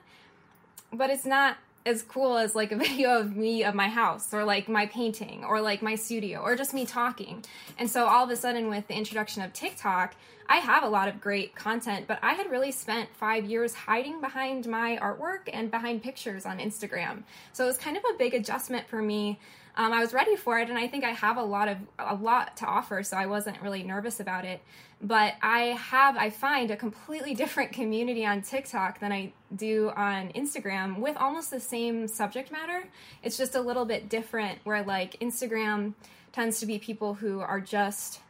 but 0.92 1.10
it's 1.10 1.24
not 1.24 1.56
as 1.86 2.02
cool 2.02 2.36
as 2.36 2.54
like 2.54 2.72
a 2.72 2.76
video 2.88 3.18
of 3.18 3.36
me 3.36 3.64
of 3.64 3.74
my 3.74 3.88
house 3.88 4.32
or 4.32 4.44
like 4.44 4.68
my 4.68 4.86
painting 4.86 5.44
or 5.44 5.60
like 5.60 5.82
my 5.82 5.94
studio 5.94 6.40
or 6.40 6.56
just 6.56 6.74
me 6.74 6.86
talking. 6.86 7.44
And 7.78 7.90
so 7.90 8.06
all 8.06 8.24
of 8.24 8.30
a 8.30 8.36
sudden 8.36 8.68
with 8.68 8.86
the 8.88 8.94
introduction 8.94 9.42
of 9.42 9.52
TikTok, 9.52 10.14
I 10.48 10.56
have 10.56 10.82
a 10.82 10.88
lot 10.88 11.06
of 11.06 11.20
great 11.20 11.54
content, 11.54 12.06
but 12.08 12.18
I 12.22 12.34
had 12.34 12.50
really 12.50 12.72
spent 12.72 13.14
5 13.14 13.44
years 13.44 13.72
hiding 13.72 14.20
behind 14.20 14.66
my 14.66 14.98
artwork 15.00 15.48
and 15.52 15.70
behind 15.70 16.02
pictures 16.02 16.44
on 16.44 16.58
Instagram. 16.58 17.22
So 17.52 17.64
it 17.64 17.68
was 17.68 17.78
kind 17.78 17.96
of 17.96 18.02
a 18.12 18.18
big 18.18 18.34
adjustment 18.34 18.88
for 18.88 19.00
me. 19.00 19.38
Um, 19.76 19.92
I 19.92 20.00
was 20.00 20.12
ready 20.12 20.36
for 20.36 20.58
it 20.58 20.68
and 20.68 20.78
I 20.78 20.88
think 20.88 21.04
I 21.04 21.10
have 21.10 21.36
a 21.36 21.42
lot 21.42 21.68
of 21.68 21.78
a 21.98 22.14
lot 22.14 22.56
to 22.58 22.66
offer, 22.66 23.02
so 23.02 23.16
I 23.16 23.26
wasn't 23.26 23.60
really 23.62 23.82
nervous 23.82 24.20
about 24.20 24.44
it 24.44 24.60
but 25.02 25.34
I 25.40 25.60
have 25.60 26.16
I 26.16 26.30
find 26.30 26.70
a 26.70 26.76
completely 26.76 27.34
different 27.42 27.72
community 27.72 28.24
on 28.26 28.42
TikTok 28.42 29.00
than 29.00 29.12
I 29.12 29.32
do 29.54 29.90
on 29.96 30.30
Instagram 30.32 30.98
with 30.98 31.16
almost 31.16 31.50
the 31.50 31.60
same 31.60 32.06
subject 32.06 32.52
matter. 32.52 32.84
It's 33.22 33.36
just 33.36 33.54
a 33.54 33.60
little 33.60 33.84
bit 33.84 34.08
different 34.08 34.58
where 34.64 34.82
like 34.82 35.18
Instagram 35.20 35.94
tends 36.32 36.60
to 36.60 36.66
be 36.66 36.78
people 36.78 37.14
who 37.14 37.40
are 37.40 37.60
just 37.60 38.20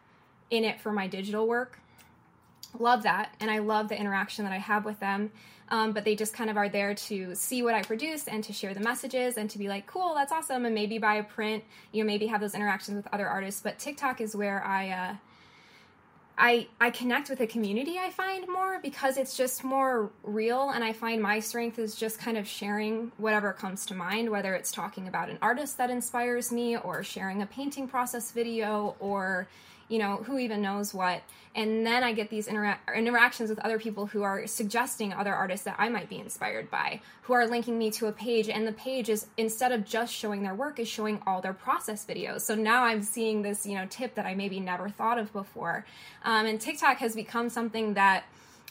in 0.50 0.64
it 0.64 0.80
for 0.80 0.92
my 0.92 1.06
digital 1.06 1.46
work. 1.46 1.79
Love 2.78 3.02
that 3.02 3.34
and 3.40 3.50
I 3.50 3.58
love 3.58 3.88
the 3.88 3.98
interaction 3.98 4.44
that 4.44 4.52
I 4.52 4.58
have 4.58 4.84
with 4.84 5.00
them. 5.00 5.30
Um, 5.68 5.92
but 5.92 6.04
they 6.04 6.16
just 6.16 6.34
kind 6.34 6.50
of 6.50 6.56
are 6.56 6.68
there 6.68 6.94
to 6.94 7.34
see 7.36 7.62
what 7.62 7.74
I 7.74 7.82
produce 7.82 8.26
and 8.26 8.42
to 8.42 8.52
share 8.52 8.74
the 8.74 8.80
messages 8.80 9.36
and 9.36 9.48
to 9.50 9.58
be 9.58 9.68
like, 9.68 9.86
cool, 9.86 10.14
that's 10.16 10.32
awesome, 10.32 10.64
and 10.64 10.74
maybe 10.74 10.98
buy 10.98 11.14
a 11.14 11.22
print, 11.22 11.62
you 11.92 12.02
know, 12.02 12.08
maybe 12.08 12.26
have 12.26 12.40
those 12.40 12.56
interactions 12.56 12.96
with 12.96 13.06
other 13.14 13.28
artists. 13.28 13.60
But 13.60 13.78
TikTok 13.78 14.20
is 14.20 14.34
where 14.34 14.64
I 14.64 14.90
uh, 14.90 15.14
I 16.40 16.68
I 16.80 16.90
connect 16.90 17.28
with 17.28 17.40
a 17.40 17.46
community 17.46 17.98
I 17.98 18.08
find 18.10 18.48
more 18.48 18.80
because 18.80 19.18
it's 19.18 19.36
just 19.36 19.62
more 19.62 20.10
real 20.22 20.70
and 20.70 20.82
I 20.82 20.94
find 20.94 21.20
my 21.20 21.38
strength 21.38 21.78
is 21.78 21.94
just 21.94 22.18
kind 22.18 22.38
of 22.38 22.48
sharing 22.48 23.12
whatever 23.18 23.52
comes 23.52 23.84
to 23.86 23.94
mind 23.94 24.30
whether 24.30 24.54
it's 24.54 24.72
talking 24.72 25.06
about 25.06 25.28
an 25.28 25.36
artist 25.42 25.76
that 25.76 25.90
inspires 25.90 26.50
me 26.50 26.78
or 26.78 27.04
sharing 27.04 27.42
a 27.42 27.46
painting 27.46 27.86
process 27.86 28.30
video 28.32 28.96
or 29.00 29.48
you 29.90 29.98
know, 29.98 30.18
who 30.18 30.38
even 30.38 30.62
knows 30.62 30.94
what. 30.94 31.22
And 31.54 31.84
then 31.84 32.04
I 32.04 32.12
get 32.12 32.30
these 32.30 32.46
intera- 32.46 32.78
interactions 32.94 33.50
with 33.50 33.58
other 33.58 33.78
people 33.78 34.06
who 34.06 34.22
are 34.22 34.46
suggesting 34.46 35.12
other 35.12 35.34
artists 35.34 35.64
that 35.64 35.74
I 35.78 35.88
might 35.88 36.08
be 36.08 36.20
inspired 36.20 36.70
by, 36.70 37.00
who 37.22 37.32
are 37.32 37.46
linking 37.46 37.76
me 37.76 37.90
to 37.92 38.06
a 38.06 38.12
page. 38.12 38.48
And 38.48 38.66
the 38.66 38.72
page 38.72 39.08
is, 39.08 39.26
instead 39.36 39.72
of 39.72 39.84
just 39.84 40.14
showing 40.14 40.44
their 40.44 40.54
work, 40.54 40.78
is 40.78 40.86
showing 40.86 41.20
all 41.26 41.40
their 41.40 41.52
process 41.52 42.06
videos. 42.06 42.42
So 42.42 42.54
now 42.54 42.84
I'm 42.84 43.02
seeing 43.02 43.42
this, 43.42 43.66
you 43.66 43.74
know, 43.74 43.86
tip 43.90 44.14
that 44.14 44.26
I 44.26 44.34
maybe 44.34 44.60
never 44.60 44.88
thought 44.88 45.18
of 45.18 45.32
before. 45.32 45.84
Um, 46.24 46.46
and 46.46 46.60
TikTok 46.60 46.98
has 46.98 47.16
become 47.16 47.50
something 47.50 47.94
that 47.94 48.24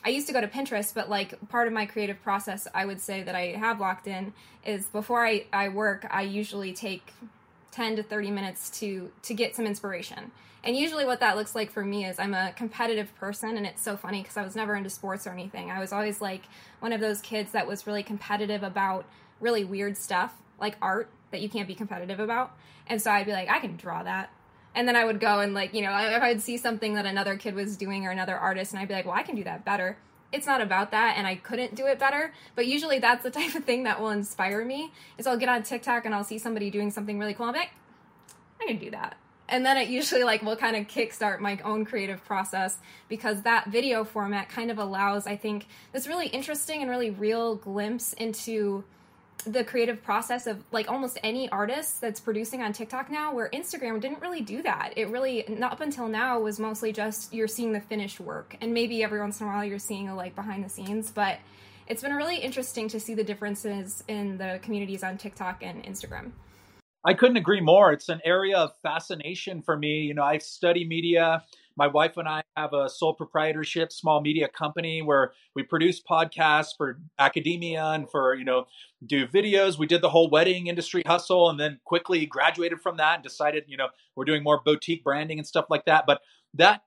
I 0.05 0.09
used 0.09 0.27
to 0.27 0.33
go 0.33 0.39
to 0.39 0.47
Pinterest, 0.47 0.93
but 0.93 1.09
like 1.09 1.49
part 1.49 1.67
of 1.67 1.73
my 1.73 1.85
creative 1.85 2.23
process, 2.23 2.65
I 2.73 2.85
would 2.85 3.01
say 3.01 3.23
that 3.23 3.35
I 3.35 3.47
have 3.57 3.81
locked 3.81 4.07
in 4.07 4.31
is 4.65 4.85
before 4.85 5.25
I, 5.25 5.45
I 5.51 5.67
work, 5.67 6.07
I 6.09 6.21
usually 6.21 6.71
take 6.71 7.11
10 7.71 7.97
to 7.97 8.03
30 8.03 8.31
minutes 8.31 8.69
to 8.79 9.11
to 9.21 9.33
get 9.33 9.55
some 9.55 9.65
inspiration 9.65 10.31
and 10.63 10.75
usually 10.75 11.05
what 11.05 11.19
that 11.19 11.37
looks 11.37 11.55
like 11.55 11.71
for 11.71 11.83
me 11.83 12.05
is 12.05 12.19
i'm 12.19 12.33
a 12.33 12.51
competitive 12.55 13.13
person 13.15 13.57
and 13.57 13.65
it's 13.65 13.81
so 13.81 13.95
funny 13.95 14.21
because 14.21 14.37
i 14.37 14.43
was 14.43 14.55
never 14.55 14.75
into 14.75 14.89
sports 14.89 15.25
or 15.25 15.31
anything 15.31 15.71
i 15.71 15.79
was 15.79 15.91
always 15.91 16.21
like 16.21 16.43
one 16.79 16.93
of 16.93 17.01
those 17.01 17.21
kids 17.21 17.51
that 17.51 17.67
was 17.67 17.87
really 17.87 18.03
competitive 18.03 18.63
about 18.63 19.05
really 19.39 19.63
weird 19.63 19.97
stuff 19.97 20.35
like 20.59 20.75
art 20.81 21.09
that 21.31 21.41
you 21.41 21.49
can't 21.49 21.67
be 21.67 21.75
competitive 21.75 22.19
about 22.19 22.55
and 22.87 23.01
so 23.01 23.11
i'd 23.11 23.25
be 23.25 23.31
like 23.31 23.49
i 23.49 23.59
can 23.59 23.75
draw 23.75 24.03
that 24.03 24.29
and 24.75 24.87
then 24.87 24.95
i 24.95 25.05
would 25.05 25.19
go 25.19 25.39
and 25.39 25.53
like 25.53 25.73
you 25.73 25.81
know 25.81 25.95
if 25.97 26.21
i'd 26.21 26.41
see 26.41 26.57
something 26.57 26.93
that 26.93 27.05
another 27.05 27.35
kid 27.37 27.55
was 27.55 27.77
doing 27.77 28.05
or 28.05 28.11
another 28.11 28.35
artist 28.35 28.71
and 28.71 28.79
i'd 28.79 28.87
be 28.87 28.93
like 28.93 29.05
well 29.05 29.15
i 29.15 29.23
can 29.23 29.35
do 29.35 29.43
that 29.43 29.63
better 29.63 29.97
it's 30.31 30.45
not 30.45 30.61
about 30.61 30.91
that 30.91 31.15
and 31.17 31.25
I 31.25 31.35
couldn't 31.35 31.75
do 31.75 31.85
it 31.85 31.99
better. 31.99 32.33
But 32.55 32.67
usually 32.67 32.99
that's 32.99 33.23
the 33.23 33.31
type 33.39 33.55
of 33.55 33.63
thing 33.63 33.83
that 33.83 33.99
will 33.99 34.09
inspire 34.09 34.63
me. 34.63 34.91
Is 35.17 35.27
I'll 35.27 35.37
get 35.37 35.49
on 35.49 35.63
TikTok 35.63 36.05
and 36.05 36.13
I'll 36.13 36.23
see 36.23 36.37
somebody 36.37 36.69
doing 36.69 36.91
something 36.91 37.19
really 37.19 37.33
cool. 37.33 37.47
I'm 37.47 37.53
like, 37.55 37.71
I 38.61 38.67
can 38.67 38.77
do 38.77 38.91
that. 38.91 39.17
And 39.49 39.65
then 39.65 39.77
it 39.77 39.89
usually 39.89 40.23
like 40.23 40.43
will 40.43 40.55
kind 40.55 40.75
of 40.75 40.87
kickstart 40.87 41.39
my 41.39 41.59
own 41.63 41.83
creative 41.83 42.23
process 42.23 42.77
because 43.07 43.41
that 43.41 43.67
video 43.67 44.03
format 44.03 44.47
kind 44.49 44.69
of 44.71 44.77
allows, 44.77 45.25
I 45.27 45.35
think, 45.35 45.65
this 45.91 46.07
really 46.07 46.27
interesting 46.27 46.81
and 46.81 46.89
really 46.89 47.09
real 47.09 47.55
glimpse 47.55 48.13
into 48.13 48.83
the 49.45 49.63
creative 49.63 50.03
process 50.03 50.47
of 50.47 50.61
like 50.71 50.89
almost 50.89 51.17
any 51.23 51.49
artist 51.49 52.01
that's 52.01 52.19
producing 52.19 52.61
on 52.61 52.73
TikTok 52.73 53.09
now, 53.09 53.33
where 53.33 53.49
Instagram 53.49 53.99
didn't 53.99 54.21
really 54.21 54.41
do 54.41 54.61
that. 54.63 54.93
It 54.95 55.09
really, 55.09 55.45
not 55.47 55.71
up 55.71 55.81
until 55.81 56.07
now, 56.07 56.39
was 56.39 56.59
mostly 56.59 56.91
just 56.91 57.33
you're 57.33 57.47
seeing 57.47 57.71
the 57.71 57.79
finished 57.79 58.19
work, 58.19 58.55
and 58.61 58.73
maybe 58.73 59.03
every 59.03 59.19
once 59.19 59.39
in 59.39 59.47
a 59.47 59.49
while 59.49 59.63
you're 59.63 59.79
seeing 59.79 60.09
a 60.09 60.15
like 60.15 60.35
behind 60.35 60.63
the 60.63 60.69
scenes. 60.69 61.09
But 61.09 61.39
it's 61.87 62.01
been 62.01 62.13
really 62.13 62.37
interesting 62.37 62.87
to 62.89 62.99
see 62.99 63.13
the 63.13 63.23
differences 63.23 64.03
in 64.07 64.37
the 64.37 64.59
communities 64.61 65.03
on 65.03 65.17
TikTok 65.17 65.63
and 65.63 65.83
Instagram. 65.83 66.31
I 67.05 67.13
couldn't 67.13 67.37
agree 67.37 67.61
more. 67.61 67.91
It's 67.91 68.09
an 68.09 68.21
area 68.25 68.57
of 68.57 68.71
fascination 68.81 69.61
for 69.61 69.77
me. 69.77 70.01
You 70.01 70.13
know, 70.13 70.23
I 70.23 70.37
study 70.37 70.85
media 70.85 71.43
my 71.79 71.87
wife 71.87 72.17
and 72.17 72.27
I 72.27 72.43
have 72.57 72.73
a 72.73 72.89
sole 72.89 73.13
proprietorship 73.13 73.93
small 73.93 74.19
media 74.19 74.49
company 74.49 75.01
where 75.01 75.31
we 75.55 75.63
produce 75.63 76.01
podcasts 76.01 76.75
for 76.75 76.99
academia 77.17 77.81
and 77.81 78.11
for, 78.11 78.35
you 78.35 78.43
know, 78.43 78.65
do 79.05 79.25
videos. 79.25 79.79
We 79.79 79.87
did 79.87 80.01
the 80.01 80.09
whole 80.09 80.29
wedding 80.29 80.67
industry 80.67 81.03
hustle 81.07 81.49
and 81.49 81.57
then 81.57 81.79
quickly 81.85 82.25
graduated 82.25 82.81
from 82.81 82.97
that 82.97 83.15
and 83.15 83.23
decided, 83.23 83.63
you 83.67 83.77
know, 83.77 83.87
we're 84.17 84.25
doing 84.25 84.43
more 84.43 84.61
boutique 84.63 85.05
branding 85.05 85.39
and 85.39 85.47
stuff 85.47 85.67
like 85.69 85.85
that. 85.85 86.03
But 86.05 86.19
that 86.53 86.81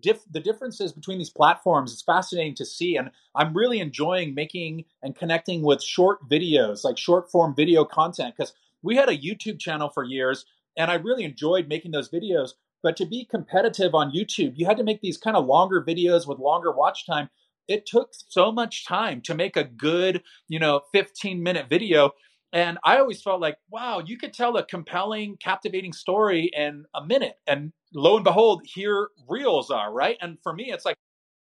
Diff, 0.00 0.22
the 0.30 0.40
differences 0.40 0.92
between 0.92 1.18
these 1.18 1.30
platforms 1.30 1.92
is 1.92 2.02
fascinating 2.02 2.56
to 2.56 2.64
see 2.64 2.96
and 2.96 3.12
i'm 3.36 3.56
really 3.56 3.78
enjoying 3.78 4.34
making 4.34 4.84
and 5.00 5.14
connecting 5.14 5.62
with 5.62 5.80
short 5.80 6.28
videos 6.28 6.82
like 6.82 6.98
short 6.98 7.30
form 7.30 7.54
video 7.54 7.84
content 7.84 8.34
because 8.36 8.52
we 8.86 8.96
had 8.96 9.08
a 9.08 9.18
youtube 9.18 9.58
channel 9.58 9.90
for 9.90 10.04
years 10.04 10.46
and 10.76 10.90
i 10.90 10.94
really 10.94 11.24
enjoyed 11.24 11.68
making 11.68 11.90
those 11.90 12.08
videos 12.08 12.52
but 12.86 12.96
to 12.98 13.04
be 13.04 13.24
competitive 13.24 13.96
on 13.96 14.12
YouTube, 14.12 14.52
you 14.54 14.64
had 14.64 14.76
to 14.76 14.84
make 14.84 15.00
these 15.00 15.18
kind 15.18 15.36
of 15.36 15.46
longer 15.46 15.82
videos 15.82 16.24
with 16.24 16.38
longer 16.38 16.70
watch 16.70 17.04
time. 17.04 17.30
It 17.66 17.84
took 17.84 18.10
so 18.12 18.52
much 18.52 18.86
time 18.86 19.20
to 19.22 19.34
make 19.34 19.56
a 19.56 19.64
good, 19.64 20.22
you 20.46 20.60
know, 20.60 20.82
15 20.92 21.42
minute 21.42 21.68
video. 21.68 22.12
And 22.52 22.78
I 22.84 22.98
always 22.98 23.20
felt 23.20 23.40
like, 23.40 23.56
wow, 23.70 24.00
you 24.06 24.16
could 24.16 24.32
tell 24.32 24.56
a 24.56 24.64
compelling, 24.64 25.36
captivating 25.38 25.92
story 25.92 26.48
in 26.56 26.84
a 26.94 27.04
minute. 27.04 27.38
And 27.46 27.72
lo 27.92 28.14
and 28.14 28.24
behold, 28.24 28.62
here 28.72 29.08
reels 29.28 29.68
are, 29.70 29.92
right? 29.92 30.16
And 30.20 30.38
for 30.44 30.52
me, 30.52 30.70
it's 30.70 30.84
like, 30.84 30.96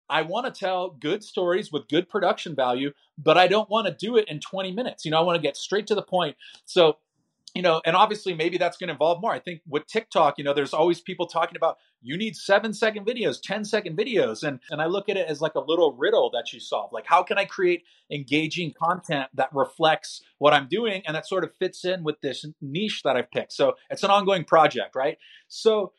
I 0.09 0.23
want 0.23 0.47
to 0.47 0.59
tell 0.59 0.97
good 0.99 1.23
stories 1.23 1.71
with 1.71 1.89
good 1.89 2.09
production 2.09 2.55
value, 2.55 2.93
but 3.19 3.37
I 3.37 3.49
don't 3.49 3.69
want 3.69 3.87
to 3.87 3.93
do 3.95 4.17
it 4.17 4.29
in 4.29 4.41
20 4.41 4.73
minutes. 4.73 5.05
You 5.05 5.11
know, 5.11 5.19
I 5.19 5.23
want 5.23 5.37
to 5.37 5.43
get 5.43 5.59
straight 5.59 5.87
to 5.89 5.95
the 5.95 6.03
point. 6.03 6.37
So 6.65 6.97
you 7.55 7.62
know, 7.62 7.81
and 7.85 7.95
obviously 7.95 8.35
maybe 8.35 8.59
that's 8.59 8.77
going 8.77 8.88
to 8.88 8.93
involve 8.93 9.21
more. 9.21 9.33
I 9.33 9.38
think 9.38 9.61
with 9.67 9.87
TikTok, 9.87 10.38
you 10.38 10.45
know, 10.45 10.53
there's 10.53 10.75
always 10.75 11.01
people 11.01 11.27
talking 11.27 11.57
about 11.57 11.79
you 12.03 12.17
need 12.17 12.35
seven 12.35 12.75
second 12.75 13.07
videos, 13.07 13.40
10 13.40 13.64
second 13.64 13.97
videos. 13.97 14.43
And, 14.43 14.59
and 14.71 14.83
I 14.83 14.87
look 14.87 15.09
at 15.09 15.17
it 15.17 15.29
as 15.29 15.40
like 15.40 15.55
a 15.55 15.61
little 15.61 15.93
riddle 15.93 16.31
that 16.33 16.53
you 16.53 16.59
solve. 16.59 16.90
Like, 16.93 17.07
how 17.07 17.23
can 17.23 17.38
I 17.38 17.45
create 17.45 17.85
engaging 18.11 18.73
content 18.73 19.29
that 19.35 19.51
reflects 19.53 20.21
what 20.38 20.53
I'm 20.53 20.67
doing 20.69 21.03
and 21.07 21.14
that 21.14 21.29
sort 21.29 21.45
of 21.45 21.55
fits 21.57 21.85
in 21.85 22.03
with 22.03 22.21
this 22.21 22.45
niche 22.61 23.03
that 23.05 23.17
I've 23.17 23.31
picked? 23.31 23.53
So 23.53 23.75
it's 23.88 24.03
an 24.03 24.11
ongoing 24.11 24.45
project, 24.45 24.97
right? 24.97 25.19
So 25.47 25.93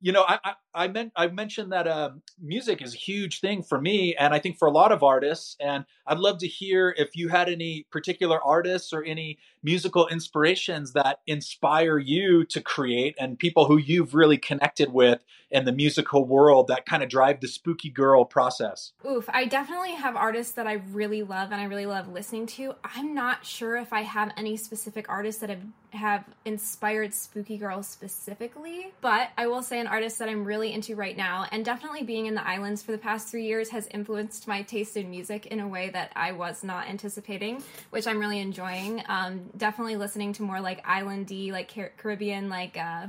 you 0.00 0.12
know, 0.12 0.24
I, 0.26 0.38
I, 0.44 0.52
I 0.78 0.86
meant 0.86 1.12
I 1.16 1.26
mentioned 1.26 1.72
that 1.72 1.88
uh, 1.88 2.10
music 2.40 2.80
is 2.80 2.94
a 2.94 2.96
huge 2.96 3.40
thing 3.40 3.64
for 3.64 3.80
me, 3.80 4.14
and 4.14 4.32
I 4.32 4.38
think 4.38 4.58
for 4.58 4.68
a 4.68 4.70
lot 4.70 4.92
of 4.92 5.02
artists. 5.02 5.56
And 5.58 5.84
I'd 6.06 6.18
love 6.18 6.38
to 6.38 6.46
hear 6.46 6.94
if 6.96 7.16
you 7.16 7.28
had 7.28 7.48
any 7.48 7.86
particular 7.90 8.40
artists 8.42 8.92
or 8.92 9.02
any 9.02 9.38
musical 9.62 10.06
inspirations 10.06 10.92
that 10.92 11.20
inspire 11.26 11.98
you 11.98 12.44
to 12.44 12.60
create, 12.60 13.16
and 13.18 13.38
people 13.38 13.66
who 13.66 13.76
you've 13.76 14.14
really 14.14 14.38
connected 14.38 14.92
with 14.92 15.24
in 15.50 15.64
the 15.64 15.72
musical 15.72 16.24
world 16.24 16.68
that 16.68 16.86
kind 16.86 17.02
of 17.02 17.08
drive 17.08 17.40
the 17.40 17.48
spooky 17.48 17.90
girl 17.90 18.24
process. 18.24 18.92
Oof, 19.08 19.28
I 19.30 19.46
definitely 19.46 19.92
have 19.92 20.14
artists 20.14 20.52
that 20.52 20.66
I 20.66 20.74
really 20.74 21.22
love 21.22 21.50
and 21.52 21.60
I 21.60 21.64
really 21.64 21.86
love 21.86 22.08
listening 22.08 22.46
to. 22.46 22.74
I'm 22.84 23.14
not 23.14 23.44
sure 23.44 23.76
if 23.76 23.92
I 23.92 24.02
have 24.02 24.30
any 24.36 24.56
specific 24.56 25.08
artists 25.08 25.40
that 25.40 25.50
have 25.50 25.62
have 25.92 26.24
inspired 26.44 27.14
Spooky 27.14 27.56
Girl 27.56 27.82
specifically, 27.82 28.92
but 29.00 29.30
I 29.38 29.46
will 29.46 29.62
say 29.62 29.80
an 29.80 29.86
artist 29.86 30.18
that 30.18 30.28
I'm 30.28 30.44
really 30.44 30.67
into 30.72 30.96
right 30.96 31.16
now, 31.16 31.46
and 31.50 31.64
definitely 31.64 32.02
being 32.02 32.26
in 32.26 32.34
the 32.34 32.46
islands 32.46 32.82
for 32.82 32.92
the 32.92 32.98
past 32.98 33.28
three 33.28 33.46
years 33.46 33.70
has 33.70 33.86
influenced 33.88 34.46
my 34.48 34.62
taste 34.62 34.96
in 34.96 35.10
music 35.10 35.46
in 35.46 35.60
a 35.60 35.68
way 35.68 35.90
that 35.90 36.12
I 36.16 36.32
was 36.32 36.62
not 36.62 36.88
anticipating, 36.88 37.62
which 37.90 38.06
I'm 38.06 38.18
really 38.18 38.40
enjoying. 38.40 39.02
Um, 39.08 39.50
definitely 39.56 39.96
listening 39.96 40.32
to 40.34 40.42
more 40.42 40.60
like 40.60 40.84
islandy, 40.84 41.50
like 41.52 41.74
Car- 41.74 41.92
Caribbean, 41.96 42.48
like 42.48 42.76
uh, 42.76 43.06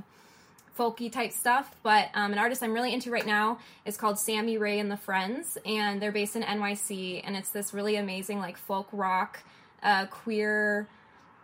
folky 0.77 1.11
type 1.11 1.31
stuff. 1.31 1.75
But 1.83 2.09
um, 2.13 2.31
an 2.31 2.39
artist 2.39 2.63
I'm 2.63 2.73
really 2.73 2.93
into 2.93 3.11
right 3.11 3.25
now 3.25 3.59
is 3.85 3.97
called 3.97 4.17
Sammy 4.17 4.57
Rae 4.57 4.79
and 4.79 4.89
the 4.89 4.97
Friends, 4.97 5.57
and 5.65 6.01
they're 6.01 6.11
based 6.11 6.35
in 6.35 6.43
NYC, 6.43 7.21
and 7.23 7.35
it's 7.35 7.49
this 7.49 7.73
really 7.73 7.97
amazing 7.97 8.39
like 8.39 8.57
folk 8.57 8.87
rock, 8.91 9.43
uh, 9.83 10.05
queer 10.07 10.87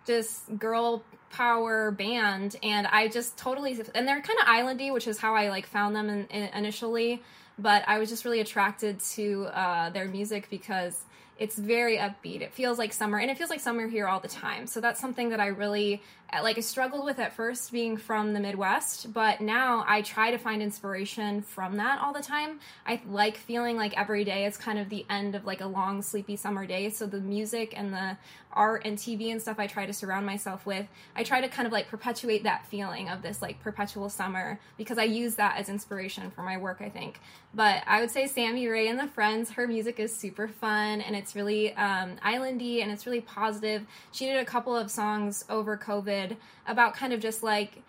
just 0.05 0.57
girl 0.57 1.03
power 1.35 1.91
band 1.91 2.55
and 2.63 2.87
i 2.87 3.09
just 3.09 3.37
totally 3.37 3.77
and 3.93 4.07
they're 4.07 4.21
kind 4.21 4.39
of 4.39 4.45
islandy 4.45 4.91
which 4.93 5.05
is 5.05 5.17
how 5.17 5.35
i 5.35 5.49
like 5.49 5.65
found 5.65 5.93
them 5.93 6.09
in, 6.09 6.25
in, 6.27 6.43
initially 6.53 7.21
but 7.59 7.83
i 7.87 7.97
was 7.97 8.09
just 8.09 8.23
really 8.23 8.39
attracted 8.39 8.97
to 9.01 9.43
uh, 9.53 9.89
their 9.89 10.07
music 10.07 10.47
because 10.49 11.03
it's 11.37 11.57
very 11.57 11.97
upbeat. 11.97 12.41
It 12.41 12.53
feels 12.53 12.77
like 12.77 12.93
summer, 12.93 13.17
and 13.17 13.29
it 13.29 13.37
feels 13.37 13.49
like 13.49 13.59
summer 13.59 13.87
here 13.87 14.07
all 14.07 14.21
the 14.21 14.27
time. 14.29 14.67
So 14.67 14.79
that's 14.79 15.01
something 15.01 15.29
that 15.29 15.39
I 15.41 15.47
really 15.47 16.01
like. 16.41 16.57
I 16.57 16.61
struggled 16.61 17.03
with 17.03 17.19
at 17.19 17.33
first, 17.33 17.71
being 17.73 17.97
from 17.97 18.33
the 18.33 18.39
Midwest, 18.39 19.11
but 19.11 19.41
now 19.41 19.83
I 19.85 20.01
try 20.01 20.31
to 20.31 20.37
find 20.37 20.61
inspiration 20.61 21.41
from 21.41 21.75
that 21.75 21.99
all 21.99 22.13
the 22.13 22.21
time. 22.21 22.61
I 22.87 23.01
like 23.09 23.35
feeling 23.35 23.75
like 23.75 23.97
every 23.97 24.23
day 24.23 24.45
is 24.45 24.55
kind 24.55 24.79
of 24.79 24.87
the 24.89 25.05
end 25.09 25.35
of 25.35 25.45
like 25.45 25.59
a 25.59 25.67
long, 25.67 26.01
sleepy 26.01 26.37
summer 26.37 26.65
day. 26.65 26.89
So 26.89 27.05
the 27.05 27.19
music 27.19 27.73
and 27.75 27.93
the 27.93 28.17
art 28.55 28.83
and 28.85 28.97
TV 28.97 29.31
and 29.31 29.41
stuff 29.41 29.59
I 29.59 29.67
try 29.67 29.85
to 29.85 29.93
surround 29.93 30.25
myself 30.25 30.65
with, 30.65 30.85
I 31.15 31.23
try 31.23 31.41
to 31.41 31.47
kind 31.47 31.65
of 31.65 31.71
like 31.71 31.87
perpetuate 31.87 32.43
that 32.43 32.65
feeling 32.67 33.09
of 33.09 33.21
this 33.21 33.41
like 33.41 33.59
perpetual 33.61 34.09
summer 34.09 34.59
because 34.77 34.97
I 34.97 35.03
use 35.03 35.35
that 35.35 35.57
as 35.57 35.69
inspiration 35.69 36.31
for 36.31 36.41
my 36.41 36.57
work, 36.57 36.81
I 36.81 36.89
think. 36.89 37.19
But 37.53 37.83
I 37.87 38.01
would 38.01 38.11
say 38.11 38.27
Sammy 38.27 38.67
Rae 38.67 38.87
and 38.87 38.99
the 38.99 39.07
Friends, 39.07 39.51
her 39.51 39.67
music 39.67 39.99
is 39.99 40.15
super 40.15 40.47
fun 40.47 41.01
and 41.01 41.15
it's 41.15 41.35
really 41.35 41.75
um, 41.75 42.17
islandy 42.25 42.81
and 42.81 42.91
it's 42.91 43.05
really 43.05 43.21
positive. 43.21 43.85
She 44.11 44.25
did 44.25 44.37
a 44.37 44.45
couple 44.45 44.75
of 44.75 44.91
songs 44.91 45.45
over 45.49 45.77
COVID 45.77 46.37
about 46.67 46.95
kind 46.95 47.13
of 47.13 47.19
just 47.19 47.43
like, 47.43 47.81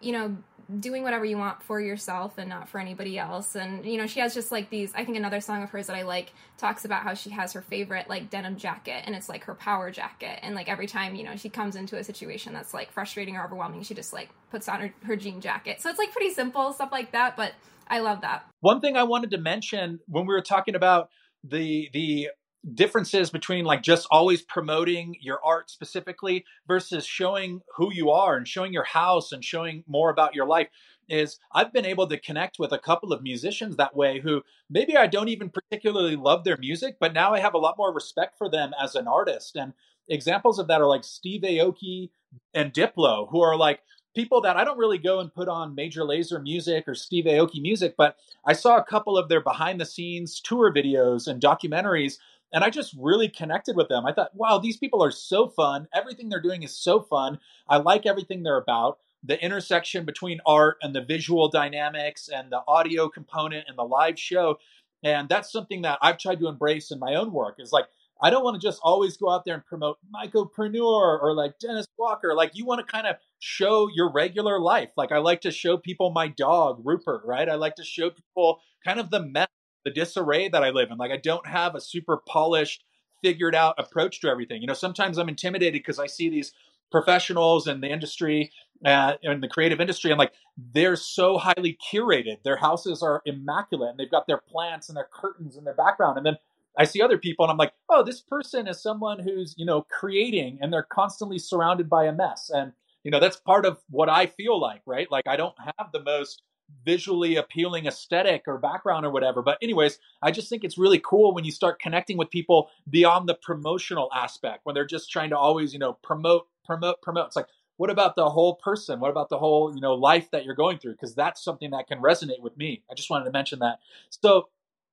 you 0.00 0.12
know, 0.12 0.36
doing 0.78 1.02
whatever 1.02 1.24
you 1.24 1.36
want 1.36 1.62
for 1.62 1.80
yourself 1.80 2.38
and 2.38 2.48
not 2.48 2.68
for 2.68 2.78
anybody 2.78 3.18
else. 3.18 3.56
And 3.56 3.84
you 3.84 3.98
know, 3.98 4.06
she 4.06 4.20
has 4.20 4.34
just 4.34 4.52
like 4.52 4.70
these. 4.70 4.92
I 4.94 5.04
think 5.04 5.16
another 5.16 5.40
song 5.40 5.62
of 5.62 5.70
hers 5.70 5.88
that 5.88 5.96
I 5.96 6.02
like 6.02 6.32
talks 6.58 6.84
about 6.84 7.02
how 7.02 7.14
she 7.14 7.30
has 7.30 7.52
her 7.54 7.62
favorite 7.62 8.08
like 8.08 8.30
denim 8.30 8.56
jacket, 8.56 9.02
and 9.06 9.14
it's 9.14 9.28
like 9.28 9.44
her 9.44 9.54
power 9.54 9.90
jacket. 9.90 10.38
And 10.42 10.54
like 10.54 10.68
every 10.68 10.86
time 10.86 11.14
you 11.14 11.24
know 11.24 11.36
she 11.36 11.48
comes 11.48 11.76
into 11.76 11.98
a 11.98 12.04
situation 12.04 12.52
that's 12.52 12.72
like 12.74 12.92
frustrating 12.92 13.36
or 13.36 13.44
overwhelming, 13.44 13.82
she 13.82 13.94
just 13.94 14.12
like 14.12 14.30
puts 14.50 14.68
on 14.68 14.80
her, 14.80 14.94
her 15.04 15.16
jean 15.16 15.40
jacket. 15.40 15.80
So 15.80 15.90
it's 15.90 15.98
like 15.98 16.12
pretty 16.12 16.32
simple 16.32 16.72
stuff 16.72 16.92
like 16.92 17.12
that, 17.12 17.36
but 17.36 17.52
I 17.88 17.98
love 17.98 18.20
that. 18.20 18.46
One 18.60 18.80
thing 18.80 18.96
I 18.96 19.02
wanted 19.02 19.30
to 19.32 19.38
mention 19.38 19.98
when 20.06 20.26
we 20.26 20.34
were 20.34 20.42
talking 20.42 20.74
about 20.74 21.08
the 21.42 21.88
the 21.92 22.28
differences 22.74 23.30
between 23.30 23.64
like 23.64 23.82
just 23.82 24.06
always 24.10 24.42
promoting 24.42 25.16
your 25.20 25.40
art 25.44 25.70
specifically 25.70 26.44
versus 26.68 27.06
showing 27.06 27.62
who 27.76 27.92
you 27.92 28.10
are 28.10 28.36
and 28.36 28.46
showing 28.46 28.72
your 28.72 28.84
house 28.84 29.32
and 29.32 29.44
showing 29.44 29.82
more 29.86 30.10
about 30.10 30.34
your 30.34 30.46
life 30.46 30.68
is 31.08 31.38
I've 31.52 31.72
been 31.72 31.86
able 31.86 32.06
to 32.06 32.18
connect 32.18 32.58
with 32.58 32.72
a 32.72 32.78
couple 32.78 33.12
of 33.12 33.22
musicians 33.22 33.76
that 33.76 33.96
way 33.96 34.20
who 34.20 34.42
maybe 34.68 34.96
I 34.96 35.06
don't 35.06 35.28
even 35.28 35.48
particularly 35.50 36.16
love 36.16 36.44
their 36.44 36.58
music, 36.58 36.96
but 37.00 37.14
now 37.14 37.32
I 37.34 37.40
have 37.40 37.54
a 37.54 37.58
lot 37.58 37.78
more 37.78 37.92
respect 37.92 38.36
for 38.38 38.48
them 38.48 38.72
as 38.80 38.94
an 38.94 39.08
artist. 39.08 39.56
And 39.56 39.72
examples 40.08 40.58
of 40.58 40.68
that 40.68 40.80
are 40.80 40.86
like 40.86 41.04
Steve 41.04 41.42
Aoki 41.42 42.10
and 42.54 42.72
Diplo, 42.72 43.28
who 43.30 43.40
are 43.40 43.56
like 43.56 43.80
people 44.14 44.40
that 44.42 44.56
I 44.56 44.64
don't 44.64 44.78
really 44.78 44.98
go 44.98 45.20
and 45.20 45.34
put 45.34 45.48
on 45.48 45.74
Major 45.74 46.02
Lazer 46.02 46.42
music 46.42 46.84
or 46.86 46.94
Steve 46.94 47.24
Aoki 47.24 47.60
music, 47.60 47.94
but 47.96 48.16
I 48.44 48.52
saw 48.52 48.76
a 48.76 48.84
couple 48.84 49.16
of 49.16 49.28
their 49.28 49.40
behind 49.40 49.80
the 49.80 49.86
scenes 49.86 50.40
tour 50.40 50.72
videos 50.72 51.26
and 51.26 51.40
documentaries 51.40 52.18
and 52.52 52.64
I 52.64 52.70
just 52.70 52.94
really 52.98 53.28
connected 53.28 53.76
with 53.76 53.88
them. 53.88 54.06
I 54.06 54.12
thought, 54.12 54.34
wow, 54.34 54.58
these 54.58 54.76
people 54.76 55.02
are 55.02 55.10
so 55.10 55.48
fun. 55.48 55.88
Everything 55.94 56.28
they're 56.28 56.40
doing 56.40 56.62
is 56.62 56.76
so 56.76 57.00
fun. 57.00 57.38
I 57.68 57.78
like 57.78 58.06
everything 58.06 58.42
they're 58.42 58.56
about. 58.58 58.98
The 59.22 59.42
intersection 59.42 60.04
between 60.04 60.40
art 60.46 60.78
and 60.82 60.94
the 60.94 61.02
visual 61.02 61.48
dynamics 61.48 62.28
and 62.28 62.50
the 62.50 62.62
audio 62.66 63.08
component 63.08 63.66
and 63.68 63.76
the 63.76 63.84
live 63.84 64.18
show. 64.18 64.58
And 65.04 65.28
that's 65.28 65.52
something 65.52 65.82
that 65.82 65.98
I've 66.02 66.18
tried 66.18 66.40
to 66.40 66.48
embrace 66.48 66.90
in 66.90 66.98
my 66.98 67.14
own 67.14 67.32
work 67.32 67.56
is 67.58 67.72
like, 67.72 67.86
I 68.22 68.28
don't 68.28 68.44
want 68.44 68.60
to 68.60 68.66
just 68.66 68.80
always 68.82 69.16
go 69.16 69.30
out 69.30 69.44
there 69.44 69.54
and 69.54 69.64
promote 69.64 69.98
Mycopreneur 70.14 71.22
or 71.22 71.32
like 71.34 71.58
Dennis 71.58 71.86
Walker. 71.98 72.34
Like 72.34 72.50
you 72.54 72.66
want 72.66 72.86
to 72.86 72.92
kind 72.92 73.06
of 73.06 73.16
show 73.38 73.88
your 73.94 74.12
regular 74.12 74.60
life. 74.60 74.90
Like 74.96 75.10
I 75.10 75.18
like 75.18 75.40
to 75.42 75.50
show 75.50 75.78
people 75.78 76.10
my 76.10 76.28
dog, 76.28 76.82
Rupert, 76.84 77.22
right? 77.24 77.48
I 77.48 77.54
like 77.54 77.76
to 77.76 77.84
show 77.84 78.10
people 78.10 78.60
kind 78.84 79.00
of 79.00 79.10
the 79.10 79.22
mess 79.22 79.48
the 79.84 79.90
disarray 79.90 80.48
that 80.48 80.62
I 80.62 80.70
live 80.70 80.90
in. 80.90 80.98
Like 80.98 81.10
I 81.10 81.16
don't 81.16 81.46
have 81.46 81.74
a 81.74 81.80
super 81.80 82.18
polished, 82.28 82.84
figured 83.22 83.54
out 83.54 83.74
approach 83.78 84.20
to 84.20 84.28
everything. 84.28 84.60
You 84.60 84.66
know, 84.66 84.74
sometimes 84.74 85.18
I'm 85.18 85.28
intimidated 85.28 85.80
because 85.80 85.98
I 85.98 86.06
see 86.06 86.28
these 86.28 86.52
professionals 86.90 87.66
in 87.66 87.80
the 87.80 87.88
industry 87.88 88.50
uh, 88.84 89.14
in 89.22 89.40
the 89.40 89.48
creative 89.48 89.80
industry 89.80 90.10
and 90.10 90.18
like 90.18 90.32
they're 90.74 90.96
so 90.96 91.38
highly 91.38 91.78
curated 91.92 92.42
their 92.44 92.56
houses 92.56 93.02
are 93.02 93.22
immaculate 93.26 93.90
and 93.90 93.98
they've 93.98 94.10
got 94.10 94.26
their 94.26 94.38
plants 94.50 94.88
and 94.88 94.96
their 94.96 95.08
curtains 95.12 95.56
and 95.56 95.66
their 95.66 95.74
background 95.74 96.16
and 96.16 96.24
then 96.24 96.36
i 96.78 96.84
see 96.84 97.02
other 97.02 97.18
people 97.18 97.44
and 97.44 97.52
i'm 97.52 97.58
like 97.58 97.74
oh 97.90 98.02
this 98.02 98.22
person 98.22 98.66
is 98.66 98.82
someone 98.82 99.18
who's 99.18 99.54
you 99.58 99.66
know 99.66 99.84
creating 99.90 100.58
and 100.60 100.72
they're 100.72 100.82
constantly 100.82 101.38
surrounded 101.38 101.90
by 101.90 102.06
a 102.06 102.12
mess 102.12 102.50
and 102.52 102.72
you 103.04 103.10
know 103.10 103.20
that's 103.20 103.36
part 103.36 103.66
of 103.66 103.78
what 103.90 104.08
i 104.08 104.24
feel 104.24 104.58
like 104.58 104.80
right 104.86 105.10
like 105.10 105.26
i 105.28 105.36
don't 105.36 105.56
have 105.58 105.92
the 105.92 106.02
most 106.02 106.42
visually 106.84 107.36
appealing 107.36 107.86
aesthetic 107.86 108.44
or 108.46 108.58
background 108.58 109.04
or 109.04 109.10
whatever. 109.10 109.42
But, 109.42 109.58
anyways, 109.62 109.98
I 110.22 110.30
just 110.30 110.48
think 110.48 110.64
it's 110.64 110.78
really 110.78 111.00
cool 111.04 111.34
when 111.34 111.44
you 111.44 111.52
start 111.52 111.80
connecting 111.80 112.16
with 112.16 112.30
people 112.30 112.70
beyond 112.88 113.28
the 113.28 113.34
promotional 113.34 114.10
aspect, 114.14 114.60
when 114.64 114.74
they're 114.74 114.86
just 114.86 115.10
trying 115.10 115.30
to 115.30 115.38
always, 115.38 115.72
you 115.72 115.78
know, 115.78 115.94
promote, 116.02 116.46
promote, 116.64 117.02
promote. 117.02 117.26
It's 117.26 117.36
like, 117.36 117.48
what 117.76 117.90
about 117.90 118.16
the 118.16 118.28
whole 118.28 118.56
person? 118.56 119.00
What 119.00 119.10
about 119.10 119.28
the 119.28 119.38
whole, 119.38 119.74
you 119.74 119.80
know, 119.80 119.94
life 119.94 120.30
that 120.32 120.44
you're 120.44 120.54
going 120.54 120.78
through? 120.78 120.92
Because 120.92 121.14
that's 121.14 121.42
something 121.42 121.70
that 121.70 121.86
can 121.86 122.00
resonate 122.00 122.40
with 122.40 122.56
me. 122.56 122.82
I 122.90 122.94
just 122.94 123.10
wanted 123.10 123.24
to 123.24 123.30
mention 123.30 123.60
that. 123.60 123.78
So, 124.10 124.48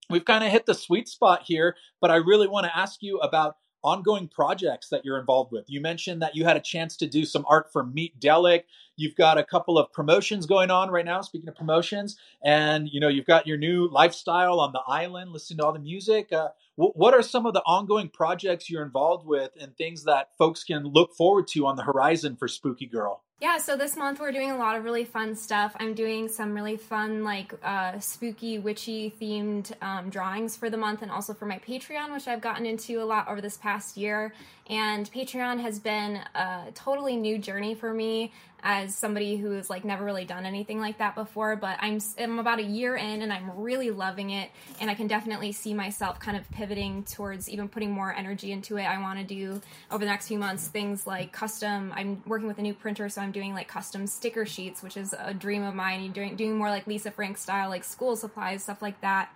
we've 0.09 0.25
kind 0.25 0.43
of 0.43 0.51
hit 0.51 0.65
the 0.65 0.73
sweet 0.73 1.07
spot 1.07 1.43
here, 1.45 1.75
but 1.99 2.11
I 2.11 2.15
really 2.15 2.47
want 2.47 2.65
to 2.65 2.77
ask 2.77 3.01
you 3.01 3.19
about 3.19 3.57
ongoing 3.87 4.27
projects 4.27 4.89
that 4.89 5.05
you're 5.05 5.17
involved 5.17 5.53
with. 5.53 5.63
You 5.69 5.79
mentioned 5.79 6.21
that 6.21 6.35
you 6.35 6.43
had 6.43 6.57
a 6.57 6.61
chance 6.61 6.97
to 6.97 7.07
do 7.07 7.23
some 7.23 7.45
art 7.47 7.71
for 7.71 7.85
Meet 7.85 8.19
Delic. 8.19 8.63
You've 8.97 9.15
got 9.15 9.37
a 9.37 9.45
couple 9.45 9.77
of 9.77 9.93
promotions 9.93 10.45
going 10.45 10.69
on 10.69 10.89
right 10.89 11.05
now. 11.05 11.21
Speaking 11.21 11.47
of 11.47 11.55
promotions, 11.55 12.17
and 12.43 12.89
you 12.89 12.99
know 12.99 13.07
you've 13.07 13.25
got 13.25 13.47
your 13.47 13.57
new 13.57 13.87
lifestyle 13.87 14.59
on 14.59 14.73
the 14.73 14.81
island, 14.87 15.31
listening 15.31 15.59
to 15.59 15.65
all 15.65 15.73
the 15.73 15.79
music. 15.79 16.33
Uh, 16.33 16.49
what 16.75 17.13
are 17.13 17.23
some 17.23 17.45
of 17.45 17.53
the 17.53 17.61
ongoing 17.61 18.09
projects 18.09 18.69
you're 18.69 18.83
involved 18.83 19.25
with, 19.25 19.51
and 19.59 19.75
things 19.77 20.03
that 20.03 20.31
folks 20.37 20.63
can 20.63 20.83
look 20.83 21.15
forward 21.15 21.47
to 21.49 21.65
on 21.65 21.77
the 21.77 21.83
horizon 21.83 22.35
for 22.35 22.47
Spooky 22.47 22.87
Girl? 22.87 23.23
Yeah, 23.39 23.59
so 23.59 23.77
this 23.77 23.95
month 23.95 24.19
we're 24.19 24.31
doing 24.31 24.49
a 24.49 24.57
lot 24.57 24.75
of 24.75 24.83
really 24.83 25.05
fun 25.05 25.35
stuff. 25.35 25.75
I'm 25.79 25.93
doing 25.93 26.27
some 26.27 26.55
really 26.55 26.75
fun, 26.75 27.23
like 27.23 27.53
uh, 27.61 27.99
spooky, 27.99 28.57
witchy 28.57 29.13
themed 29.21 29.71
um, 29.79 30.09
drawings 30.09 30.57
for 30.57 30.71
the 30.71 30.77
month 30.77 31.03
and 31.03 31.11
also 31.11 31.35
for 31.35 31.45
my 31.45 31.59
Patreon, 31.59 32.11
which 32.11 32.27
I've 32.27 32.41
gotten 32.41 32.65
into 32.65 32.99
a 32.99 33.05
lot 33.05 33.27
over 33.27 33.39
this 33.39 33.55
past 33.57 33.95
year. 33.95 34.33
And 34.71 35.11
Patreon 35.11 35.61
has 35.61 35.77
been 35.77 36.19
a 36.33 36.71
totally 36.73 37.15
new 37.15 37.37
journey 37.37 37.75
for 37.75 37.93
me 37.93 38.33
as 38.63 38.95
somebody 38.95 39.37
who 39.37 39.51
has 39.51 39.69
like 39.69 39.85
never 39.85 40.03
really 40.03 40.25
done 40.25 40.45
anything 40.45 40.79
like 40.79 40.97
that 40.97 41.15
before 41.15 41.55
but 41.55 41.77
I'm 41.79 41.99
I'm 42.19 42.39
about 42.39 42.59
a 42.59 42.63
year 42.63 42.95
in 42.95 43.21
and 43.21 43.31
I'm 43.31 43.51
really 43.55 43.91
loving 43.91 44.31
it 44.31 44.49
and 44.81 44.89
I 44.89 44.95
can 44.95 45.07
definitely 45.07 45.51
see 45.51 45.73
myself 45.73 46.19
kind 46.19 46.35
of 46.35 46.49
pivoting 46.51 47.03
towards 47.03 47.49
even 47.49 47.69
putting 47.69 47.91
more 47.91 48.13
energy 48.13 48.51
into 48.51 48.77
it. 48.77 48.83
I 48.83 48.99
want 48.99 49.19
to 49.19 49.25
do 49.25 49.61
over 49.91 50.03
the 50.03 50.09
next 50.09 50.27
few 50.27 50.39
months 50.39 50.67
things 50.67 51.05
like 51.05 51.31
custom 51.31 51.93
I'm 51.95 52.23
working 52.25 52.47
with 52.47 52.57
a 52.57 52.63
new 52.63 52.73
printer 52.73 53.09
so 53.09 53.21
I'm 53.21 53.31
doing 53.31 53.53
like 53.53 53.67
custom 53.67 54.07
sticker 54.07 54.45
sheets 54.45 54.81
which 54.81 54.97
is 54.97 55.13
a 55.17 55.33
dream 55.33 55.63
of 55.63 55.75
mine 55.75 56.11
doing 56.11 56.35
doing 56.35 56.57
more 56.57 56.69
like 56.69 56.87
Lisa 56.87 57.11
Frank 57.11 57.37
style 57.37 57.69
like 57.69 57.83
school 57.83 58.15
supplies 58.15 58.63
stuff 58.63 58.81
like 58.81 58.99
that. 59.01 59.29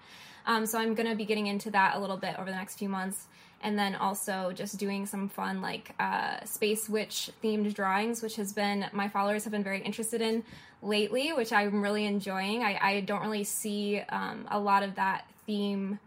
Um, 0.48 0.66
so 0.66 0.80
I'm 0.80 0.96
going 0.96 1.08
to 1.08 1.16
be 1.16 1.26
getting 1.26 1.46
into 1.46 1.70
that 1.72 1.96
a 1.96 2.00
little 2.00 2.18
bit 2.18 2.40
over 2.40 2.50
the 2.50 2.56
next 2.56 2.80
few 2.80 2.90
months 2.90 3.28
and 3.64 3.78
then 3.78 3.96
also 3.96 4.52
just 4.54 4.78
doing 4.78 5.06
some 5.06 5.30
fun 5.30 5.62
like 5.62 5.94
uh, 6.00 6.44
space 6.46 6.90
witch 6.90 7.32
themed 7.44 7.74
drawings 7.74 8.22
which 8.22 8.36
has 8.36 8.54
been 8.54 8.86
my 8.92 9.08
followers 9.08 9.44
have 9.44 9.52
been 9.52 9.64
very 9.64 9.82
interested 9.82 10.22
in 10.22 10.44
lately 10.82 11.32
which 11.34 11.54
i'm 11.54 11.82
really 11.82 12.06
enjoying. 12.06 12.64
I, 12.64 12.80
I 12.82 13.02
don't 13.02 13.22
really 13.22 13.44
see 13.44 14.00
um, 14.10 14.48
a 14.50 14.60
lot 14.60 14.84
of 14.84 14.96
that 14.96 15.26
theme 15.46 16.00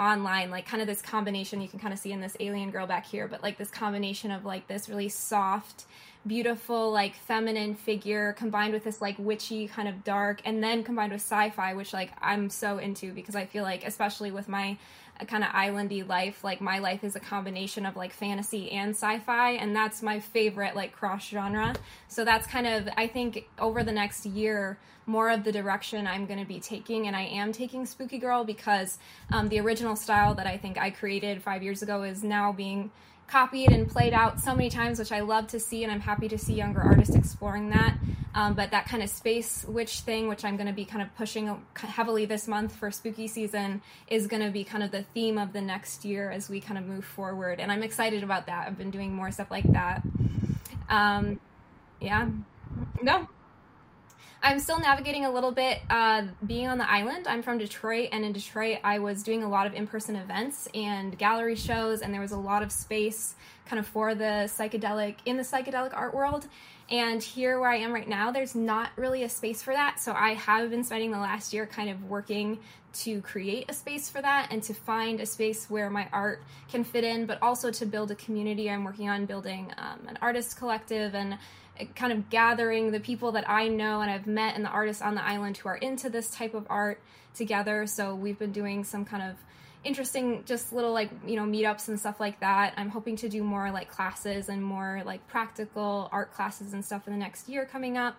online 0.00 0.50
like 0.50 0.66
kind 0.66 0.80
of 0.80 0.88
this 0.88 1.02
combination 1.02 1.60
you 1.60 1.68
can 1.68 1.78
kind 1.78 1.92
of 1.92 1.98
see 1.98 2.10
in 2.10 2.20
this 2.20 2.34
alien 2.40 2.70
girl 2.70 2.86
back 2.86 3.04
here 3.04 3.28
but 3.28 3.42
like 3.42 3.58
this 3.58 3.70
combination 3.70 4.30
of 4.30 4.46
like 4.46 4.66
this 4.66 4.88
really 4.88 5.10
soft 5.10 5.84
beautiful 6.26 6.90
like 6.90 7.14
feminine 7.14 7.74
figure 7.74 8.32
combined 8.34 8.72
with 8.72 8.82
this 8.82 9.02
like 9.02 9.14
witchy 9.18 9.68
kind 9.68 9.88
of 9.88 10.02
dark 10.02 10.40
and 10.46 10.62
then 10.62 10.82
combined 10.82 11.12
with 11.12 11.20
sci-fi 11.20 11.74
which 11.74 11.92
like 11.92 12.12
i'm 12.22 12.48
so 12.48 12.78
into 12.78 13.12
because 13.12 13.34
i 13.34 13.44
feel 13.44 13.62
like 13.62 13.84
especially 13.84 14.30
with 14.30 14.48
my 14.48 14.76
a 15.20 15.26
kind 15.26 15.44
of 15.44 15.50
islandy 15.50 16.06
life. 16.06 16.42
Like 16.42 16.60
my 16.60 16.78
life 16.78 17.04
is 17.04 17.16
a 17.16 17.20
combination 17.20 17.86
of 17.86 17.96
like 17.96 18.12
fantasy 18.12 18.70
and 18.72 18.90
sci-fi, 18.90 19.52
and 19.52 19.74
that's 19.74 20.02
my 20.02 20.20
favorite 20.20 20.74
like 20.74 20.92
cross 20.92 21.28
genre. 21.28 21.74
So 22.08 22.24
that's 22.24 22.46
kind 22.46 22.66
of 22.66 22.88
I 22.96 23.06
think 23.06 23.48
over 23.58 23.82
the 23.82 23.92
next 23.92 24.26
year 24.26 24.78
more 25.06 25.30
of 25.30 25.42
the 25.44 25.50
direction 25.50 26.06
I'm 26.06 26.26
going 26.26 26.38
to 26.38 26.46
be 26.46 26.60
taking, 26.60 27.06
and 27.06 27.16
I 27.16 27.22
am 27.22 27.52
taking 27.52 27.84
Spooky 27.84 28.18
Girl 28.18 28.44
because 28.44 28.98
um, 29.32 29.48
the 29.48 29.58
original 29.60 29.96
style 29.96 30.34
that 30.34 30.46
I 30.46 30.56
think 30.56 30.78
I 30.78 30.90
created 30.90 31.42
five 31.42 31.62
years 31.62 31.82
ago 31.82 32.02
is 32.02 32.22
now 32.22 32.52
being 32.52 32.90
copied 33.30 33.70
and 33.70 33.88
played 33.88 34.12
out 34.12 34.40
so 34.40 34.54
many 34.54 34.68
times, 34.68 34.98
which 34.98 35.12
I 35.12 35.20
love 35.20 35.46
to 35.48 35.60
see, 35.60 35.84
and 35.84 35.92
I'm 35.92 36.00
happy 36.00 36.28
to 36.28 36.38
see 36.38 36.54
younger 36.54 36.80
artists 36.80 37.14
exploring 37.14 37.70
that. 37.70 37.96
Um, 38.34 38.54
but 38.54 38.70
that 38.72 38.86
kind 38.86 39.02
of 39.02 39.10
space 39.10 39.64
witch 39.66 40.00
thing, 40.00 40.28
which 40.28 40.44
I'm 40.44 40.56
going 40.56 40.66
to 40.66 40.72
be 40.72 40.84
kind 40.84 41.02
of 41.02 41.14
pushing 41.16 41.64
heavily 41.76 42.24
this 42.26 42.46
month 42.46 42.74
for 42.74 42.90
spooky 42.90 43.26
season, 43.26 43.82
is 44.08 44.26
going 44.26 44.42
to 44.42 44.50
be 44.50 44.64
kind 44.64 44.82
of 44.82 44.90
the 44.90 45.02
theme 45.02 45.38
of 45.38 45.52
the 45.52 45.60
next 45.60 46.04
year 46.04 46.30
as 46.30 46.48
we 46.48 46.60
kind 46.60 46.78
of 46.78 46.86
move 46.86 47.04
forward. 47.04 47.60
And 47.60 47.70
I'm 47.70 47.82
excited 47.82 48.22
about 48.22 48.46
that. 48.46 48.66
I've 48.66 48.78
been 48.78 48.90
doing 48.90 49.14
more 49.14 49.30
stuff 49.30 49.50
like 49.50 49.70
that. 49.72 50.02
Um, 50.88 51.40
yeah. 52.00 52.28
No. 53.02 53.28
I'm 54.42 54.58
still 54.58 54.80
navigating 54.80 55.26
a 55.26 55.30
little 55.30 55.52
bit 55.52 55.80
uh, 55.90 56.22
being 56.46 56.66
on 56.66 56.78
the 56.78 56.90
island. 56.90 57.26
I'm 57.28 57.42
from 57.42 57.58
Detroit, 57.58 58.08
and 58.10 58.24
in 58.24 58.32
Detroit, 58.32 58.78
I 58.82 58.98
was 58.98 59.22
doing 59.22 59.42
a 59.42 59.48
lot 59.48 59.66
of 59.66 59.74
in 59.74 59.86
person 59.86 60.16
events 60.16 60.66
and 60.74 61.16
gallery 61.18 61.56
shows, 61.56 62.00
and 62.00 62.12
there 62.14 62.22
was 62.22 62.32
a 62.32 62.38
lot 62.38 62.62
of 62.62 62.72
space 62.72 63.34
kind 63.66 63.78
of 63.78 63.86
for 63.86 64.14
the 64.14 64.48
psychedelic 64.48 65.16
in 65.26 65.36
the 65.36 65.42
psychedelic 65.42 65.94
art 65.94 66.14
world. 66.14 66.48
And 66.88 67.22
here, 67.22 67.60
where 67.60 67.70
I 67.70 67.76
am 67.76 67.92
right 67.92 68.08
now, 68.08 68.30
there's 68.30 68.54
not 68.54 68.90
really 68.96 69.24
a 69.24 69.28
space 69.28 69.62
for 69.62 69.74
that. 69.74 70.00
So 70.00 70.12
I 70.12 70.32
have 70.34 70.70
been 70.70 70.84
spending 70.84 71.12
the 71.12 71.18
last 71.18 71.52
year 71.52 71.66
kind 71.66 71.90
of 71.90 72.02
working 72.04 72.58
to 72.92 73.20
create 73.20 73.66
a 73.68 73.74
space 73.74 74.08
for 74.08 74.22
that 74.22 74.48
and 74.50 74.62
to 74.64 74.74
find 74.74 75.20
a 75.20 75.26
space 75.26 75.68
where 75.68 75.90
my 75.90 76.08
art 76.12 76.42
can 76.68 76.82
fit 76.82 77.04
in, 77.04 77.26
but 77.26 77.40
also 77.42 77.70
to 77.70 77.86
build 77.86 78.10
a 78.10 78.16
community. 78.16 78.70
I'm 78.70 78.84
working 78.84 79.08
on 79.10 79.26
building 79.26 79.70
um, 79.76 80.08
an 80.08 80.18
artist 80.22 80.56
collective 80.56 81.14
and 81.14 81.38
kind 81.94 82.12
of 82.12 82.30
gathering 82.30 82.90
the 82.90 83.00
people 83.00 83.32
that 83.32 83.48
I 83.48 83.68
know 83.68 84.00
and 84.00 84.10
I've 84.10 84.26
met 84.26 84.56
and 84.56 84.64
the 84.64 84.68
artists 84.70 85.02
on 85.02 85.14
the 85.14 85.24
island 85.24 85.56
who 85.56 85.68
are 85.68 85.76
into 85.76 86.10
this 86.10 86.30
type 86.30 86.54
of 86.54 86.66
art 86.68 87.00
together. 87.34 87.86
So 87.86 88.14
we've 88.14 88.38
been 88.38 88.52
doing 88.52 88.84
some 88.84 89.04
kind 89.04 89.22
of 89.22 89.36
interesting 89.82 90.42
just 90.44 90.72
little 90.72 90.92
like 90.92 91.10
you 91.26 91.36
know 91.36 91.44
meetups 91.44 91.88
and 91.88 91.98
stuff 91.98 92.20
like 92.20 92.38
that 92.40 92.74
i'm 92.76 92.90
hoping 92.90 93.16
to 93.16 93.30
do 93.30 93.42
more 93.42 93.70
like 93.70 93.90
classes 93.90 94.50
and 94.50 94.62
more 94.62 95.02
like 95.06 95.26
practical 95.26 96.08
art 96.12 96.32
classes 96.34 96.74
and 96.74 96.84
stuff 96.84 97.06
in 97.06 97.14
the 97.14 97.18
next 97.18 97.48
year 97.48 97.64
coming 97.64 97.96
up 97.96 98.16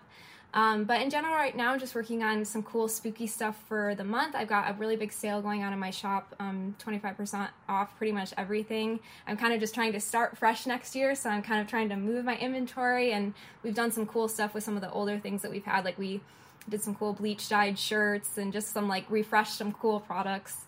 um, 0.54 0.84
but 0.84 1.00
in 1.00 1.08
general, 1.08 1.34
right 1.34 1.56
now, 1.56 1.72
I'm 1.72 1.78
just 1.78 1.94
working 1.94 2.22
on 2.22 2.44
some 2.44 2.62
cool 2.62 2.86
spooky 2.86 3.26
stuff 3.26 3.56
for 3.68 3.94
the 3.94 4.04
month. 4.04 4.34
I've 4.34 4.48
got 4.48 4.70
a 4.70 4.74
really 4.74 4.96
big 4.96 5.10
sale 5.10 5.40
going 5.40 5.62
on 5.62 5.72
in 5.72 5.78
my 5.78 5.90
shop, 5.90 6.34
um, 6.38 6.76
25% 6.78 7.48
off 7.70 7.96
pretty 7.96 8.12
much 8.12 8.34
everything. 8.36 9.00
I'm 9.26 9.38
kind 9.38 9.54
of 9.54 9.60
just 9.60 9.74
trying 9.74 9.92
to 9.92 10.00
start 10.00 10.36
fresh 10.36 10.66
next 10.66 10.94
year, 10.94 11.14
so 11.14 11.30
I'm 11.30 11.42
kind 11.42 11.62
of 11.62 11.68
trying 11.68 11.88
to 11.88 11.96
move 11.96 12.26
my 12.26 12.36
inventory. 12.36 13.12
And 13.12 13.32
we've 13.62 13.74
done 13.74 13.92
some 13.92 14.04
cool 14.04 14.28
stuff 14.28 14.52
with 14.52 14.62
some 14.62 14.74
of 14.76 14.82
the 14.82 14.90
older 14.90 15.18
things 15.18 15.40
that 15.40 15.50
we've 15.50 15.64
had, 15.64 15.86
like 15.86 15.98
we 15.98 16.20
did 16.68 16.82
some 16.82 16.94
cool 16.94 17.14
bleach 17.14 17.48
dyed 17.48 17.78
shirts 17.78 18.36
and 18.36 18.52
just 18.52 18.72
some 18.72 18.88
like 18.88 19.06
refreshed 19.10 19.56
some 19.56 19.72
cool 19.72 20.00
products. 20.00 20.66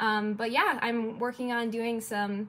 Um, 0.00 0.32
but 0.32 0.50
yeah, 0.50 0.78
I'm 0.80 1.18
working 1.18 1.52
on 1.52 1.70
doing 1.70 2.00
some 2.00 2.48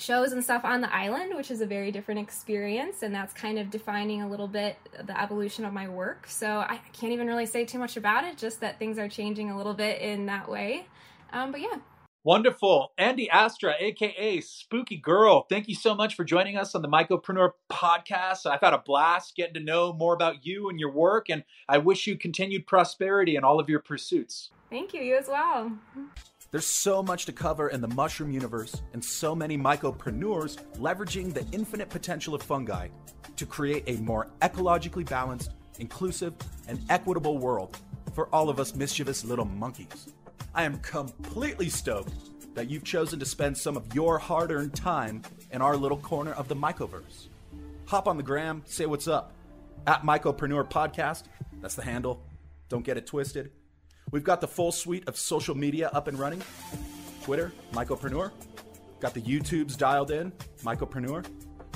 shows 0.00 0.32
and 0.32 0.42
stuff 0.42 0.64
on 0.64 0.80
the 0.80 0.94
island, 0.94 1.36
which 1.36 1.50
is 1.50 1.60
a 1.60 1.66
very 1.66 1.92
different 1.92 2.20
experience, 2.20 3.02
and 3.02 3.14
that's 3.14 3.32
kind 3.32 3.58
of 3.58 3.70
defining 3.70 4.22
a 4.22 4.28
little 4.28 4.48
bit 4.48 4.76
the 5.04 5.20
evolution 5.20 5.64
of 5.64 5.72
my 5.72 5.88
work. 5.88 6.26
So 6.26 6.46
I 6.46 6.80
can't 6.92 7.12
even 7.12 7.26
really 7.26 7.46
say 7.46 7.64
too 7.64 7.78
much 7.78 7.96
about 7.96 8.24
it, 8.24 8.36
just 8.36 8.60
that 8.60 8.78
things 8.78 8.98
are 8.98 9.08
changing 9.08 9.50
a 9.50 9.56
little 9.56 9.74
bit 9.74 10.00
in 10.00 10.26
that 10.26 10.48
way. 10.48 10.86
Um, 11.32 11.52
but 11.52 11.60
yeah. 11.60 11.78
Wonderful. 12.22 12.92
Andy 12.98 13.30
Astra, 13.30 13.74
aka 13.78 14.40
Spooky 14.42 14.98
Girl, 14.98 15.46
thank 15.48 15.68
you 15.68 15.74
so 15.74 15.94
much 15.94 16.14
for 16.14 16.22
joining 16.22 16.56
us 16.58 16.74
on 16.74 16.82
the 16.82 16.88
Mycopreneur 16.88 17.52
podcast. 17.72 18.44
I've 18.44 18.60
had 18.60 18.74
a 18.74 18.78
blast 18.78 19.36
getting 19.36 19.54
to 19.54 19.60
know 19.60 19.94
more 19.94 20.12
about 20.12 20.44
you 20.44 20.68
and 20.68 20.78
your 20.78 20.92
work, 20.92 21.30
and 21.30 21.44
I 21.66 21.78
wish 21.78 22.06
you 22.06 22.18
continued 22.18 22.66
prosperity 22.66 23.36
in 23.36 23.44
all 23.44 23.58
of 23.58 23.70
your 23.70 23.80
pursuits. 23.80 24.50
Thank 24.68 24.92
you, 24.92 25.00
you 25.00 25.16
as 25.16 25.28
well. 25.28 25.72
There's 26.50 26.66
so 26.66 27.00
much 27.00 27.26
to 27.26 27.32
cover 27.32 27.68
in 27.68 27.80
the 27.80 27.86
mushroom 27.86 28.32
universe, 28.32 28.82
and 28.92 29.04
so 29.04 29.36
many 29.36 29.56
mycopreneurs 29.56 30.58
leveraging 30.78 31.32
the 31.32 31.46
infinite 31.52 31.88
potential 31.88 32.34
of 32.34 32.42
fungi 32.42 32.88
to 33.36 33.46
create 33.46 33.84
a 33.86 34.00
more 34.00 34.26
ecologically 34.42 35.08
balanced, 35.08 35.52
inclusive, 35.78 36.34
and 36.66 36.80
equitable 36.90 37.38
world 37.38 37.78
for 38.14 38.28
all 38.34 38.48
of 38.48 38.58
us 38.58 38.74
mischievous 38.74 39.24
little 39.24 39.44
monkeys. 39.44 40.12
I 40.52 40.64
am 40.64 40.80
completely 40.80 41.68
stoked 41.68 42.14
that 42.56 42.68
you've 42.68 42.82
chosen 42.82 43.20
to 43.20 43.26
spend 43.26 43.56
some 43.56 43.76
of 43.76 43.94
your 43.94 44.18
hard 44.18 44.50
earned 44.50 44.74
time 44.74 45.22
in 45.52 45.62
our 45.62 45.76
little 45.76 45.98
corner 45.98 46.32
of 46.32 46.48
the 46.48 46.56
mycoverse. 46.56 47.28
Hop 47.86 48.08
on 48.08 48.16
the 48.16 48.24
gram, 48.24 48.62
say 48.66 48.86
what's 48.86 49.06
up. 49.06 49.32
At 49.86 50.02
Mycopreneur 50.02 50.68
Podcast, 50.68 51.24
that's 51.60 51.76
the 51.76 51.84
handle. 51.84 52.20
Don't 52.68 52.84
get 52.84 52.96
it 52.96 53.06
twisted. 53.06 53.52
We've 54.10 54.24
got 54.24 54.40
the 54.40 54.48
full 54.48 54.72
suite 54.72 55.06
of 55.08 55.16
social 55.16 55.54
media 55.54 55.88
up 55.92 56.08
and 56.08 56.18
running 56.18 56.42
Twitter, 57.22 57.52
Mycopreneur. 57.72 58.32
Got 58.98 59.14
the 59.14 59.22
YouTubes 59.22 59.76
dialed 59.76 60.10
in, 60.10 60.32
Mycopreneur. 60.62 61.24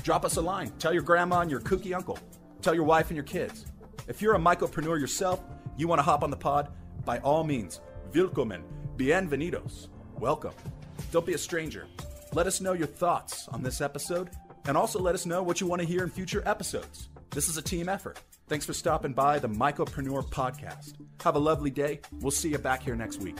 Drop 0.03 0.25
us 0.25 0.37
a 0.37 0.41
line. 0.41 0.71
Tell 0.77 0.93
your 0.93 1.01
grandma 1.01 1.41
and 1.41 1.49
your 1.49 1.61
kooky 1.61 1.95
uncle. 1.95 2.19
Tell 2.61 2.75
your 2.75 2.83
wife 2.83 3.07
and 3.07 3.15
your 3.15 3.23
kids. 3.23 3.65
If 4.07 4.21
you're 4.21 4.35
a 4.35 4.39
mycopreneur 4.39 4.99
yourself, 4.99 5.41
you 5.77 5.87
want 5.87 5.99
to 5.99 6.03
hop 6.03 6.23
on 6.23 6.29
the 6.29 6.37
pod, 6.37 6.71
by 7.05 7.19
all 7.19 7.43
means, 7.43 7.79
willkommen, 8.13 8.63
bienvenidos, 8.97 9.87
welcome. 10.19 10.53
Don't 11.11 11.25
be 11.25 11.33
a 11.33 11.37
stranger. 11.37 11.87
Let 12.33 12.47
us 12.47 12.61
know 12.61 12.73
your 12.73 12.87
thoughts 12.87 13.47
on 13.47 13.63
this 13.63 13.81
episode, 13.81 14.29
and 14.65 14.77
also 14.77 14.99
let 14.99 15.15
us 15.15 15.25
know 15.25 15.41
what 15.41 15.61
you 15.61 15.67
want 15.67 15.81
to 15.81 15.87
hear 15.87 16.03
in 16.03 16.09
future 16.09 16.43
episodes. 16.45 17.09
This 17.31 17.47
is 17.47 17.57
a 17.57 17.61
team 17.61 17.89
effort. 17.89 18.19
Thanks 18.47 18.65
for 18.65 18.73
stopping 18.73 19.13
by 19.13 19.39
the 19.39 19.49
Mycopreneur 19.49 20.29
Podcast. 20.29 20.93
Have 21.23 21.35
a 21.35 21.39
lovely 21.39 21.71
day. 21.71 22.01
We'll 22.19 22.29
see 22.29 22.49
you 22.49 22.59
back 22.59 22.83
here 22.83 22.95
next 22.95 23.19
week. 23.21 23.37